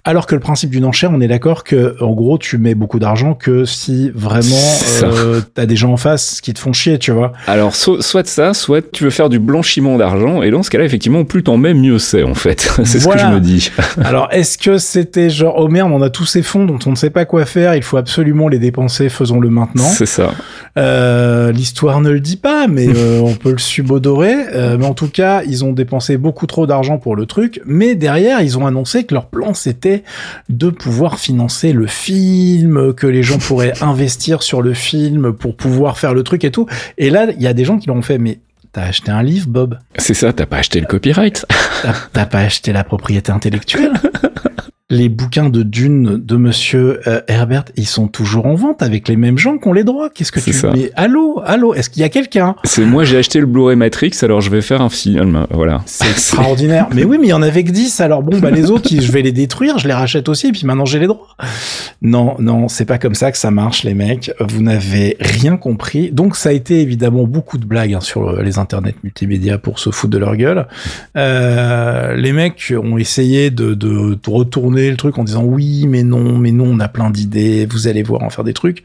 Alors 0.04 0.26
que 0.26 0.34
le 0.34 0.40
principe 0.40 0.70
d'une 0.70 0.84
enchère, 0.84 1.10
on 1.12 1.20
est 1.20 1.28
d'accord 1.28 1.64
que, 1.64 1.96
en 2.02 2.12
gros, 2.12 2.36
tu 2.36 2.58
mets 2.58 2.74
beaucoup 2.74 2.98
d'argent 2.98 3.34
que 3.34 3.64
si 3.64 4.10
vraiment 4.14 4.54
euh, 5.02 5.40
t'as 5.54 5.64
des 5.66 5.76
gens 5.76 5.92
en 5.92 5.96
face 5.96 6.40
qui 6.42 6.52
te 6.52 6.58
font 6.58 6.72
chier, 6.74 6.98
tu 6.98 7.10
vois. 7.10 7.32
Alors, 7.46 7.74
so- 7.74 8.02
soit 8.02 8.26
ça, 8.26 8.52
soit 8.52 8.82
tu 8.92 9.04
veux 9.04 9.10
faire 9.10 9.28
du 9.30 9.38
blanchiment 9.38 9.96
d'argent, 9.96 10.42
et 10.42 10.50
dans 10.50 10.62
ce 10.62 10.68
cas-là, 10.70 10.84
effectivement, 10.84 11.24
plus 11.24 11.42
t'en 11.42 11.56
mets, 11.56 11.72
mieux 11.72 11.98
c'est, 11.98 12.22
en 12.22 12.34
fait. 12.34 12.60
c'est 12.84 13.00
ce 13.00 13.08
que 13.08 13.18
je 13.18 13.26
me 13.26 13.40
dis. 13.40 13.70
Alors, 14.04 14.28
est-ce 14.30 14.58
que 14.58 14.76
c'était 14.76 15.30
genre, 15.30 15.54
oh 15.56 15.68
merde, 15.68 15.90
on 15.92 16.02
a 16.02 16.10
tous 16.10 16.26
ces 16.26 16.42
fonds 16.42 16.66
dont 16.66 16.78
on 16.84 16.90
ne 16.90 16.96
sait 16.96 17.10
pas 17.10 17.24
quoi 17.24 17.46
faire, 17.46 17.74
il 17.74 17.82
faut 17.82 17.96
absolument 17.96 18.48
les 18.48 18.58
dépenser, 18.58 19.08
faisons-le 19.08 19.48
maintenant. 19.48 19.84
C'est 19.84 20.06
ça. 20.06 20.32
Euh, 20.76 21.52
L'histoire 21.52 22.00
ne 22.00 22.10
le 22.10 22.20
dit 22.20 22.36
pas, 22.36 22.66
mais 22.66 22.88
euh, 22.88 23.20
on 23.20 23.34
peut 23.34 23.52
le 23.52 23.58
subodorer. 23.58 24.34
Euh, 24.54 24.76
mais 24.78 24.86
en 24.86 24.94
tout 24.94 25.08
cas, 25.08 25.42
ils 25.44 25.64
ont 25.64 25.72
dépensé 25.72 26.16
beaucoup 26.16 26.46
trop 26.46 26.66
d'argent 26.66 26.98
pour 27.04 27.16
le 27.16 27.26
truc. 27.26 27.60
Mais 27.66 27.94
derrière, 27.94 28.40
ils 28.40 28.56
ont 28.58 28.66
annoncé 28.66 29.04
que 29.04 29.12
leur 29.12 29.26
plan, 29.26 29.52
c'était 29.52 30.02
de 30.48 30.70
pouvoir 30.70 31.18
financer 31.18 31.74
le 31.74 31.86
film, 31.86 32.94
que 32.94 33.06
les 33.06 33.22
gens 33.22 33.36
pourraient 33.38 33.74
investir 33.82 34.42
sur 34.42 34.62
le 34.62 34.72
film 34.72 35.34
pour 35.34 35.54
pouvoir 35.54 35.98
faire 35.98 36.14
le 36.14 36.22
truc 36.22 36.44
et 36.44 36.50
tout. 36.50 36.66
Et 36.96 37.10
là, 37.10 37.26
il 37.36 37.42
y 37.42 37.46
a 37.46 37.52
des 37.52 37.66
gens 37.66 37.76
qui 37.78 37.88
l'ont 37.88 38.00
fait, 38.00 38.16
mais 38.16 38.38
t'as 38.72 38.84
acheté 38.84 39.10
un 39.10 39.22
livre, 39.22 39.48
Bob? 39.48 39.78
C'est 39.98 40.14
ça, 40.14 40.32
t'as 40.32 40.46
pas 40.46 40.56
acheté 40.56 40.80
le 40.80 40.86
copyright. 40.86 41.44
T'as- 41.82 41.92
T'as 42.14 42.24
pas 42.26 42.38
acheté 42.38 42.72
la 42.72 42.82
propriété 42.84 43.30
intellectuelle? 43.30 43.92
Les 44.90 45.08
bouquins 45.08 45.48
de 45.48 45.62
Dune 45.62 46.18
de 46.22 46.36
Monsieur 46.36 47.00
euh, 47.06 47.22
Herbert, 47.26 47.64
ils 47.74 47.86
sont 47.86 48.06
toujours 48.06 48.44
en 48.44 48.54
vente 48.54 48.82
avec 48.82 49.08
les 49.08 49.16
mêmes 49.16 49.38
gens 49.38 49.56
qui 49.56 49.66
ont 49.66 49.72
les 49.72 49.82
droits. 49.82 50.10
Qu'est-ce 50.10 50.30
que 50.30 50.40
tu 50.40 50.52
ça. 50.52 50.72
Mais 50.74 50.90
allô, 50.94 51.40
allô, 51.42 51.72
est-ce 51.72 51.88
qu'il 51.88 52.02
y 52.02 52.04
a 52.04 52.10
quelqu'un? 52.10 52.54
C'est 52.64 52.84
moi, 52.84 53.02
j'ai 53.02 53.16
acheté 53.16 53.40
le 53.40 53.46
Blu-ray 53.46 53.76
Matrix, 53.76 54.12
alors 54.20 54.42
je 54.42 54.50
vais 54.50 54.60
faire 54.60 54.82
un 54.82 54.90
film. 54.90 55.46
Voilà. 55.50 55.80
C'est 55.86 56.10
extraordinaire. 56.10 56.88
mais 56.94 57.02
oui, 57.02 57.16
mais 57.18 57.28
il 57.28 57.30
y 57.30 57.32
en 57.32 57.40
avait 57.40 57.64
que 57.64 57.70
10. 57.70 57.98
Alors 58.02 58.22
bon, 58.22 58.38
bah 58.40 58.50
les 58.50 58.70
autres, 58.70 58.90
je 58.90 59.10
vais 59.10 59.22
les 59.22 59.32
détruire, 59.32 59.78
je 59.78 59.88
les 59.88 59.94
rachète 59.94 60.28
aussi, 60.28 60.48
et 60.48 60.52
puis 60.52 60.66
maintenant 60.66 60.84
j'ai 60.84 60.98
les 60.98 61.06
droits. 61.06 61.34
Non, 62.02 62.36
non, 62.38 62.68
c'est 62.68 62.84
pas 62.84 62.98
comme 62.98 63.14
ça 63.14 63.32
que 63.32 63.38
ça 63.38 63.50
marche, 63.50 63.84
les 63.84 63.94
mecs. 63.94 64.32
Vous 64.38 64.60
n'avez 64.60 65.16
rien 65.18 65.56
compris. 65.56 66.10
Donc 66.10 66.36
ça 66.36 66.50
a 66.50 66.52
été 66.52 66.82
évidemment 66.82 67.24
beaucoup 67.24 67.56
de 67.56 67.64
blagues 67.64 67.94
hein, 67.94 68.00
sur 68.02 68.28
euh, 68.28 68.42
les 68.42 68.58
internets 68.58 68.96
multimédia 69.02 69.56
pour 69.56 69.78
se 69.78 69.88
foutre 69.88 70.12
de 70.12 70.18
leur 70.18 70.36
gueule. 70.36 70.66
Euh, 71.16 72.16
les 72.16 72.32
mecs 72.32 72.74
ont 72.76 72.98
essayé 72.98 73.50
de, 73.50 73.72
de, 73.72 74.18
de 74.22 74.30
retourner 74.30 74.73
le 74.74 74.96
truc 74.96 75.18
en 75.18 75.24
disant 75.24 75.44
oui, 75.44 75.86
mais 75.86 76.02
non, 76.02 76.38
mais 76.38 76.52
non, 76.52 76.66
on 76.66 76.80
a 76.80 76.88
plein 76.88 77.10
d'idées. 77.10 77.66
Vous 77.66 77.88
allez 77.88 78.02
voir 78.02 78.22
en 78.22 78.30
faire 78.30 78.44
des 78.44 78.54
trucs. 78.54 78.84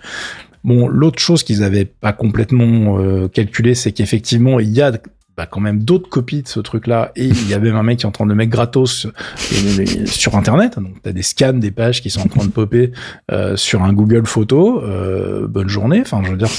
Bon, 0.63 0.87
l'autre 0.87 1.19
chose 1.19 1.43
qu'ils 1.43 1.63
avaient 1.63 1.85
pas 1.85 2.13
complètement 2.13 2.99
euh, 2.99 3.27
calculé, 3.27 3.75
c'est 3.75 3.91
qu'effectivement, 3.91 4.59
il 4.59 4.69
y 4.69 4.81
a 4.81 4.91
bah, 5.39 5.45
quand 5.49 5.61
même 5.61 5.85
d'autres 5.85 6.09
copies 6.09 6.41
de 6.41 6.49
ce 6.49 6.59
truc-là, 6.59 7.13
et 7.15 7.23
il 7.27 7.47
y 7.47 7.53
a 7.53 7.59
même 7.59 7.77
un 7.77 7.83
mec 7.83 7.99
qui 7.99 8.03
est 8.03 8.09
en 8.09 8.11
train 8.11 8.25
de 8.25 8.29
le 8.29 8.35
mettre 8.35 8.51
gratos 8.51 9.05
euh, 9.05 10.05
sur 10.05 10.35
Internet. 10.35 10.77
Donc, 10.77 11.01
t'as 11.01 11.13
des 11.13 11.21
scans 11.21 11.53
des 11.53 11.71
pages 11.71 12.01
qui 12.01 12.09
sont 12.09 12.19
en 12.19 12.27
train 12.27 12.43
de 12.43 12.51
popper 12.51 12.91
euh, 13.31 13.55
sur 13.55 13.83
un 13.83 13.93
Google 13.93 14.25
Photo. 14.25 14.83
Euh, 14.83 15.47
bonne 15.47 15.69
journée. 15.69 16.01
Enfin, 16.01 16.23
je 16.25 16.31
veux 16.31 16.35
dire, 16.35 16.49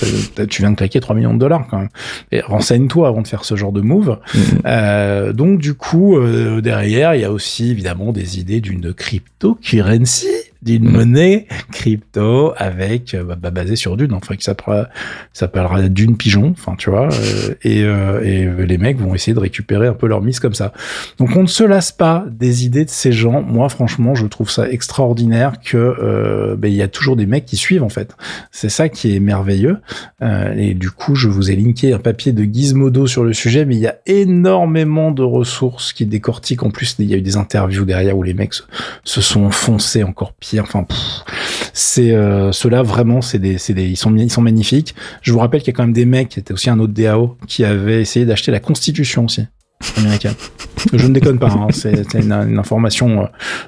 tu 0.48 0.62
viens 0.62 0.70
de 0.70 0.76
claquer 0.76 0.98
3 0.98 1.14
millions 1.14 1.34
de 1.34 1.38
dollars 1.38 1.66
quand 1.68 1.76
même. 1.76 1.90
Et 2.32 2.40
renseigne-toi 2.40 3.06
avant 3.06 3.20
de 3.20 3.28
faire 3.28 3.44
ce 3.44 3.54
genre 3.54 3.72
de 3.72 3.82
move. 3.82 4.18
Mhm. 4.34 4.40
Euh, 4.64 5.32
donc, 5.34 5.58
du 5.58 5.74
coup, 5.74 6.16
euh, 6.16 6.62
derrière, 6.62 7.14
il 7.14 7.20
y 7.20 7.24
a 7.24 7.32
aussi 7.32 7.72
évidemment 7.72 8.12
des 8.12 8.38
idées 8.38 8.62
d'une 8.62 8.94
cryptocurrency, 8.94 10.26
d'une 10.62 10.84
Mhm. 10.84 10.92
monnaie 10.92 11.46
crypto 11.72 12.52
avec 12.56 13.14
euh, 13.14 13.24
bah, 13.24 13.36
bah, 13.40 13.50
basée 13.50 13.76
sur 13.76 13.96
Dune. 13.96 14.12
Enfin, 14.12 14.36
qui 14.36 14.44
s'appellera 14.44 14.88
s'appellera 15.32 15.88
Dune 15.88 16.16
Pigeon. 16.16 16.50
Enfin, 16.50 16.74
tu 16.76 16.90
vois. 16.90 17.08
euh, 17.12 17.54
et, 17.62 17.82
euh, 17.84 18.20
et 18.22 18.66
les 18.66 18.78
mecs 18.78 18.98
vont 18.98 19.14
essayer 19.14 19.34
de 19.34 19.40
récupérer 19.40 19.86
un 19.86 19.94
peu 19.94 20.06
leur 20.06 20.20
mise 20.20 20.40
comme 20.40 20.54
ça. 20.54 20.72
Donc, 21.18 21.34
on 21.36 21.42
ne 21.42 21.48
se 21.48 21.64
lasse 21.64 21.92
pas 21.92 22.24
des 22.30 22.66
idées 22.66 22.84
de 22.84 22.90
ces 22.90 23.12
gens. 23.12 23.42
Moi, 23.42 23.68
franchement, 23.68 24.14
je 24.14 24.26
trouve 24.26 24.50
ça 24.50 24.68
extraordinaire 24.68 25.54
que 25.64 25.76
euh, 25.76 26.56
ben, 26.56 26.68
il 26.68 26.74
y 26.76 26.82
a 26.82 26.88
toujours 26.88 27.16
des 27.16 27.26
mecs 27.26 27.46
qui 27.46 27.56
suivent 27.56 27.82
en 27.82 27.88
fait. 27.88 28.14
C'est 28.50 28.68
ça 28.68 28.88
qui 28.88 29.14
est 29.16 29.20
merveilleux. 29.20 29.78
Euh, 30.22 30.54
et 30.56 30.74
du 30.74 30.90
coup, 30.90 31.14
je 31.14 31.28
vous 31.28 31.50
ai 31.50 31.56
linké 31.56 31.92
un 31.92 31.98
papier 31.98 32.32
de 32.32 32.42
Gizmodo 32.44 33.06
sur 33.06 33.24
le 33.24 33.32
sujet, 33.32 33.64
mais 33.64 33.76
il 33.76 33.80
y 33.80 33.86
a 33.86 33.96
énormément 34.06 35.10
de 35.10 35.22
ressources 35.22 35.92
qui 35.92 36.06
décortiquent. 36.06 36.62
En 36.62 36.70
plus, 36.70 36.96
il 36.98 37.08
y 37.10 37.14
a 37.14 37.16
eu 37.16 37.22
des 37.22 37.36
interviews 37.36 37.84
derrière 37.84 38.16
où 38.16 38.22
les 38.22 38.34
mecs 38.34 38.54
se, 38.54 38.62
se 39.04 39.20
sont 39.20 39.44
enfoncés 39.44 40.02
encore 40.02 40.32
pire. 40.34 40.49
Enfin, 40.58 40.86
c'est 41.72 42.12
euh, 42.12 42.50
ceux-là 42.50 42.82
vraiment, 42.82 43.20
c'est 43.20 43.38
des, 43.38 43.58
c'est 43.58 43.74
des, 43.74 43.86
ils 43.86 43.96
sont, 43.96 44.16
ils 44.16 44.30
sont 44.30 44.42
magnifiques. 44.42 44.94
Je 45.22 45.32
vous 45.32 45.38
rappelle 45.38 45.60
qu'il 45.60 45.72
y 45.72 45.74
a 45.74 45.76
quand 45.76 45.84
même 45.84 45.92
des 45.92 46.06
mecs, 46.06 46.30
qui 46.30 46.40
étaient 46.40 46.54
aussi 46.54 46.70
un 46.70 46.78
autre 46.78 46.92
DAO, 46.92 47.36
qui 47.46 47.64
avait 47.64 48.00
essayé 48.00 48.26
d'acheter 48.26 48.50
la 48.50 48.60
Constitution 48.60 49.26
aussi 49.26 49.46
américaine. 49.98 50.34
Je 50.94 51.06
ne 51.06 51.12
déconne 51.12 51.38
pas, 51.38 51.48
hein, 51.50 51.66
c'est 51.72 52.14
une, 52.14 52.32
une 52.32 52.58
information 52.58 53.22
euh, 53.22 53.26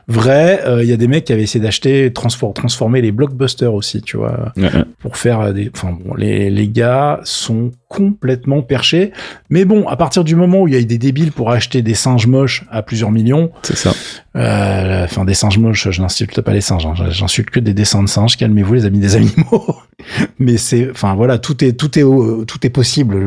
vraie. 0.08 0.62
Euh, 0.66 0.82
Il 0.82 0.88
y 0.88 0.92
a 0.92 0.96
des 0.96 1.08
mecs 1.08 1.24
qui 1.26 1.32
avaient 1.34 1.42
essayé 1.42 1.62
d'acheter, 1.62 2.08
transfor- 2.10 2.54
transformer 2.54 3.02
les 3.02 3.12
blockbusters 3.12 3.74
aussi, 3.74 4.00
tu 4.00 4.16
vois 4.16 4.52
Ouais, 4.56 4.62
ouais. 4.64 4.84
pour 5.00 5.18
faire 5.18 5.40
euh, 5.40 5.52
des. 5.52 5.70
Enfin 5.74 5.90
bon, 6.02 6.14
les, 6.14 6.48
les 6.48 6.68
gars 6.68 7.20
sont 7.24 7.70
complètement 7.88 8.62
perchés. 8.62 9.12
Mais 9.50 9.66
bon, 9.66 9.86
à 9.88 9.96
partir 9.96 10.24
du 10.24 10.34
moment 10.36 10.62
où 10.62 10.68
il 10.68 10.74
y 10.74 10.76
a 10.76 10.80
eu 10.80 10.86
des 10.86 10.96
débiles 10.96 11.32
pour 11.32 11.50
acheter 11.50 11.82
des 11.82 11.92
singes 11.94 12.26
moches 12.26 12.64
à 12.70 12.80
plusieurs 12.82 13.10
millions, 13.10 13.50
C'est 13.62 13.76
ça. 13.76 13.92
euh, 14.36 15.04
enfin 15.04 15.26
des 15.26 15.34
singes 15.34 15.58
moches, 15.58 15.90
je 15.90 16.00
n'insulte 16.00 16.40
pas 16.40 16.54
les 16.54 16.62
singes, 16.62 16.86
hein, 16.86 16.94
j'insulte 17.10 17.50
que 17.50 17.60
des 17.60 17.74
dessins 17.74 18.02
de 18.02 18.08
singes. 18.08 18.38
Calmez-vous 18.38 18.72
les 18.72 18.84
amis 18.86 19.00
des 19.00 19.16
animaux. 19.16 19.76
Mais 20.38 20.56
c'est, 20.56 20.90
enfin 20.90 21.14
voilà, 21.14 21.36
tout 21.38 21.62
est 21.62 21.74
tout 21.74 21.98
est 21.98 22.02
tout 22.46 22.66
est 22.66 22.70
possible. 22.70 23.18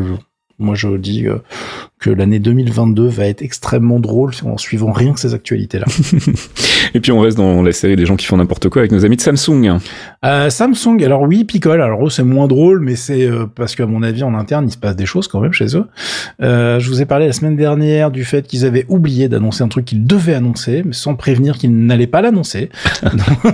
Moi, 0.57 0.75
je 0.75 0.95
dis 0.95 1.27
euh, 1.27 1.39
que 1.99 2.09
l'année 2.09 2.39
2022 2.39 3.07
va 3.07 3.25
être 3.25 3.41
extrêmement 3.41 3.99
drôle 3.99 4.31
en 4.45 4.57
suivant 4.57 4.93
rien 4.93 5.11
que 5.11 5.19
ces 5.19 5.33
actualités-là. 5.33 5.85
Et 6.93 7.01
puis 7.01 7.11
on 7.11 7.19
reste 7.19 7.35
dans 7.35 7.61
la 7.61 7.73
série 7.73 7.97
des 7.97 8.05
gens 8.05 8.15
qui 8.15 8.25
font 8.25 8.37
n'importe 8.37 8.69
quoi 8.69 8.81
avec 8.81 8.93
nos 8.93 9.03
amis 9.03 9.17
de 9.17 9.21
Samsung. 9.21 9.79
Euh, 10.23 10.49
Samsung, 10.49 11.03
alors 11.03 11.23
oui, 11.23 11.43
picole. 11.43 11.81
Alors 11.81 12.05
eux, 12.05 12.09
c'est 12.09 12.23
moins 12.23 12.47
drôle, 12.47 12.79
mais 12.79 12.95
c'est 12.95 13.25
euh, 13.25 13.47
parce 13.53 13.75
qu'à 13.75 13.85
mon 13.85 14.01
avis, 14.01 14.23
en 14.23 14.33
interne, 14.33 14.65
il 14.69 14.71
se 14.71 14.77
passe 14.77 14.95
des 14.95 15.05
choses 15.05 15.27
quand 15.27 15.41
même 15.41 15.51
chez 15.51 15.75
eux. 15.75 15.87
Je 16.39 16.87
vous 16.87 17.01
ai 17.01 17.05
parlé 17.05 17.27
la 17.27 17.33
semaine 17.33 17.57
dernière 17.57 18.11
du 18.11 18.23
fait 18.23 18.47
qu'ils 18.47 18.65
avaient 18.65 18.85
oublié 18.87 19.27
d'annoncer 19.27 19.63
un 19.63 19.67
truc 19.67 19.83
qu'ils 19.83 20.07
devaient 20.07 20.35
annoncer, 20.35 20.83
mais 20.85 20.93
sans 20.93 21.15
prévenir 21.15 21.57
qu'ils 21.57 21.75
n'allaient 21.85 22.07
pas 22.07 22.21
l'annoncer. 22.21 22.69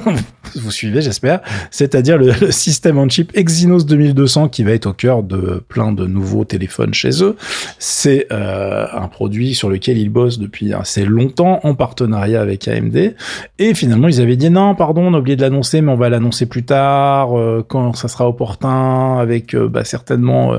vous 0.56 0.72
suivez, 0.72 1.02
j'espère. 1.02 1.42
C'est-à-dire 1.72 2.20
le, 2.20 2.32
le 2.40 2.52
système 2.52 3.00
en 3.00 3.10
chip 3.10 3.32
Exynos 3.34 3.86
2200 3.86 4.50
qui 4.50 4.64
va 4.64 4.72
être 4.72 4.86
au 4.86 4.94
cœur 4.94 5.24
de 5.24 5.64
plein 5.68 5.92
de 5.92 6.06
nouveaux 6.06 6.46
téléphones 6.46 6.91
chez 6.94 7.24
eux. 7.24 7.36
C'est 7.80 8.28
euh, 8.32 8.86
un 8.94 9.08
produit 9.08 9.56
sur 9.56 9.70
lequel 9.70 9.98
ils 9.98 10.10
bossent 10.10 10.40
depuis 10.40 10.74
assez 10.74 11.06
longtemps 11.06 11.60
en 11.64 11.76
partenariat 11.76 12.42
avec 12.42 12.68
AMD. 12.68 13.16
Et 13.60 13.74
finalement, 13.74 14.08
ils 14.08 14.22
avaient 14.22 14.36
dit 14.36 14.50
non, 14.50 14.76
pardon, 14.76 15.04
on 15.04 15.14
a 15.14 15.20
oublié 15.20 15.36
de 15.36 15.42
l'annoncer, 15.42 15.82
mais 15.82 15.92
on 15.92 15.98
va 15.98 16.10
l'annoncer 16.10 16.46
plus 16.46 16.64
tard, 16.64 17.38
euh, 17.38 17.66
quand 17.68 17.94
ça 17.94 18.08
sera 18.08 18.28
opportun, 18.28 19.18
avec 19.18 19.54
euh, 19.56 19.68
bah, 19.68 19.84
certainement 19.84 20.54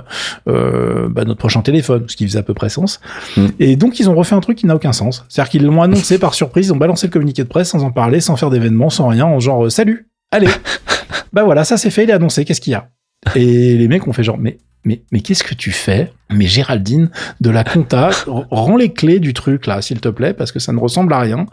bah, 0.47 1.25
notre 1.25 1.39
prochain 1.39 1.63
téléphone, 1.63 2.05
ce 2.07 2.17
qui 2.17 2.27
faisait 2.27 2.39
à 2.39 2.43
peu 2.43 2.55
près 2.55 2.69
sens. 2.69 3.01
Mm. 3.37 3.47
Et 3.59 3.77
donc, 3.77 4.01
ils 4.01 4.09
ont 4.09 4.15
refait 4.15 4.35
un 4.35 4.41
truc 4.41 4.59
qui 4.59 4.67
n'a 4.67 4.75
aucun 4.75 4.93
sens. 4.93 5.25
C'est-à-dire 5.29 5.51
qu'ils 5.51 5.65
l'ont 5.65 5.83
annoncé 5.83 6.19
par 6.19 6.35
surprise, 6.35 6.69
ils 6.69 6.73
ont 6.73 6.77
balancé 6.77 7.07
le 7.07 7.13
communiqué 7.13 7.43
de 7.43 7.49
presse 7.49 7.69
sans 7.69 7.85
en 7.85 7.91
parler, 7.91 8.21
sans 8.21 8.37
faire 8.37 8.51
d'événement, 8.51 8.91
sans 8.91 9.09
rien, 9.09 9.27
en 9.27 9.41
genre 9.41 9.71
salut, 9.71 10.09
allez. 10.31 10.49
bah 11.33 11.45
voilà, 11.45 11.65
ça 11.65 11.77
c'est 11.77 11.91
fait, 11.91 12.05
il 12.05 12.11
est 12.11 12.15
annoncé, 12.15 12.45
qu'est-ce 12.45 12.61
qu'il 12.61 12.73
y 12.73 12.77
a? 12.77 12.89
Et 13.35 13.77
les 13.77 13.89
mecs 13.89 14.07
ont 14.07 14.13
fait 14.13 14.25
genre, 14.25 14.39
mais 14.39 14.59
mais, 14.85 15.03
mais 15.13 15.21
qu'est-ce 15.21 15.45
que 15.45 15.55
tu 15.55 15.71
fais 15.71 16.13
Mais 16.31 16.47
Géraldine, 16.47 17.11
de 17.41 17.51
la 17.51 17.65
compta, 17.65 18.11
rends 18.27 18.77
les 18.77 18.93
clés 18.93 19.21
du 19.21 19.33
truc 19.33 19.67
là, 19.67 19.81
s'il 19.81 20.01
te 20.01 20.09
plaît, 20.09 20.33
parce 20.33 20.53
que 20.53 20.59
ça 20.59 20.73
ne 20.73 20.79
ressemble 20.79 21.13
à 21.13 21.21
rien. 21.21 21.47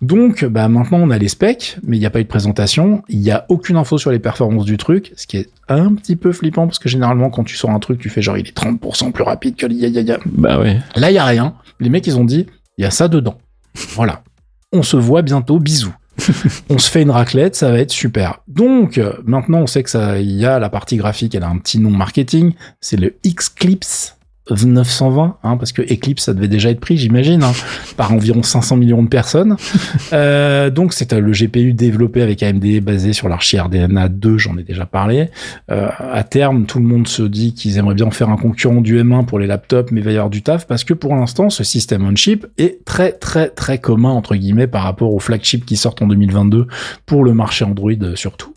Donc, 0.00 0.44
bah 0.44 0.68
maintenant 0.68 0.98
on 0.98 1.10
a 1.10 1.18
les 1.18 1.28
specs, 1.28 1.76
mais 1.82 1.96
il 1.96 2.00
n'y 2.00 2.06
a 2.06 2.10
pas 2.10 2.20
eu 2.20 2.24
de 2.24 2.28
présentation, 2.28 3.02
il 3.08 3.20
n'y 3.20 3.30
a 3.30 3.44
aucune 3.48 3.76
info 3.76 3.98
sur 3.98 4.10
les 4.10 4.18
performances 4.18 4.64
du 4.64 4.76
truc, 4.76 5.12
ce 5.16 5.26
qui 5.26 5.36
est 5.36 5.50
un 5.68 5.94
petit 5.94 6.16
peu 6.16 6.32
flippant, 6.32 6.66
parce 6.66 6.78
que 6.78 6.88
généralement 6.88 7.30
quand 7.30 7.44
tu 7.44 7.56
sors 7.56 7.70
un 7.70 7.78
truc, 7.78 8.00
tu 8.00 8.08
fais 8.08 8.22
genre 8.22 8.38
il 8.38 8.46
est 8.46 8.56
30% 8.56 9.12
plus 9.12 9.24
rapide 9.24 9.56
que 9.56 9.66
l'IA. 9.66 10.18
Bah 10.26 10.58
ouais. 10.58 10.78
Là, 10.96 11.10
il 11.10 11.14
y 11.14 11.18
a 11.18 11.24
rien. 11.24 11.54
Les 11.80 11.90
mecs, 11.90 12.06
ils 12.06 12.18
ont 12.18 12.24
dit, 12.24 12.46
il 12.78 12.82
y 12.82 12.84
a 12.86 12.90
ça 12.90 13.08
dedans. 13.08 13.38
Voilà. 13.94 14.22
On 14.72 14.82
se 14.82 14.96
voit 14.96 15.22
bientôt, 15.22 15.58
bisous. 15.58 15.94
On 16.68 16.78
se 16.78 16.90
fait 16.90 17.02
une 17.02 17.10
raclette, 17.10 17.54
ça 17.54 17.70
va 17.70 17.78
être 17.78 17.90
super. 17.90 18.40
Donc, 18.48 18.98
euh, 18.98 19.14
maintenant, 19.24 19.60
on 19.60 19.66
sait 19.66 19.82
que 19.82 19.90
ça, 19.90 20.18
il 20.18 20.32
y 20.32 20.46
a 20.46 20.58
la 20.58 20.68
partie 20.68 20.96
graphique, 20.96 21.34
elle 21.34 21.42
a 21.42 21.48
un 21.48 21.58
petit 21.58 21.78
nom 21.78 21.90
marketing, 21.90 22.54
c'est 22.80 22.98
le 22.98 23.14
Xclipse 23.26 24.16
920, 24.50 25.36
hein, 25.42 25.56
parce 25.56 25.72
que 25.72 25.82
Eclipse, 25.82 26.24
ça 26.24 26.34
devait 26.34 26.48
déjà 26.48 26.70
être 26.70 26.80
pris, 26.80 26.96
j'imagine, 26.96 27.42
hein, 27.44 27.52
par 27.96 28.12
environ 28.12 28.42
500 28.42 28.76
millions 28.76 29.02
de 29.02 29.08
personnes. 29.08 29.56
Euh, 30.12 30.68
donc, 30.68 30.92
c'est 30.92 31.12
euh, 31.12 31.20
le 31.20 31.32
GPU 31.32 31.72
développé 31.72 32.22
avec 32.22 32.42
AMD, 32.42 32.80
basé 32.80 33.12
sur 33.12 33.28
l'archi 33.28 33.58
RDNA 33.58 34.08
2, 34.08 34.38
j'en 34.38 34.58
ai 34.58 34.64
déjà 34.64 34.84
parlé. 34.84 35.28
Euh, 35.70 35.88
à 35.98 36.24
terme, 36.24 36.66
tout 36.66 36.80
le 36.80 36.84
monde 36.84 37.06
se 37.06 37.22
dit 37.22 37.54
qu'ils 37.54 37.78
aimeraient 37.78 37.94
bien 37.94 38.10
faire 38.10 38.30
un 38.30 38.36
concurrent 38.36 38.80
du 38.80 39.00
M1 39.00 39.26
pour 39.26 39.38
les 39.38 39.46
laptops, 39.46 39.92
mais 39.92 40.02
du 40.28 40.42
taf, 40.42 40.66
parce 40.66 40.84
que 40.84 40.94
pour 40.94 41.14
l'instant, 41.14 41.48
ce 41.48 41.64
système 41.64 42.04
on-chip 42.04 42.46
est 42.58 42.84
très, 42.84 43.12
très, 43.12 43.48
très 43.48 43.78
commun, 43.78 44.10
entre 44.10 44.34
guillemets, 44.34 44.66
par 44.66 44.82
rapport 44.82 45.14
aux 45.14 45.20
flagships 45.20 45.64
qui 45.64 45.76
sortent 45.76 46.02
en 46.02 46.06
2022 46.08 46.66
pour 47.06 47.24
le 47.24 47.32
marché 47.32 47.64
Android 47.64 47.92
surtout. 48.14 48.52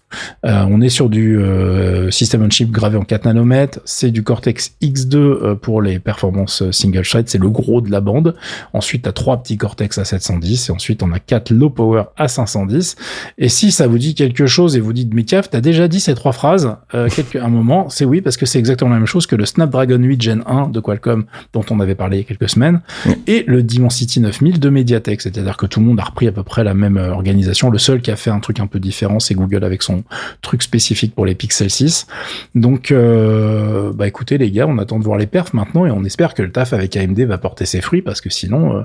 Euh, 0.46 0.66
on 0.70 0.82
est 0.82 0.90
sur 0.90 1.10
du 1.10 1.38
euh, 1.38 2.12
system 2.12 2.44
on 2.44 2.50
chip 2.50 2.72
gravé 2.72 2.98
en 2.98 3.04
4 3.04 3.26
nanomètres. 3.26 3.80
C'est 3.86 4.12
du 4.12 4.24
Cortex 4.24 4.76
X2 4.82 5.16
euh, 5.16 5.56
pour 5.56 5.82
les 5.82 6.00
performances 6.00 6.62
euh, 6.62 6.72
single 6.72 7.04
thread. 7.04 7.30
C'est 7.30 7.38
le 7.38 7.50
gros 7.50 7.82
de 7.82 7.92
la 7.92 8.02
bande. 8.02 8.36
Ensuite, 8.74 9.04
tu 9.04 9.10
as 9.10 9.14
trois 9.14 9.42
petits 9.42 9.58
Cortex 9.58 9.98
à 9.98 10.06
710 10.06 10.70
et 10.70 10.72
ensuite 10.72 11.04
on 11.04 11.12
a 11.12 11.20
quatre 11.20 11.52
low 11.52 11.70
power 11.70 12.04
à 12.18 12.28
510. 12.28 12.96
Et 13.38 13.50
si 13.50 13.72
ça 13.72 13.88
vous 13.88 13.98
dit 13.98 14.16
quelque 14.16 14.46
chose 14.46 14.76
et 14.76 14.80
vous 14.80 14.94
dites 14.94 15.14
mais 15.14 15.24
caf, 15.24 15.50
t'as 15.50 15.62
déjà 15.62 15.88
dit 15.88 16.00
ces 16.00 16.16
trois 16.16 16.32
phrases 16.32 16.76
euh, 16.94 17.10
quelque, 17.16 17.38
un 17.38 17.50
moment, 17.50 17.90
c'est 17.90 18.06
oui 18.06 18.22
parce 18.22 18.38
que 18.38 18.46
c'est 18.46 18.60
exactement 18.60 18.92
la 18.92 18.98
même 18.98 19.06
chose 19.06 19.28
que 19.28 19.36
le 19.36 19.46
Snapdragon 19.46 19.98
8 20.00 20.22
Gen 20.22 20.44
1 20.46 20.70
de 20.70 20.80
Qualcomm 20.80 21.26
dont 21.54 21.66
on 21.70 21.80
avait 21.80 21.96
parlé 21.96 22.18
il 22.18 22.20
y 22.22 22.24
a 22.24 22.28
quelques 22.28 22.50
semaines 22.50 22.82
et 23.28 23.44
le 23.48 23.64
Dimensity 23.64 24.20
9000 24.20 24.60
de 24.60 24.70
Mediatek. 24.70 25.22
C'est-à-dire 25.22 25.58
que 25.58 25.66
tout 25.66 25.80
le 25.80 25.86
monde 25.86 26.00
a 26.00 26.04
repris 26.04 26.28
à 26.28 26.32
peu 26.32 26.44
près 26.44 26.64
la 26.64 26.74
même 26.74 26.98
organisation. 26.98 27.70
Le 27.70 27.78
seul 27.78 28.02
qui 28.02 28.12
a 28.12 28.16
fait 28.16 28.30
un 28.30 28.40
truc 28.40 28.60
un 28.60 28.68
peu 28.68 28.80
différent, 28.80 29.20
c'est 29.20 29.36
Google 29.36 29.64
avec 29.64 29.82
son 29.82 30.04
truc 30.42 30.64
spécifique 30.64 31.14
pour 31.16 31.26
les 31.26 31.36
Pixel 31.36 31.70
6. 31.70 32.08
Donc, 32.56 32.92
euh, 32.92 33.92
bah 33.94 34.08
écoutez 34.08 34.38
les 34.38 34.52
gars, 34.52 34.68
on 34.68 34.78
attend 34.78 35.00
de 35.00 35.04
voir 35.04 35.18
les 35.18 35.28
perfs 35.28 35.54
maintenant 35.54 35.86
et 35.86 35.92
on 35.92 36.04
espère 36.04 36.34
que 36.34 36.42
le 36.42 36.52
taf 36.52 36.74
avec 36.74 36.96
AMD 36.96 37.20
va 37.22 37.38
porter 37.38 37.66
ses 37.66 37.82
fruits 37.82 38.02
parce 38.02 38.22
que 38.22 38.30
sinon, 38.30 38.78
euh, 38.78 38.82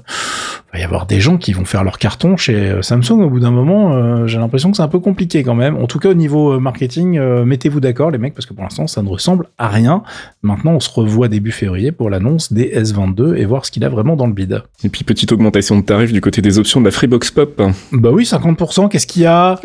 va 0.72 0.78
y 0.78 0.82
avoir 0.82 1.06
des 1.06 1.20
gens 1.20 1.36
qui 1.36 1.52
vont 1.52 1.64
faire 1.64 1.84
leur 1.84 1.98
carton 1.98 2.36
chez 2.36 2.54
euh, 2.54 2.82
Samsung 2.82 3.20
au 3.22 3.30
bout 3.30 3.40
d'un 3.40 3.50
moment. 3.50 3.94
Euh, 3.94 4.26
J'ai 4.26 4.38
l'impression 4.38 4.70
que 4.70 4.76
c'est 4.76 4.82
un 4.82 4.88
peu 4.88 5.00
compliqué 5.00 5.42
quand 5.42 5.54
même. 5.54 5.76
En 5.76 5.86
tout 5.86 5.98
cas, 5.98 6.10
au 6.10 6.14
niveau 6.14 6.58
marketing, 6.60 7.20
mettez-vous 7.44 7.80
d'accord 7.80 8.10
les 8.10 8.18
mecs 8.18 8.34
parce 8.34 8.46
que 8.46 8.54
pour 8.54 8.64
l'instant, 8.64 8.86
ça 8.86 9.02
ne 9.02 9.08
ressemble 9.08 9.46
à 9.58 9.68
rien. 9.68 10.02
Maintenant, 10.42 10.72
on 10.72 10.80
se 10.80 10.90
revoit 10.90 11.28
début 11.28 11.52
février 11.52 11.92
pour 11.92 12.10
l'annonce 12.10 12.52
des 12.52 12.68
S22 12.80 13.36
et 13.36 13.44
voir 13.44 13.64
ce 13.64 13.70
qu'il 13.70 13.84
a 13.84 13.88
vraiment 13.88 14.16
dans 14.16 14.26
le 14.26 14.32
bid. 14.32 14.62
Et 14.84 14.88
puis 14.88 15.04
petite 15.04 15.32
augmentation 15.32 15.76
de 15.76 15.82
tarif 15.82 16.12
du 16.12 16.20
côté 16.20 16.42
des 16.42 16.58
options 16.58 16.80
de 16.80 16.86
la 16.86 16.90
Freebox 16.90 17.30
Pop. 17.30 17.62
Bah 17.92 18.10
oui, 18.12 18.24
50%, 18.24 18.88
qu'est-ce 18.88 19.06
qu'il 19.06 19.22
y 19.22 19.26
a? 19.26 19.58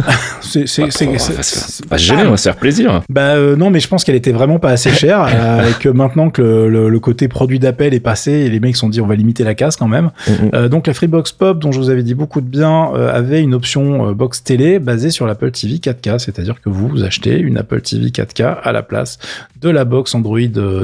C'est 0.40 1.01
c'est- 1.18 1.32
on 2.26 2.30
va 2.30 2.36
se- 2.36 2.42
faire 2.48 2.56
plaisir. 2.56 3.02
Bah 3.08 3.34
euh, 3.34 3.56
non, 3.56 3.70
mais 3.70 3.80
je 3.80 3.88
pense 3.88 4.04
qu'elle 4.04 4.14
était 4.14 4.32
vraiment 4.32 4.58
pas 4.58 4.70
assez 4.70 4.90
chère 4.90 5.22
euh, 5.34 5.68
et 5.70 5.72
que 5.80 5.88
maintenant 5.88 6.30
que 6.30 6.42
le, 6.42 6.68
le- 6.68 6.88
le 6.88 7.00
côté 7.00 7.28
produit 7.28 7.58
d'appel 7.58 7.94
est 7.94 8.00
passé 8.00 8.32
et 8.32 8.48
les 8.50 8.60
mecs 8.60 8.76
sont 8.76 8.88
dit 8.88 9.00
on 9.00 9.06
va 9.06 9.14
limiter 9.16 9.44
la 9.44 9.54
casse 9.54 9.76
quand 9.76 9.88
même. 9.88 10.10
Mhm. 10.28 10.50
Euh, 10.54 10.68
donc 10.68 10.86
la 10.86 10.94
Freebox 10.94 11.32
Pop 11.32 11.58
dont 11.58 11.72
je 11.72 11.78
vous 11.78 11.90
avais 11.90 12.02
dit 12.02 12.14
beaucoup 12.14 12.40
de 12.40 12.46
bien 12.46 12.92
avait 12.94 13.40
une 13.42 13.54
option 13.54 14.12
box 14.12 14.42
télé 14.44 14.78
basée 14.78 15.10
sur 15.10 15.26
l'Apple 15.26 15.50
TV 15.50 15.74
4K, 15.76 16.18
c'est-à-dire 16.18 16.60
que 16.60 16.68
vous 16.68 17.02
achetez 17.04 17.38
une 17.38 17.58
Apple 17.58 17.80
TV 17.80 18.06
4K 18.10 18.58
à 18.62 18.72
la 18.72 18.82
place 18.82 19.18
de 19.60 19.68
la 19.70 19.84
box 19.84 20.14
Android 20.14 20.38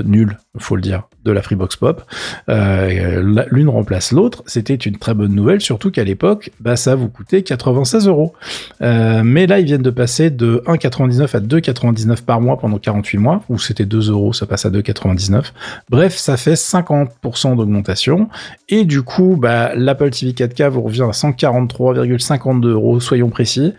nulle, 0.04 0.38
faut 0.58 0.76
le 0.76 0.82
dire, 0.82 1.02
de 1.24 1.32
la 1.32 1.42
Freebox 1.42 1.76
Pop. 1.76 2.02
Euh, 2.48 3.44
L'une 3.50 3.68
remplace 3.68 4.12
l'autre. 4.12 4.42
C'était 4.46 4.74
une 4.74 4.96
très 4.96 5.14
bonne 5.14 5.34
nouvelle, 5.34 5.60
surtout 5.60 5.90
qu'à 5.90 6.04
l'époque, 6.04 6.50
bah 6.60 6.76
ça 6.76 6.94
vous 6.94 7.08
coûtait 7.08 7.42
96 7.42 8.08
euros. 8.08 8.34
Euh, 8.82 9.22
mais 9.24 9.46
là, 9.46 9.60
ils 9.60 9.66
viennent 9.66 9.82
de 9.82 9.90
passer 9.90 10.30
de 10.30 10.62
1,99 10.66 11.36
à 11.36 11.40
2,99 11.40 12.22
par 12.22 12.40
mois 12.40 12.58
pendant 12.58 12.78
48 12.78 13.18
mois, 13.18 13.42
ou 13.48 13.58
c'était 13.58 13.84
2 13.84 14.10
euros, 14.10 14.32
ça 14.32 14.46
passe 14.46 14.66
à 14.66 14.70
2,99. 14.70 15.52
Bref, 15.90 16.16
ça 16.16 16.36
fait 16.36 16.54
50% 16.54 17.56
d'augmentation. 17.56 18.28
Et 18.68 18.84
du 18.84 19.02
coup, 19.02 19.36
bah, 19.38 19.72
l'Apple 19.74 20.10
TV 20.10 20.32
4K 20.32 20.68
vous 20.68 20.82
revient 20.82 21.02
à 21.02 21.12
143,52 21.12 22.66
euros, 22.68 23.00
soyons 23.00 23.30
précis, 23.30 23.74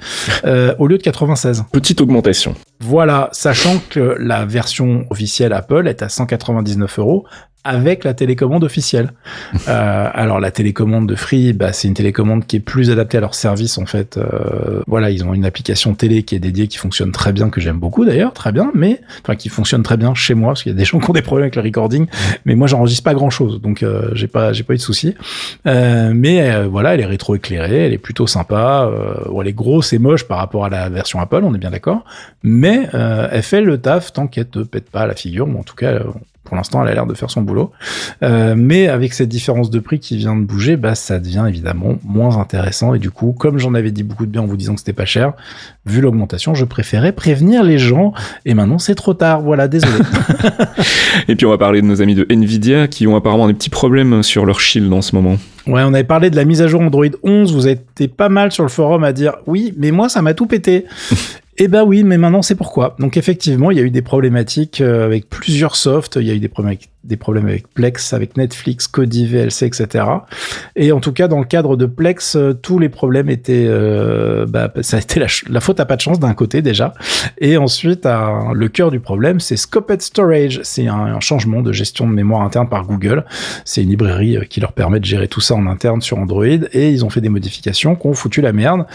euh, 0.45 0.73
au 0.79 0.87
lieu 0.87 0.97
de 0.97 1.03
96. 1.03 1.65
Petite 1.71 2.01
augmentation. 2.01 2.55
Voilà, 2.81 3.29
sachant 3.33 3.81
que 3.89 4.15
la 4.19 4.45
version 4.45 5.05
officielle 5.09 5.51
Apple 5.53 5.87
est 5.87 6.01
à 6.01 6.09
199 6.09 6.68
euros 6.77 7.25
avec 7.63 8.03
la 8.03 8.13
télécommande 8.13 8.63
officielle. 8.63 9.11
Euh, 9.67 10.09
alors 10.13 10.39
la 10.39 10.51
télécommande 10.51 11.07
de 11.07 11.15
Free, 11.15 11.53
bah, 11.53 11.73
c'est 11.73 11.87
une 11.87 11.93
télécommande 11.93 12.47
qui 12.47 12.55
est 12.55 12.59
plus 12.59 12.89
adaptée 12.89 13.17
à 13.17 13.21
leur 13.21 13.35
service 13.35 13.77
en 13.77 13.85
fait. 13.85 14.17
Euh, 14.17 14.81
voilà, 14.87 15.11
ils 15.11 15.23
ont 15.23 15.33
une 15.33 15.45
application 15.45 15.93
télé 15.93 16.23
qui 16.23 16.33
est 16.33 16.39
dédiée, 16.39 16.67
qui 16.67 16.77
fonctionne 16.77 17.11
très 17.11 17.33
bien, 17.33 17.49
que 17.49 17.59
j'aime 17.61 17.77
beaucoup 17.77 18.05
d'ailleurs, 18.05 18.33
très 18.33 18.51
bien, 18.51 18.71
mais 18.73 19.01
enfin 19.21 19.35
qui 19.35 19.49
fonctionne 19.49 19.83
très 19.83 19.97
bien 19.97 20.15
chez 20.15 20.33
moi 20.33 20.51
parce 20.51 20.63
qu'il 20.63 20.71
y 20.71 20.75
a 20.75 20.77
des 20.77 20.85
gens 20.85 20.99
qui 20.99 21.09
ont 21.09 21.13
des 21.13 21.21
problèmes 21.21 21.43
avec 21.43 21.55
le 21.55 21.61
recording, 21.61 22.07
mais 22.45 22.55
moi 22.55 22.67
j'enregistre 22.67 23.03
pas 23.03 23.13
grand 23.13 23.29
chose, 23.29 23.61
donc 23.61 23.83
euh, 23.83 24.09
j'ai 24.13 24.27
pas 24.27 24.53
j'ai 24.53 24.63
pas 24.63 24.73
eu 24.73 24.77
de 24.77 24.81
soucis. 24.81 25.15
Euh, 25.67 26.11
mais 26.15 26.65
voilà, 26.65 26.93
elle 26.93 27.01
est 27.01 27.05
rétro-éclairée, 27.05 27.85
elle 27.87 27.93
est 27.93 27.99
plutôt 27.99 28.27
sympa. 28.27 28.89
Bon, 29.27 29.41
elle 29.41 29.47
est 29.47 29.53
grosse 29.53 29.93
et 29.93 29.99
moche 29.99 30.23
par 30.23 30.37
rapport 30.37 30.65
à 30.65 30.69
la 30.69 30.89
version 30.89 31.19
Apple, 31.19 31.41
on 31.43 31.53
est 31.53 31.59
bien 31.59 31.71
d'accord. 31.71 32.05
Mais 32.43 32.87
elle 32.93 33.43
fait 33.43 33.61
le 33.61 33.77
taf 33.77 34.13
tant 34.13 34.27
qu'elle 34.27 34.47
te 34.47 34.59
pète 34.59 34.89
pas 34.89 35.05
la 35.05 35.15
figure. 35.15 35.47
En 35.47 35.63
tout 35.63 35.75
cas, 35.75 35.99
pour 36.49 36.57
l'instant, 36.57 36.81
elle 36.81 36.89
a 36.89 36.93
l'air 36.95 37.05
de 37.05 37.13
faire 37.13 37.29
son 37.29 37.43
boulot. 37.43 37.71
Euh, 38.23 38.55
mais 38.57 38.87
avec 38.87 39.13
cette 39.13 39.29
différence 39.29 39.69
de 39.69 39.77
prix 39.77 39.99
qui 39.99 40.17
vient 40.17 40.35
de 40.35 40.43
bouger, 40.43 40.77
bah 40.77 40.95
ça 40.95 41.19
devient 41.19 41.45
évidemment 41.47 41.99
moins 42.03 42.37
intéressant. 42.37 42.95
Et 42.95 42.99
du 42.99 43.11
coup, 43.11 43.35
comme 43.37 43.59
j'en 43.59 43.75
avais 43.75 43.91
dit 43.91 44.01
beaucoup 44.01 44.25
de 44.25 44.31
bien 44.31 44.41
en 44.41 44.47
vous 44.47 44.57
disant 44.57 44.73
que 44.73 44.79
c'était 44.79 44.91
pas 44.91 45.05
cher, 45.05 45.33
vu 45.85 46.01
l'augmentation, 46.01 46.55
je 46.55 46.65
préférais 46.65 47.11
prévenir 47.11 47.63
les 47.63 47.77
gens. 47.77 48.13
Et 48.45 48.55
maintenant, 48.55 48.79
c'est 48.79 48.95
trop 48.95 49.13
tard. 49.13 49.41
Voilà, 49.41 49.67
désolé. 49.67 49.93
Et 51.27 51.35
puis 51.35 51.45
on 51.45 51.49
va 51.51 51.59
parler 51.59 51.81
de 51.81 51.85
nos 51.85 52.01
amis 52.01 52.15
de 52.15 52.25
Nvidia 52.29 52.87
qui 52.87 53.05
ont 53.05 53.15
apparemment 53.15 53.47
des 53.47 53.53
petits 53.53 53.69
problèmes 53.69 54.23
sur 54.23 54.45
leur 54.45 54.59
shield 54.59 54.91
en 54.91 55.03
ce 55.03 55.15
moment. 55.15 55.37
Ouais, 55.67 55.83
on 55.83 55.93
avait 55.93 56.03
parlé 56.03 56.31
de 56.31 56.35
la 56.35 56.45
mise 56.45 56.63
à 56.63 56.67
jour 56.67 56.81
Android 56.81 57.05
11. 57.21 57.53
Vous 57.53 57.67
été 57.67 58.07
pas 58.07 58.29
mal 58.29 58.51
sur 58.51 58.63
le 58.63 58.69
forum 58.69 59.03
à 59.03 59.13
dire 59.13 59.35
oui, 59.45 59.73
mais 59.77 59.91
moi 59.91 60.09
ça 60.09 60.23
m'a 60.23 60.33
tout 60.33 60.47
pété. 60.47 60.85
Eh 61.61 61.67
ben 61.67 61.83
oui, 61.83 62.05
mais 62.05 62.17
maintenant 62.17 62.41
c'est 62.41 62.55
pourquoi? 62.55 62.95
Donc 62.99 63.17
effectivement, 63.17 63.69
il 63.69 63.77
y 63.77 63.81
a 63.81 63.83
eu 63.83 63.91
des 63.91 64.01
problématiques 64.01 64.79
euh, 64.79 65.03
avec 65.03 65.29
plusieurs 65.29 65.75
softs. 65.75 66.15
Il 66.15 66.25
y 66.25 66.31
a 66.31 66.33
eu 66.33 66.39
des 66.39 66.47
problèmes 66.47 67.47
avec, 67.47 67.73
Plex, 67.73 68.13
avec 68.13 68.37
Netflix, 68.37 68.87
Kodi, 68.87 69.27
VLC, 69.27 69.63
etc. 69.63 70.05
Et 70.77 70.93
en 70.93 71.01
tout 71.01 71.11
cas, 71.11 71.27
dans 71.27 71.39
le 71.39 71.45
cadre 71.45 71.75
de 71.75 71.85
Plex, 71.85 72.37
euh, 72.37 72.53
tous 72.53 72.79
les 72.79 72.87
problèmes 72.87 73.29
étaient, 73.29 73.65
euh, 73.67 74.45
bah, 74.45 74.71
ça 74.81 74.95
a 74.95 74.99
été 75.01 75.19
la, 75.19 75.59
faute 75.59 75.81
à 75.81 75.85
pas 75.85 75.97
de 75.97 76.01
chance 76.01 76.17
d'un 76.17 76.33
côté 76.33 76.61
déjà, 76.61 76.93
et 77.39 77.57
ensuite 77.57 78.05
le 78.05 78.67
cœur 78.69 78.89
du 78.89 79.01
problème, 79.01 79.41
c'est 79.41 79.57
Scoped 79.57 80.01
Storage. 80.01 80.61
C'est 80.63 80.87
un, 80.87 81.19
changement 81.19 81.61
de 81.61 81.73
gestion 81.73 82.07
de 82.07 82.13
mémoire 82.13 82.41
interne 82.41 82.69
par 82.69 82.85
Google. 82.85 83.25
C'est 83.65 83.83
une 83.83 83.89
librairie 83.89 84.37
qui 84.49 84.61
leur 84.61 84.71
permet 84.71 85.01
de 85.01 85.05
gérer 85.05 85.27
tout 85.27 85.41
ça 85.41 85.55
en 85.55 85.67
interne 85.67 86.01
sur 86.01 86.17
Android, 86.17 86.45
et 86.45 86.89
ils 86.89 87.03
ont 87.03 87.09
fait 87.09 87.19
des 87.19 87.27
modifications 87.27 87.97
qui 87.97 88.07
ont 88.07 88.13
foutu 88.13 88.39
la 88.39 88.53
merde 88.53 88.85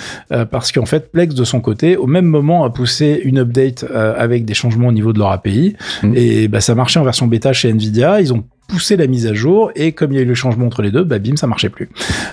parce 0.51 0.73
qu'en 0.73 0.87
fait 0.87 1.13
Plex 1.13 1.35
de 1.35 1.45
son 1.45 1.61
côté 1.61 1.99
au 1.99 2.07
même 2.07 2.25
moment 2.25 2.54
a 2.63 2.71
poussé 2.73 3.21
une 3.25 3.39
update 3.39 3.85
euh, 3.91 4.15
avec 4.17 4.45
des 4.45 4.55
changements 4.55 4.87
au 4.89 4.93
niveau 4.93 5.13
de 5.13 5.19
leur 5.19 5.31
API 5.33 5.75
Mhm. 6.05 6.13
et 6.15 6.47
bah 6.47 6.61
ça 6.61 6.77
marchait 6.77 7.01
en 7.01 7.05
version 7.05 7.27
bêta 7.27 7.53
chez 7.53 7.71
Nvidia 7.71 8.21
ils 8.21 8.33
ont 8.33 8.45
poussé 8.67 8.97
la 8.97 9.07
mise 9.07 9.27
à 9.27 9.35
jour 9.35 9.71
et 9.75 9.93
comme 9.93 10.13
il 10.13 10.17
y 10.17 10.19
a 10.19 10.23
eu 10.23 10.27
le 10.27 10.35
changement 10.35 10.67
entre 10.67 10.83
les 10.83 10.91
deux, 10.91 11.05
bah 11.05 11.19
bim, 11.19 11.37
ça 11.37 11.47
marchait 11.47 11.69
plus. 11.69 11.89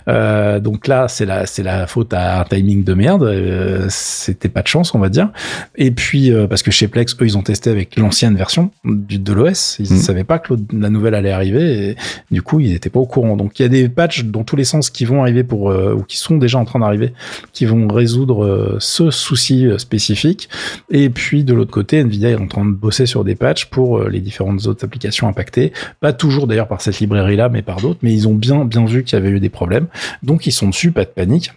Euh, 0.08 0.60
donc 0.60 0.88
là, 0.88 1.08
c'est 1.08 1.26
la 1.26 1.46
c'est 1.46 1.64
la 1.64 1.88
faute 1.88 2.14
à 2.14 2.42
un 2.42 2.44
timing 2.46 2.84
de 2.84 2.94
merde. 2.94 3.24
Euh, 3.24 3.86
C'était 3.90 4.50
pas 4.50 4.62
de 4.62 4.68
chance, 4.68 4.94
on 4.96 5.00
va 5.00 5.10
dire. 5.10 5.30
Et 5.76 5.92
puis 5.92 6.32
euh, 6.34 6.48
parce 6.48 6.64
que 6.64 6.72
chez 6.72 6.88
Plex, 6.88 7.16
eux, 7.22 7.26
ils 7.26 7.38
ont 7.38 7.42
testé 7.44 7.70
avec 7.70 7.96
l'ancienne 7.98 8.36
version 8.36 8.72
du, 8.84 9.20
de 9.20 9.34
l'OS. 9.34 9.78
Ils 9.80 9.92
Mm. 9.94 9.98
savaient 9.98 10.24
pas 10.24 10.40
que 10.40 10.54
la 10.74 10.90
nouvelle 10.90 11.16
allait 11.16 11.32
arriver 11.32 11.90
et 11.90 11.96
du 12.32 12.42
coup, 12.42 12.60
ils 12.60 12.72
n'étaient 12.72 12.90
pas 12.90 13.00
au 13.00 13.06
courant. 13.06 13.36
Donc 13.38 13.60
il 13.60 13.64
y 13.64 13.66
a 13.66 13.70
des 13.70 13.90
patchs 13.90 14.24
dans 14.26 14.44
tous 14.44 14.56
les 14.56 14.64
sens 14.64 14.90
qui 14.90 15.06
vont 15.06 15.22
arriver 15.22 15.44
pour 15.44 15.70
euh, 15.72 15.94
ou 15.94 16.04
qui 16.04 16.18
sont 16.18 16.38
déjà 16.38 16.58
en 16.58 16.66
train 16.66 16.80
d'arriver, 16.80 17.14
qui 17.54 17.66
vont 17.66 17.88
résoudre 17.88 18.44
euh, 18.46 18.78
ce 18.80 19.12
souci 19.12 19.68
euh, 19.68 19.78
spécifique. 19.78 20.50
Et 20.90 21.10
puis 21.10 21.44
de 21.44 21.54
l'autre 21.54 21.72
côté, 21.72 22.00
Nvidia 22.00 22.30
est 22.32 22.36
en 22.36 22.48
train 22.48 22.66
de 22.66 22.72
bosser 22.72 23.06
sur 23.06 23.24
des 23.24 23.36
patchs 23.36 23.66
pour 23.66 24.04
les 24.04 24.20
différentes 24.22 24.66
autres 24.68 24.86
applications 24.86 25.28
impactées. 25.28 25.74
Pas 26.00 26.14
toujours 26.22 26.46
d'ailleurs 26.46 26.68
par 26.68 26.82
cette 26.82 27.00
librairie-là, 27.00 27.50
mais 27.50 27.64
par 27.64 27.82
d'autres. 27.82 28.00
Mais 28.04 28.14
ils 28.14 28.28
ont 28.28 28.36
bien 28.36 28.64
bien 28.64 28.86
vu 28.86 29.04
qu'il 29.04 29.18
y 29.18 29.22
avait 29.22 29.32
eu 29.32 29.40
des 29.40 29.50
problèmes, 29.50 29.88
donc 30.22 30.46
ils 30.46 30.52
sont 30.52 30.70
dessus, 30.70 30.92
pas 30.92 31.04
de 31.04 31.10
panique. 31.10 31.52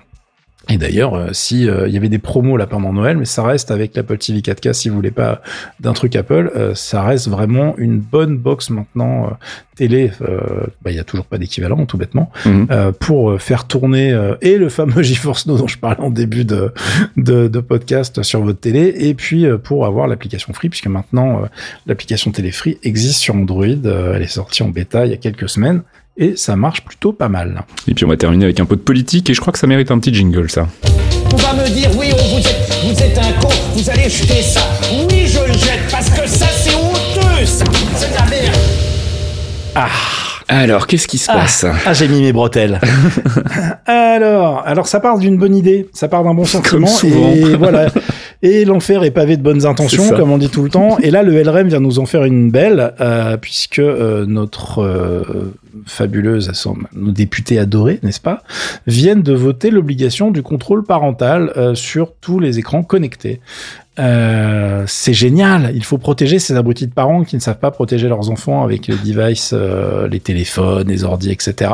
Et 0.70 0.78
d'ailleurs, 0.78 1.14
euh, 1.14 1.28
si 1.32 1.68
euh, 1.68 1.86
il 1.88 1.92
y 1.94 1.96
avait 1.96 2.08
des 2.08 2.18
promos 2.18 2.56
là 2.56 2.66
pendant 2.66 2.92
Noël, 2.92 3.16
mais 3.18 3.24
ça 3.26 3.42
reste 3.42 3.70
avec 3.70 3.94
l'Apple 3.94 4.16
TV 4.18 4.40
4K, 4.40 4.72
si 4.72 4.88
vous 4.88 4.94
voulez 4.96 5.10
pas 5.10 5.42
d'un 5.80 5.92
truc 5.92 6.16
Apple, 6.16 6.50
euh, 6.56 6.74
ça 6.74 7.02
reste 7.02 7.28
vraiment 7.28 7.74
une 7.76 7.98
bonne 8.00 8.36
box 8.38 8.70
maintenant 8.70 9.26
euh, 9.26 9.30
télé. 9.76 10.10
euh, 10.22 10.38
bah, 10.82 10.90
Il 10.90 10.96
y 10.96 10.98
a 10.98 11.04
toujours 11.04 11.26
pas 11.26 11.36
d'équivalent, 11.38 11.84
tout 11.86 11.98
bêtement, 11.98 12.30
Mhm. 12.46 12.66
euh, 12.70 12.92
pour 12.92 13.30
euh, 13.32 13.38
faire 13.38 13.66
tourner 13.66 14.12
euh, 14.12 14.36
et 14.40 14.56
le 14.56 14.68
fameux 14.70 15.02
GeForce 15.02 15.46
Now 15.46 15.58
dont 15.58 15.66
je 15.66 15.78
parlais 15.78 16.00
en 16.00 16.10
début 16.10 16.44
de, 16.44 16.72
de, 17.16 17.48
de 17.48 17.60
podcast 17.60 18.22
sur 18.22 18.42
votre 18.42 18.60
télé, 18.60 18.94
et 18.96 19.14
puis 19.14 19.44
euh, 19.46 19.58
pour 19.58 19.84
avoir 19.84 20.06
l'application 20.06 20.52
Free, 20.54 20.70
puisque 20.70 20.86
maintenant 20.86 21.42
euh, 21.42 21.46
l'application 21.86 22.30
télé 22.30 22.50
Free 22.52 22.78
existe 22.82 23.18
sur 23.20 23.34
Android. 23.34 23.64
euh, 23.66 24.14
elle 24.16 24.22
est 24.22 24.26
sortie 24.28 24.62
en 24.62 24.68
bêta 24.68 25.04
il 25.04 25.10
y 25.10 25.14
a 25.14 25.18
quelques 25.18 25.48
semaines. 25.48 25.82
Et 26.16 26.36
ça 26.36 26.54
marche 26.54 26.82
plutôt 26.82 27.12
pas 27.12 27.28
mal. 27.28 27.62
Et 27.88 27.94
puis 27.94 28.04
on 28.04 28.08
va 28.08 28.16
terminer 28.16 28.44
avec 28.44 28.60
un 28.60 28.66
peu 28.66 28.76
de 28.76 28.80
politique 28.80 29.28
et 29.30 29.34
je 29.34 29.40
crois 29.40 29.52
que 29.52 29.58
ça 29.58 29.66
mérite 29.66 29.90
un 29.90 29.98
petit 29.98 30.14
jingle 30.14 30.48
ça. 30.48 30.68
On 31.32 31.36
va 31.36 31.52
me 31.54 31.68
dire, 31.68 31.90
oui, 31.98 32.12
on 32.12 32.36
vous 32.36 32.38
êtes, 32.38 32.78
vous 32.84 33.02
êtes 33.02 33.18
un 33.18 33.32
con, 33.40 33.48
vous 33.74 33.90
allez 33.90 34.08
jeter 34.08 34.40
ça. 34.40 34.60
Oui, 34.92 35.26
je 35.26 35.40
le 35.40 35.52
jette, 35.52 35.90
parce 35.90 36.08
que 36.10 36.28
ça, 36.28 36.46
c'est 36.46 36.72
honteux, 36.76 37.44
ça. 37.44 37.64
C'est 37.96 38.10
de 38.10 38.14
la 38.14 38.26
merde. 38.30 38.56
Alors, 40.46 40.86
qu'est-ce 40.86 41.08
qui 41.08 41.18
se 41.18 41.26
passe? 41.26 41.66
Ah, 41.84 41.92
j'ai 41.94 42.06
mis 42.06 42.20
mes 42.20 42.32
bretelles. 42.32 42.80
alors, 43.86 44.62
alors 44.64 44.86
ça 44.86 45.00
part 45.00 45.18
d'une 45.18 45.36
bonne 45.36 45.56
idée, 45.56 45.88
ça 45.92 46.06
part 46.06 46.22
d'un 46.22 46.34
bon 46.34 46.44
sentiment 46.44 46.86
souvent. 46.86 47.32
et 47.32 47.56
voilà. 47.56 47.88
Et 48.46 48.64
l'enfer 48.66 49.02
est 49.04 49.10
pavé 49.10 49.36
de 49.38 49.42
bonnes 49.42 49.64
intentions, 49.66 50.02
comme 50.18 50.30
on 50.30 50.38
dit 50.38 50.50
tout 50.50 50.62
le 50.62 50.68
temps. 50.68 50.98
Et 50.98 51.10
là, 51.10 51.22
le 51.22 51.32
LRM 51.42 51.66
vient 51.68 51.80
nous 51.80 51.98
en 51.98 52.04
faire 52.06 52.24
une 52.24 52.50
belle, 52.50 52.92
euh, 53.00 53.38
puisque 53.38 53.78
euh, 53.78 54.26
notre 54.26 54.80
euh, 54.82 55.54
fabuleuse, 55.86 56.50
assemblée- 56.50 56.86
nos 56.94 57.10
députés 57.10 57.58
adorés, 57.58 58.00
n'est-ce 58.02 58.20
pas, 58.20 58.42
viennent 58.86 59.22
de 59.22 59.32
voter 59.32 59.70
l'obligation 59.70 60.30
du 60.30 60.42
contrôle 60.42 60.84
parental 60.84 61.52
euh, 61.56 61.74
sur 61.74 62.12
tous 62.20 62.38
les 62.38 62.58
écrans 62.58 62.82
connectés. 62.82 63.40
Euh, 63.98 64.84
c'est 64.86 65.14
génial. 65.14 65.70
Il 65.74 65.84
faut 65.84 65.98
protéger 65.98 66.38
ces 66.38 66.56
abrutis 66.56 66.86
de 66.86 66.92
parents 66.92 67.24
qui 67.24 67.36
ne 67.36 67.40
savent 67.40 67.58
pas 67.60 67.70
protéger 67.70 68.08
leurs 68.08 68.28
enfants 68.30 68.62
avec 68.64 68.88
les 68.88 68.96
devices, 68.96 69.52
euh, 69.54 70.08
les 70.08 70.20
téléphones, 70.20 70.88
les 70.88 71.04
ordi, 71.04 71.30
etc. 71.30 71.70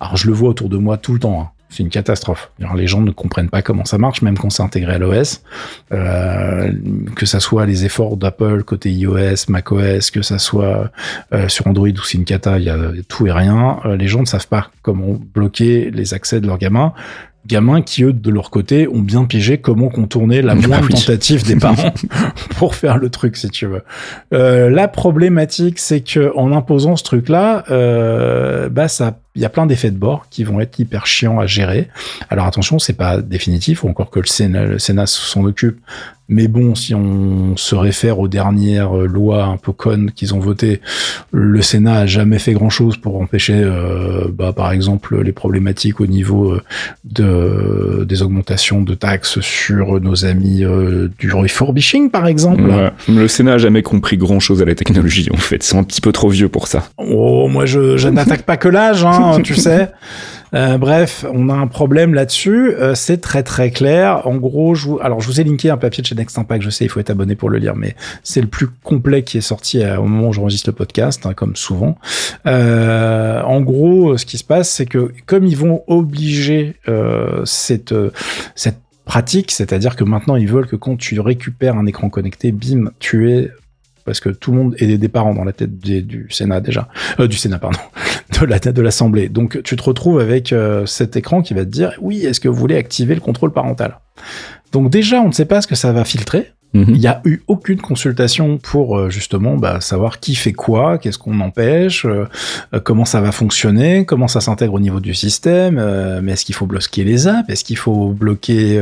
Alors 0.00 0.16
je 0.16 0.26
le 0.26 0.32
vois 0.32 0.48
autour 0.50 0.68
de 0.68 0.78
moi 0.78 0.96
tout 0.96 1.12
le 1.12 1.18
temps. 1.20 1.40
hein. 1.42 1.48
C'est 1.72 1.82
une 1.82 1.88
catastrophe. 1.88 2.50
Les 2.76 2.86
gens 2.86 3.00
ne 3.00 3.10
comprennent 3.10 3.48
pas 3.48 3.62
comment 3.62 3.86
ça 3.86 3.96
marche, 3.96 4.20
même 4.20 4.36
quand 4.36 4.50
c'est 4.50 4.62
intégré 4.62 4.92
à 4.92 4.98
l'OS. 4.98 5.42
Euh, 5.90 6.70
que 7.16 7.24
ça 7.24 7.40
soit 7.40 7.64
les 7.64 7.86
efforts 7.86 8.18
d'Apple 8.18 8.62
côté 8.62 8.92
iOS, 8.92 9.48
macOS, 9.48 10.10
que 10.10 10.20
ça 10.20 10.38
soit 10.38 10.90
euh, 11.32 11.48
sur 11.48 11.66
Android 11.66 11.88
ou 11.88 12.02
c'est 12.04 12.18
une 12.18 12.24
cata, 12.24 12.58
il 12.58 12.64
y 12.64 12.70
a 12.70 12.78
tout 13.08 13.26
et 13.26 13.32
rien. 13.32 13.80
Euh, 13.86 13.96
les 13.96 14.06
gens 14.06 14.20
ne 14.20 14.26
savent 14.26 14.48
pas 14.48 14.70
comment 14.82 15.18
bloquer 15.34 15.90
les 15.90 16.12
accès 16.12 16.42
de 16.42 16.46
leurs 16.46 16.58
gamins. 16.58 16.92
Gamins 17.44 17.82
qui, 17.82 18.04
eux, 18.04 18.12
de 18.12 18.30
leur 18.30 18.50
côté, 18.50 18.86
ont 18.86 19.00
bien 19.00 19.24
pigé 19.24 19.58
comment 19.58 19.88
contourner 19.88 20.42
la 20.42 20.54
moindre 20.54 20.86
oui. 20.88 20.94
tentative 20.94 21.44
des 21.44 21.56
parents 21.56 21.92
pour 22.56 22.76
faire 22.76 22.98
le 22.98 23.10
truc, 23.10 23.36
si 23.36 23.50
tu 23.50 23.66
veux. 23.66 23.82
Euh, 24.32 24.70
la 24.70 24.86
problématique, 24.86 25.80
c'est 25.80 26.02
que 26.02 26.32
en 26.36 26.52
imposant 26.52 26.94
ce 26.94 27.02
truc-là, 27.02 27.64
euh, 27.70 28.68
bah 28.68 28.86
ça, 28.86 29.18
il 29.34 29.42
y 29.42 29.44
a 29.44 29.48
plein 29.48 29.66
d'effets 29.66 29.90
de 29.90 29.96
bord 29.96 30.26
qui 30.30 30.44
vont 30.44 30.60
être 30.60 30.78
hyper 30.78 31.06
chiants 31.06 31.40
à 31.40 31.46
gérer. 31.46 31.88
Alors 32.28 32.46
attention, 32.46 32.78
c'est 32.78 32.92
pas 32.92 33.20
définitif, 33.20 33.84
ou 33.84 33.88
encore 33.88 34.10
que 34.10 34.20
le 34.20 34.26
Sénat, 34.26 34.64
le 34.64 34.78
Sénat 34.78 35.06
s'en 35.06 35.44
occupe. 35.44 35.80
Mais 36.28 36.48
bon, 36.48 36.74
si 36.74 36.94
on 36.94 37.56
se 37.56 37.74
réfère 37.74 38.18
aux 38.18 38.28
dernières 38.28 38.96
euh, 38.96 39.06
lois 39.06 39.44
un 39.44 39.58
peu 39.58 39.72
connes 39.72 40.12
qu'ils 40.12 40.34
ont 40.34 40.38
votées, 40.38 40.80
le 41.30 41.60
Sénat 41.60 41.96
a 41.96 42.06
jamais 42.06 42.38
fait 42.38 42.52
grand-chose 42.54 42.96
pour 42.96 43.20
empêcher, 43.20 43.56
euh, 43.56 44.28
bah, 44.32 44.54
par 44.54 44.72
exemple, 44.72 45.20
les 45.20 45.32
problématiques 45.32 46.00
au 46.00 46.06
niveau 46.06 46.52
euh, 46.52 46.62
de 47.04 48.06
des 48.08 48.22
augmentations 48.22 48.80
de 48.80 48.94
taxes 48.94 49.40
sur 49.40 50.00
nos 50.00 50.24
amis 50.24 50.64
euh, 50.64 51.08
du 51.18 51.32
refurbishing, 51.32 52.08
par 52.08 52.26
exemple. 52.26 52.62
Ouais. 52.62 52.90
Le 53.08 53.28
Sénat 53.28 53.54
a 53.54 53.58
jamais 53.58 53.82
compris 53.82 54.16
grand 54.16 54.40
chose 54.40 54.62
à 54.62 54.64
la 54.64 54.74
technologie 54.74 55.28
en 55.34 55.36
fait. 55.36 55.62
Sont 55.62 55.80
un 55.80 55.84
petit 55.84 56.00
peu 56.00 56.12
trop 56.12 56.30
vieux 56.30 56.48
pour 56.48 56.66
ça. 56.66 56.88
Oh, 56.96 57.48
moi 57.48 57.66
je, 57.66 57.98
je 57.98 58.08
n'attaque 58.08 58.42
pas 58.42 58.56
que 58.56 58.68
l'âge, 58.68 59.04
hein, 59.04 59.10
tu 59.44 59.54
sais. 59.54 59.90
Euh, 60.54 60.76
bref, 60.76 61.24
on 61.32 61.48
a 61.48 61.54
un 61.54 61.66
problème 61.66 62.12
là-dessus. 62.12 62.74
Euh, 62.74 62.94
c'est 62.94 63.18
très 63.18 63.42
très 63.42 63.70
clair. 63.70 64.26
En 64.26 64.36
gros, 64.36 64.74
je 64.74 64.86
vous, 64.86 64.98
alors 65.00 65.20
je 65.20 65.26
vous 65.26 65.40
ai 65.40 65.44
linké 65.44 65.70
un 65.70 65.78
papier 65.78 66.02
de 66.02 66.06
chez 66.06 66.14
Next 66.14 66.36
Impact. 66.38 66.62
Je 66.62 66.70
sais, 66.70 66.84
il 66.84 66.88
faut 66.88 67.00
être 67.00 67.10
abonné 67.10 67.36
pour 67.36 67.48
le 67.48 67.58
lire, 67.58 67.74
mais 67.74 67.96
c'est 68.22 68.42
le 68.42 68.46
plus 68.46 68.68
complet 68.68 69.22
qui 69.22 69.38
est 69.38 69.42
sorti 69.42 69.82
euh, 69.82 69.98
au 69.98 70.04
moment 70.04 70.28
où 70.28 70.32
j'enregistre 70.32 70.68
le 70.68 70.74
podcast, 70.74 71.24
hein, 71.24 71.32
comme 71.32 71.56
souvent. 71.56 71.96
En 72.44 73.60
gros, 73.60 74.16
ce 74.16 74.26
qui 74.26 74.38
se 74.38 74.44
passe, 74.44 74.70
c'est 74.70 74.86
que 74.86 75.12
comme 75.26 75.46
ils 75.46 75.56
vont 75.56 75.82
obliger 75.86 76.76
cette 77.44 77.94
cette 78.54 78.78
pratique, 79.04 79.50
c'est-à-dire 79.50 79.96
que 79.96 80.04
maintenant 80.04 80.36
ils 80.36 80.48
veulent 80.48 80.66
que 80.66 80.76
quand 80.76 80.96
tu 80.96 81.18
récupères 81.20 81.76
un 81.76 81.86
écran 81.86 82.08
connecté, 82.08 82.52
bim, 82.52 82.90
tu 82.98 83.32
es 83.32 83.50
parce 84.04 84.20
que 84.20 84.28
tout 84.28 84.52
le 84.52 84.58
monde 84.58 84.74
est 84.78 84.98
des 84.98 85.08
parents 85.08 85.34
dans 85.34 85.44
la 85.44 85.52
tête 85.52 85.78
du 85.78 86.26
Sénat 86.30 86.60
déjà, 86.60 86.88
euh, 87.20 87.28
du 87.28 87.36
Sénat 87.36 87.58
pardon, 87.58 87.78
de 88.40 88.46
la 88.46 88.60
tête 88.60 88.74
de 88.74 88.82
l'Assemblée. 88.82 89.28
Donc 89.28 89.62
tu 89.62 89.76
te 89.76 89.82
retrouves 89.82 90.20
avec 90.20 90.52
euh, 90.52 90.86
cet 90.86 91.16
écran 91.16 91.42
qui 91.42 91.54
va 91.54 91.64
te 91.64 91.70
dire 91.70 91.94
oui, 92.00 92.24
est-ce 92.24 92.40
que 92.40 92.48
vous 92.48 92.58
voulez 92.58 92.76
activer 92.76 93.14
le 93.14 93.20
contrôle 93.20 93.52
parental? 93.52 93.98
Donc 94.72 94.90
déjà, 94.90 95.20
on 95.20 95.28
ne 95.28 95.32
sait 95.32 95.44
pas 95.44 95.60
ce 95.60 95.66
que 95.66 95.74
ça 95.74 95.92
va 95.92 96.04
filtrer. 96.04 96.52
Mhm. 96.74 96.86
Il 96.88 97.00
n'y 97.00 97.06
a 97.06 97.20
eu 97.24 97.42
aucune 97.48 97.80
consultation 97.80 98.56
pour 98.58 98.96
euh, 98.96 99.10
justement 99.10 99.56
bah, 99.56 99.80
savoir 99.80 100.20
qui 100.20 100.34
fait 100.34 100.52
quoi, 100.52 100.96
qu'est-ce 100.96 101.18
qu'on 101.18 101.40
empêche, 101.40 102.06
euh, 102.06 102.24
euh, 102.72 102.80
comment 102.80 103.04
ça 103.04 103.20
va 103.20 103.30
fonctionner, 103.30 104.06
comment 104.06 104.28
ça 104.28 104.40
s'intègre 104.40 104.74
au 104.74 104.80
niveau 104.80 105.00
du 105.00 105.12
système, 105.12 105.76
euh, 105.78 106.20
mais 106.22 106.32
est-ce 106.32 106.46
qu'il 106.46 106.54
faut 106.54 106.66
bloquer 106.66 107.04
les 107.04 107.26
apps, 107.26 107.48
est-ce 107.50 107.64
qu'il 107.64 107.76
faut 107.76 108.08
bloquer 108.08 108.78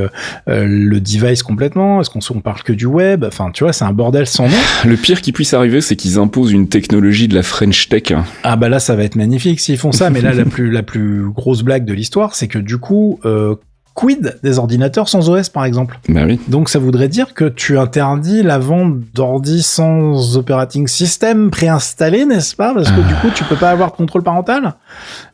euh, 0.49 0.67
le 0.67 1.01
device 1.01 1.43
complètement, 1.43 2.01
est-ce 2.01 2.11
qu'on 2.11 2.21
on 2.33 2.41
parle 2.41 2.63
que 2.63 2.73
du 2.73 2.87
web, 2.87 3.25
enfin 3.25 3.51
tu 3.53 3.65
vois 3.65 3.73
c'est 3.73 3.85
un 3.85 3.93
bordel 3.93 4.27
sans 4.27 4.47
nom. 4.47 4.57
Le 4.85 4.97
pire 4.97 5.21
qui 5.21 5.33
puisse 5.33 5.53
arriver, 5.53 5.81
c'est 5.81 5.97
qu'ils 5.97 6.19
imposent 6.19 6.53
une 6.53 6.69
technologie 6.69 7.27
de 7.29 7.35
la 7.35 7.43
French 7.43 7.89
Tech. 7.89 8.13
Ah 8.45 8.57
bah 8.57 8.69
là 8.69 8.79
ça 8.79 8.95
va 8.95 9.03
être 9.03 9.17
magnifique 9.17 9.59
s'ils 9.59 9.79
font 9.79 9.93
ça, 9.93 10.11
mais 10.11 10.21
là 10.21 10.33
la 10.33 10.45
plus 10.45 10.71
la 10.71 10.83
plus 10.83 11.29
grosse 11.31 11.63
blague 11.63 11.85
de 11.85 11.93
l'histoire 11.93 12.35
c'est 12.37 12.47
que 12.47 12.59
du 12.59 12.79
coup 12.79 13.19
euh, 13.25 13.57
quid 14.01 14.39
des 14.43 14.59
ordinateurs 14.59 15.09
sans 15.11 15.29
OS 15.29 15.51
par 15.51 15.67
exemple? 15.67 16.01
Bah 16.09 16.23
oui. 16.27 16.41
Donc 16.49 16.71
ça 16.71 16.79
voudrait 16.79 17.09
dire 17.09 17.35
que 17.35 17.45
tu 17.45 17.79
interdis 17.79 18.43
la 18.43 18.59
vente 18.59 18.99
d'ordi 19.13 19.63
sans 19.63 20.39
operating 20.39 20.89
system 20.89 21.51
préinstallé, 21.51 22.25
n'est-ce 22.25 22.57
pas? 22.57 22.73
Parce 22.73 22.91
que 22.91 23.01
du 23.07 23.15
coup, 23.17 23.29
tu 23.35 23.45
peux 23.45 23.57
pas 23.57 23.71
avoir 23.71 23.91
de 23.91 23.97
contrôle 23.97 24.23
parental? 24.23 24.75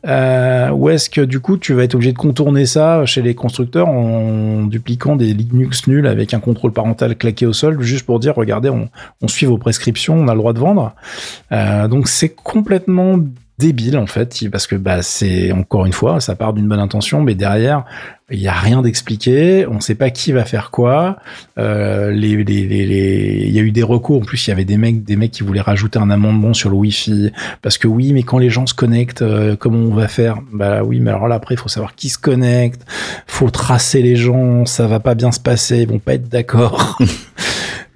Euh, 0.05 0.69
ou 0.71 0.89
est-ce 0.89 1.09
que 1.09 1.21
du 1.21 1.39
coup, 1.39 1.57
tu 1.57 1.73
vas 1.73 1.83
être 1.83 1.95
obligé 1.95 2.11
de 2.11 2.17
contourner 2.17 2.65
ça 2.65 3.05
chez 3.05 3.21
les 3.21 3.35
constructeurs 3.35 3.87
en 3.87 4.63
dupliquant 4.63 5.15
des 5.15 5.33
Linux 5.33 5.87
nuls 5.87 6.05
avec 6.05 6.33
un 6.33 6.41
contrôle 6.41 6.73
parental 6.73 7.15
claqué 7.15 7.45
au 7.45 7.53
sol, 7.53 7.81
juste 7.81 8.05
pour 8.05 8.19
dire, 8.19 8.35
regardez, 8.35 8.69
on, 8.69 8.89
on 9.21 9.29
suit 9.29 9.45
vos 9.45 9.57
prescriptions, 9.57 10.15
on 10.15 10.27
a 10.27 10.33
le 10.33 10.39
droit 10.39 10.53
de 10.53 10.59
vendre? 10.59 10.93
Euh, 11.53 11.87
donc 11.87 12.09
c'est 12.09 12.35
complètement 12.35 13.17
débile 13.57 13.97
en 13.97 14.05
fait 14.05 14.37
parce 14.51 14.67
que 14.67 14.75
bah 14.75 15.01
c'est 15.01 15.51
encore 15.51 15.87
une 15.87 15.93
fois 15.93 16.19
ça 16.19 16.35
part 16.35 16.53
d'une 16.53 16.67
bonne 16.67 16.79
intention 16.79 17.23
mais 17.23 17.33
derrière 17.33 17.85
il 18.29 18.39
y 18.39 18.49
a 18.49 18.53
rien 18.53 18.81
d'expliqué 18.81 19.65
on 19.69 19.79
sait 19.79 19.95
pas 19.95 20.09
qui 20.09 20.33
va 20.33 20.43
faire 20.43 20.69
quoi. 20.69 21.17
Euh, 21.57 22.11
il 22.13 22.25
y 22.25 23.59
a 23.59 23.61
eu 23.61 23.71
des 23.71 23.83
recours. 23.83 24.21
En 24.21 24.25
plus 24.25 24.47
il 24.47 24.49
y 24.49 24.53
avait 24.53 24.65
des 24.65 24.77
mecs 24.77 25.03
des 25.03 25.15
mecs 25.15 25.31
qui 25.31 25.43
voulaient 25.43 25.61
rajouter 25.61 25.97
un 25.97 26.09
amendement 26.09 26.53
sur 26.53 26.69
le 26.69 26.75
wifi. 26.75 27.31
Parce 27.61 27.77
que 27.77 27.87
oui 27.87 28.11
mais 28.11 28.23
quand 28.23 28.37
les 28.37 28.49
gens 28.49 28.65
se 28.65 28.73
connectent 28.73 29.21
euh, 29.21 29.55
comment 29.55 29.79
on 29.79 29.93
va 29.93 30.09
faire? 30.09 30.39
Bah 30.51 30.83
oui 30.83 30.99
mais 30.99 31.11
alors 31.11 31.29
là 31.29 31.35
après 31.35 31.55
il 31.55 31.57
faut 31.57 31.69
savoir 31.69 31.95
qui 31.95 32.09
se 32.09 32.17
connecte. 32.17 32.81
Faut 33.27 33.49
tracer 33.49 34.01
les 34.01 34.17
gens 34.17 34.65
ça 34.65 34.87
va 34.87 34.99
pas 34.99 35.15
bien 35.15 35.31
se 35.31 35.39
passer 35.39 35.79
ils 35.79 35.87
vont 35.87 35.99
pas 35.99 36.15
être 36.15 36.27
d'accord 36.27 36.97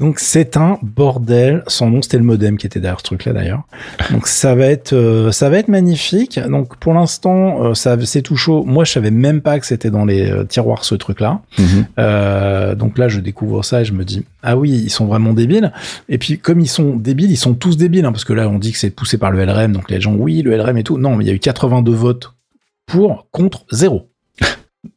Donc 0.01 0.19
c'est 0.19 0.57
un 0.57 0.79
bordel. 0.81 1.63
Son 1.67 1.91
nom 1.91 2.01
c'était 2.01 2.17
le 2.17 2.23
modem 2.23 2.57
qui 2.57 2.65
était 2.65 2.79
derrière 2.79 2.99
ce 2.99 3.05
truc-là 3.05 3.33
d'ailleurs. 3.33 3.61
Donc 4.09 4.27
ça 4.27 4.55
va 4.55 4.65
être 4.65 4.93
euh, 4.93 5.31
ça 5.31 5.49
va 5.49 5.59
être 5.59 5.67
magnifique. 5.67 6.39
Donc 6.39 6.75
pour 6.77 6.95
l'instant 6.95 7.63
euh, 7.63 7.73
ça 7.75 7.95
c'est 8.03 8.23
tout 8.23 8.35
chaud. 8.35 8.63
Moi 8.65 8.83
je 8.83 8.91
savais 8.91 9.11
même 9.11 9.41
pas 9.41 9.59
que 9.59 9.65
c'était 9.67 9.91
dans 9.91 10.03
les 10.03 10.31
euh, 10.31 10.43
tiroirs 10.43 10.85
ce 10.85 10.95
truc-là. 10.95 11.41
Mhm. 11.59 11.85
Euh, 11.99 12.73
donc 12.73 12.97
là 12.97 13.09
je 13.09 13.19
découvre 13.19 13.63
ça 13.63 13.81
et 13.81 13.85
je 13.85 13.93
me 13.93 14.03
dis 14.03 14.25
ah 14.41 14.57
oui 14.57 14.71
ils 14.71 14.89
sont 14.89 15.05
vraiment 15.05 15.33
débiles. 15.33 15.71
Et 16.09 16.17
puis 16.17 16.39
comme 16.39 16.59
ils 16.59 16.67
sont 16.67 16.95
débiles 16.95 17.29
ils 17.29 17.37
sont 17.37 17.53
tous 17.53 17.77
débiles 17.77 18.05
hein, 18.05 18.11
parce 18.11 18.25
que 18.25 18.33
là 18.33 18.49
on 18.49 18.57
dit 18.57 18.71
que 18.71 18.79
c'est 18.79 18.89
poussé 18.89 19.19
par 19.19 19.29
le 19.29 19.45
LRM 19.45 19.71
donc 19.71 19.91
les 19.91 20.01
gens 20.01 20.15
oui 20.15 20.41
le 20.41 20.57
LRM 20.57 20.77
et 20.79 20.83
tout. 20.83 20.97
Non 20.97 21.15
mais 21.15 21.25
il 21.25 21.27
y 21.27 21.31
a 21.31 21.33
eu 21.35 21.39
82 21.39 21.91
votes 21.91 22.33
pour 22.87 23.27
contre 23.31 23.65
zéro. 23.71 24.10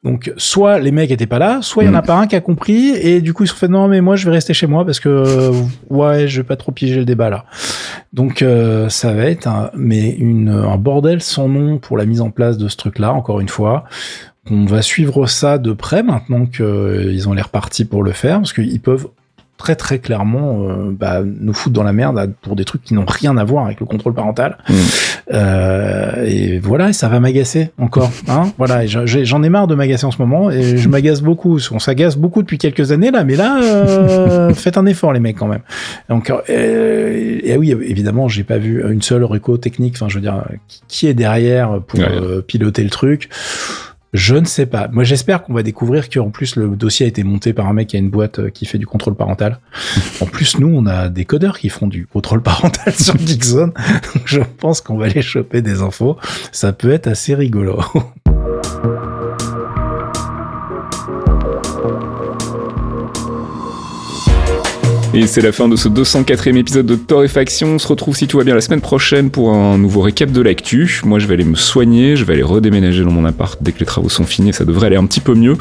Donc, 0.03 0.33
soit 0.39 0.79
les 0.79 0.91
mecs 0.93 1.11
étaient 1.11 1.27
pas 1.27 1.39
là, 1.39 1.61
soit 1.61 1.83
il 1.85 1.87
y 1.87 1.91
en 1.91 1.95
a 1.95 2.01
Mm. 2.01 2.07
pas 2.07 2.17
un 2.17 2.27
qui 2.27 2.37
a 2.37 2.41
compris, 2.41 2.89
et 2.97 3.21
du 3.21 3.35
coup, 3.35 3.45
ils 3.45 3.47
se 3.47 3.53
sont 3.53 3.59
fait, 3.59 3.69
non, 3.69 3.87
mais 3.87 4.01
moi, 4.01 4.17
je 4.17 4.25
vais 4.25 4.31
rester 4.33 4.55
chez 4.55 4.67
moi 4.67 4.85
parce 4.87 4.99
que, 4.99 5.09
euh, 5.11 5.53
ouais, 5.91 6.27
je 6.27 6.41
vais 6.41 6.47
pas 6.47 6.57
trop 6.57 6.73
piéger 6.73 6.97
le 6.97 7.05
débat 7.05 7.29
là. 7.29 7.45
Donc, 8.15 8.41
euh, 8.41 8.89
ça 8.89 9.13
va 9.13 9.25
être 9.25 9.47
un, 9.47 9.71
mais 9.75 10.09
une, 10.11 10.49
un 10.49 10.77
bordel 10.79 11.21
sans 11.21 11.49
nom 11.49 11.77
pour 11.79 11.99
la 11.99 12.07
mise 12.07 12.23
en 12.23 12.31
place 12.31 12.57
de 12.57 12.69
ce 12.69 12.77
truc-là, 12.79 13.13
encore 13.13 13.41
une 13.41 13.49
fois. 13.49 13.85
On 14.51 14.65
va 14.65 14.81
suivre 14.83 15.27
ça 15.27 15.59
de 15.59 15.73
près 15.73 16.03
maintenant 16.03 16.47
qu'ils 16.47 17.29
ont 17.29 17.33
l'air 17.35 17.49
partis 17.51 17.85
pour 17.85 18.03
le 18.03 18.13
faire, 18.13 18.39
parce 18.39 18.53
qu'ils 18.55 18.81
peuvent 18.81 19.09
très 19.57 19.77
très 19.77 19.99
clairement 19.99 20.67
euh, 20.69 20.91
bah, 20.91 21.23
nous 21.25 21.53
foutre 21.53 21.75
dans 21.75 21.85
la 21.85 21.93
merde 21.93 22.33
pour 22.43 22.57
des 22.57 22.65
trucs 22.65 22.83
qui 22.83 22.93
n'ont 22.95 23.07
rien 23.07 23.37
à 23.37 23.45
voir 23.45 23.67
avec 23.67 23.81
le 23.81 23.87
contrôle 23.87 24.13
parental. 24.15 24.59
Mm. 24.69 24.75
Euh, 25.33 26.25
et 26.27 26.59
voilà, 26.59 26.91
et 26.91 26.93
ça 26.93 27.09
va 27.09 27.21
m'agacer 27.21 27.71
encore. 27.79 28.11
Hein 28.29 28.53
voilà, 28.59 28.87
j'en 28.87 29.43
ai 29.43 29.49
marre 29.49 29.67
de 29.67 29.75
m'agacer 29.75 30.07
en 30.07 30.11
ce 30.11 30.19
moment 30.19 30.51
et 30.51 30.77
je 30.77 30.89
m'agace 30.89 31.21
beaucoup. 31.21 31.59
On 31.71 31.79
s'agace 31.79 32.17
beaucoup 32.17 32.43
depuis 32.43 32.59
quelques 32.59 32.91
années 32.91 33.11
là, 33.11 33.23
mais 33.23 33.37
là, 33.37 33.61
euh, 33.63 34.53
faites 34.55 34.77
un 34.79 34.87
effort 34.87 35.13
les 35.13 35.21
mecs 35.21 35.37
quand 35.37 35.47
même. 35.49 35.61
Donc, 36.09 36.31
euh, 36.31 37.39
et 37.43 37.57
oui, 37.57 37.71
évidemment, 37.71 38.29
j'ai 38.29 38.45
pas 38.45 38.59
vu 38.59 38.83
une 38.91 39.03
seule 39.03 39.25
reco 39.25 39.57
technique. 39.57 39.95
Enfin, 39.97 40.09
je 40.09 40.17
veux 40.17 40.21
dire, 40.21 40.45
qui- 40.89 41.07
est 41.07 41.15
derrière 41.15 41.81
pour 41.87 42.01
Ouais. 42.01 42.07
euh, 42.11 42.41
piloter 42.41 42.83
le 42.83 42.89
truc 42.91 43.29
je 44.15 44.37
ne 44.37 44.45
sais 44.45 44.67
pas. 44.67 44.87
Moi, 44.93 45.03
j'espère 45.03 45.43
qu'on 45.43 45.53
va 45.53 45.65
découvrir 45.65 46.09
qu'en 46.09 46.31
plus, 46.31 46.55
le 46.55 46.69
dossier 46.69 47.05
a 47.05 47.09
été 47.09 47.25
monté 47.25 47.53
par 47.53 47.67
un 47.67 47.73
mec 47.73 47.89
qui 47.89 47.97
a 47.97 47.99
une 47.99 48.11
boîte 48.11 48.39
euh, 48.39 48.49
qui 48.49 48.65
fait 48.65 48.79
du 48.79 48.87
contrôle 48.87 49.17
parental. 49.17 49.59
En 50.21 50.27
plus, 50.27 50.59
nous, 50.61 50.69
on 50.69 50.87
a 50.87 51.09
des 51.09 51.25
codeurs 51.25 51.59
qui 51.59 51.69
font 51.69 51.89
du 51.89 52.07
contrôle 52.07 52.41
parental 52.41 52.95
sur 52.95 53.19
Geekzone. 53.27 53.73
Donc, 54.15 54.23
je 54.25 54.41
pense 54.41 54.81
qu'on 54.81 54.97
va 54.97 55.07
aller 55.07 55.23
choper 55.23 55.61
des 55.61 55.83
infos. 55.83 56.17
Ça 56.53 56.73
peut 56.73 56.93
être 56.93 57.09
assez 57.09 57.35
rigolo. 57.35 57.81
Et 65.15 65.29
c'est 65.29 65.43
la 65.43 65.53
fin 65.53 65.69
de 65.69 65.77
ce 65.77 65.89
204e 65.89 66.57
épisode 66.57 66.87
de 66.87 66.97
Torréfaction. 66.97 67.69
On 67.69 67.79
se 67.79 67.87
retrouve 67.87 68.17
si 68.17 68.27
tout 68.27 68.39
va 68.39 68.43
bien 68.43 68.57
la 68.57 68.61
semaine 68.61 68.81
prochaine 68.81 69.31
pour 69.31 69.53
un 69.53 69.79
nouveau 69.79 70.01
récap 70.01 70.33
de 70.33 70.41
l'actu. 70.41 71.01
Moi, 71.05 71.21
je 71.21 71.29
vais 71.29 71.35
aller 71.35 71.45
me 71.45 71.55
soigner, 71.55 72.17
je 72.17 72.25
vais 72.25 72.33
aller 72.33 72.43
redéménager 72.43 73.05
dans 73.05 73.13
mon 73.13 73.25
appart 73.25 73.57
dès 73.63 73.71
que 73.71 73.79
les 73.79 73.87
travaux 73.87 74.09
sont 74.09 74.25
finis, 74.25 74.53
ça 74.53 74.65
devrait 74.65 74.89
aller 74.89 74.97
un 74.97 75.07
petit 75.07 75.21
peu 75.21 75.35
mieux. 75.35 75.57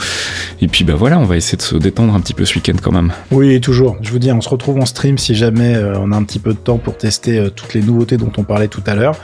Et 0.60 0.68
puis 0.68 0.84
bah 0.84 0.96
voilà, 0.98 1.20
on 1.20 1.26
va 1.26 1.38
essayer 1.38 1.56
de 1.56 1.62
se 1.62 1.76
détendre 1.76 2.16
un 2.16 2.20
petit 2.20 2.34
peu 2.34 2.46
ce 2.46 2.56
week-end 2.56 2.78
quand 2.82 2.92
même. 2.92 3.14
Oui, 3.30 3.62
toujours. 3.62 3.96
Je 4.02 4.10
vous 4.10 4.18
dis, 4.18 4.32
on 4.32 4.42
se 4.42 4.50
retrouve 4.50 4.80
en 4.80 4.88
stream 4.88 5.20
si 5.20 5.36
jamais 5.36 5.76
euh, 5.76 6.00
on 6.00 6.12
a 6.12 6.18
un 6.18 6.24
petit 6.24 6.40
peu 6.40 6.54
de 6.54 6.58
temps 6.58 6.80
pour 6.80 6.98
tester 6.98 7.38
euh, 7.38 7.50
toutes 7.52 7.76
les 7.76 7.82
nouveautés 7.82 8.18
dont 8.18 8.32
on 8.38 8.44
parlait 8.44 8.70
tout 8.70 8.84
à 8.88 8.96
l'heure. 8.96 9.18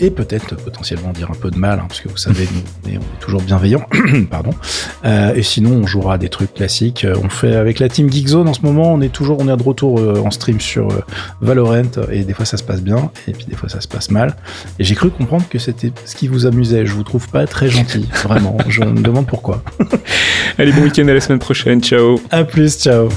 Et 0.00 0.10
peut-être 0.10 0.54
euh, 0.54 0.56
potentiellement 0.56 1.12
dire 1.12 1.30
un 1.30 1.36
peu 1.40 1.52
de 1.52 1.58
mal, 1.58 1.78
hein, 1.78 1.86
parce 1.86 2.00
que 2.00 2.08
vous 2.08 2.16
savez, 2.16 2.48
nous, 2.52 2.60
on 2.84 2.94
est, 2.96 3.20
toujours 3.20 3.40
bienveillants. 3.40 3.86
Pardon. 4.30 4.50
Et 5.04 5.44
sinon, 5.44 5.82
on 5.82 5.86
jouera 5.86 6.14
à 6.14 6.18
des 6.18 6.28
trucs 6.28 6.54
classiques. 6.54 7.06
On 7.22 7.28
fait 7.28 7.54
avec 7.54 7.78
la 7.78 7.88
team 7.88 8.10
Geekzone 8.10 8.48
en 8.48 8.54
ce 8.54 8.62
moment, 8.62 8.92
on 8.92 9.00
est 9.00 9.12
toujours, 9.12 9.38
on 9.40 9.48
est 9.48 9.56
de 9.56 9.62
retour 9.62 9.75
euh, 9.84 10.22
en 10.24 10.30
stream 10.30 10.60
sur 10.60 10.88
euh, 10.90 11.00
Valorant. 11.40 11.82
Et 12.10 12.24
des 12.24 12.32
fois, 12.32 12.44
ça 12.44 12.56
se 12.56 12.62
passe 12.62 12.82
bien. 12.82 13.10
Et 13.28 13.32
puis 13.32 13.46
des 13.46 13.56
fois, 13.56 13.68
ça 13.68 13.80
se 13.80 13.88
passe 13.88 14.10
mal. 14.10 14.36
Et 14.78 14.84
j'ai 14.84 14.94
cru 14.94 15.10
comprendre 15.10 15.46
que 15.48 15.58
c'était 15.58 15.92
ce 16.04 16.14
qui 16.14 16.28
vous 16.28 16.46
amusait. 16.46 16.86
Je 16.86 16.92
vous 16.92 17.04
trouve 17.04 17.28
pas 17.28 17.46
très 17.46 17.68
gentil. 17.68 18.08
Vraiment. 18.22 18.56
Je 18.68 18.82
me 18.82 19.02
demande 19.02 19.26
pourquoi. 19.26 19.62
Allez, 20.58 20.72
bon 20.72 20.82
week-end 20.82 21.06
à 21.08 21.14
la 21.14 21.20
semaine 21.20 21.38
prochaine, 21.38 21.82
ciao 21.82 22.20
À 22.30 22.44
plus. 22.44 22.78
Ciao. 22.78 23.08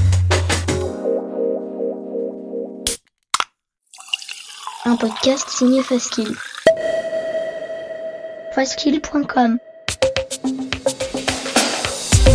Un 4.85 4.95
podcast 4.95 5.49
signé 5.49 5.83
Faskill. 5.83 6.35
Faskill.com 8.55 9.59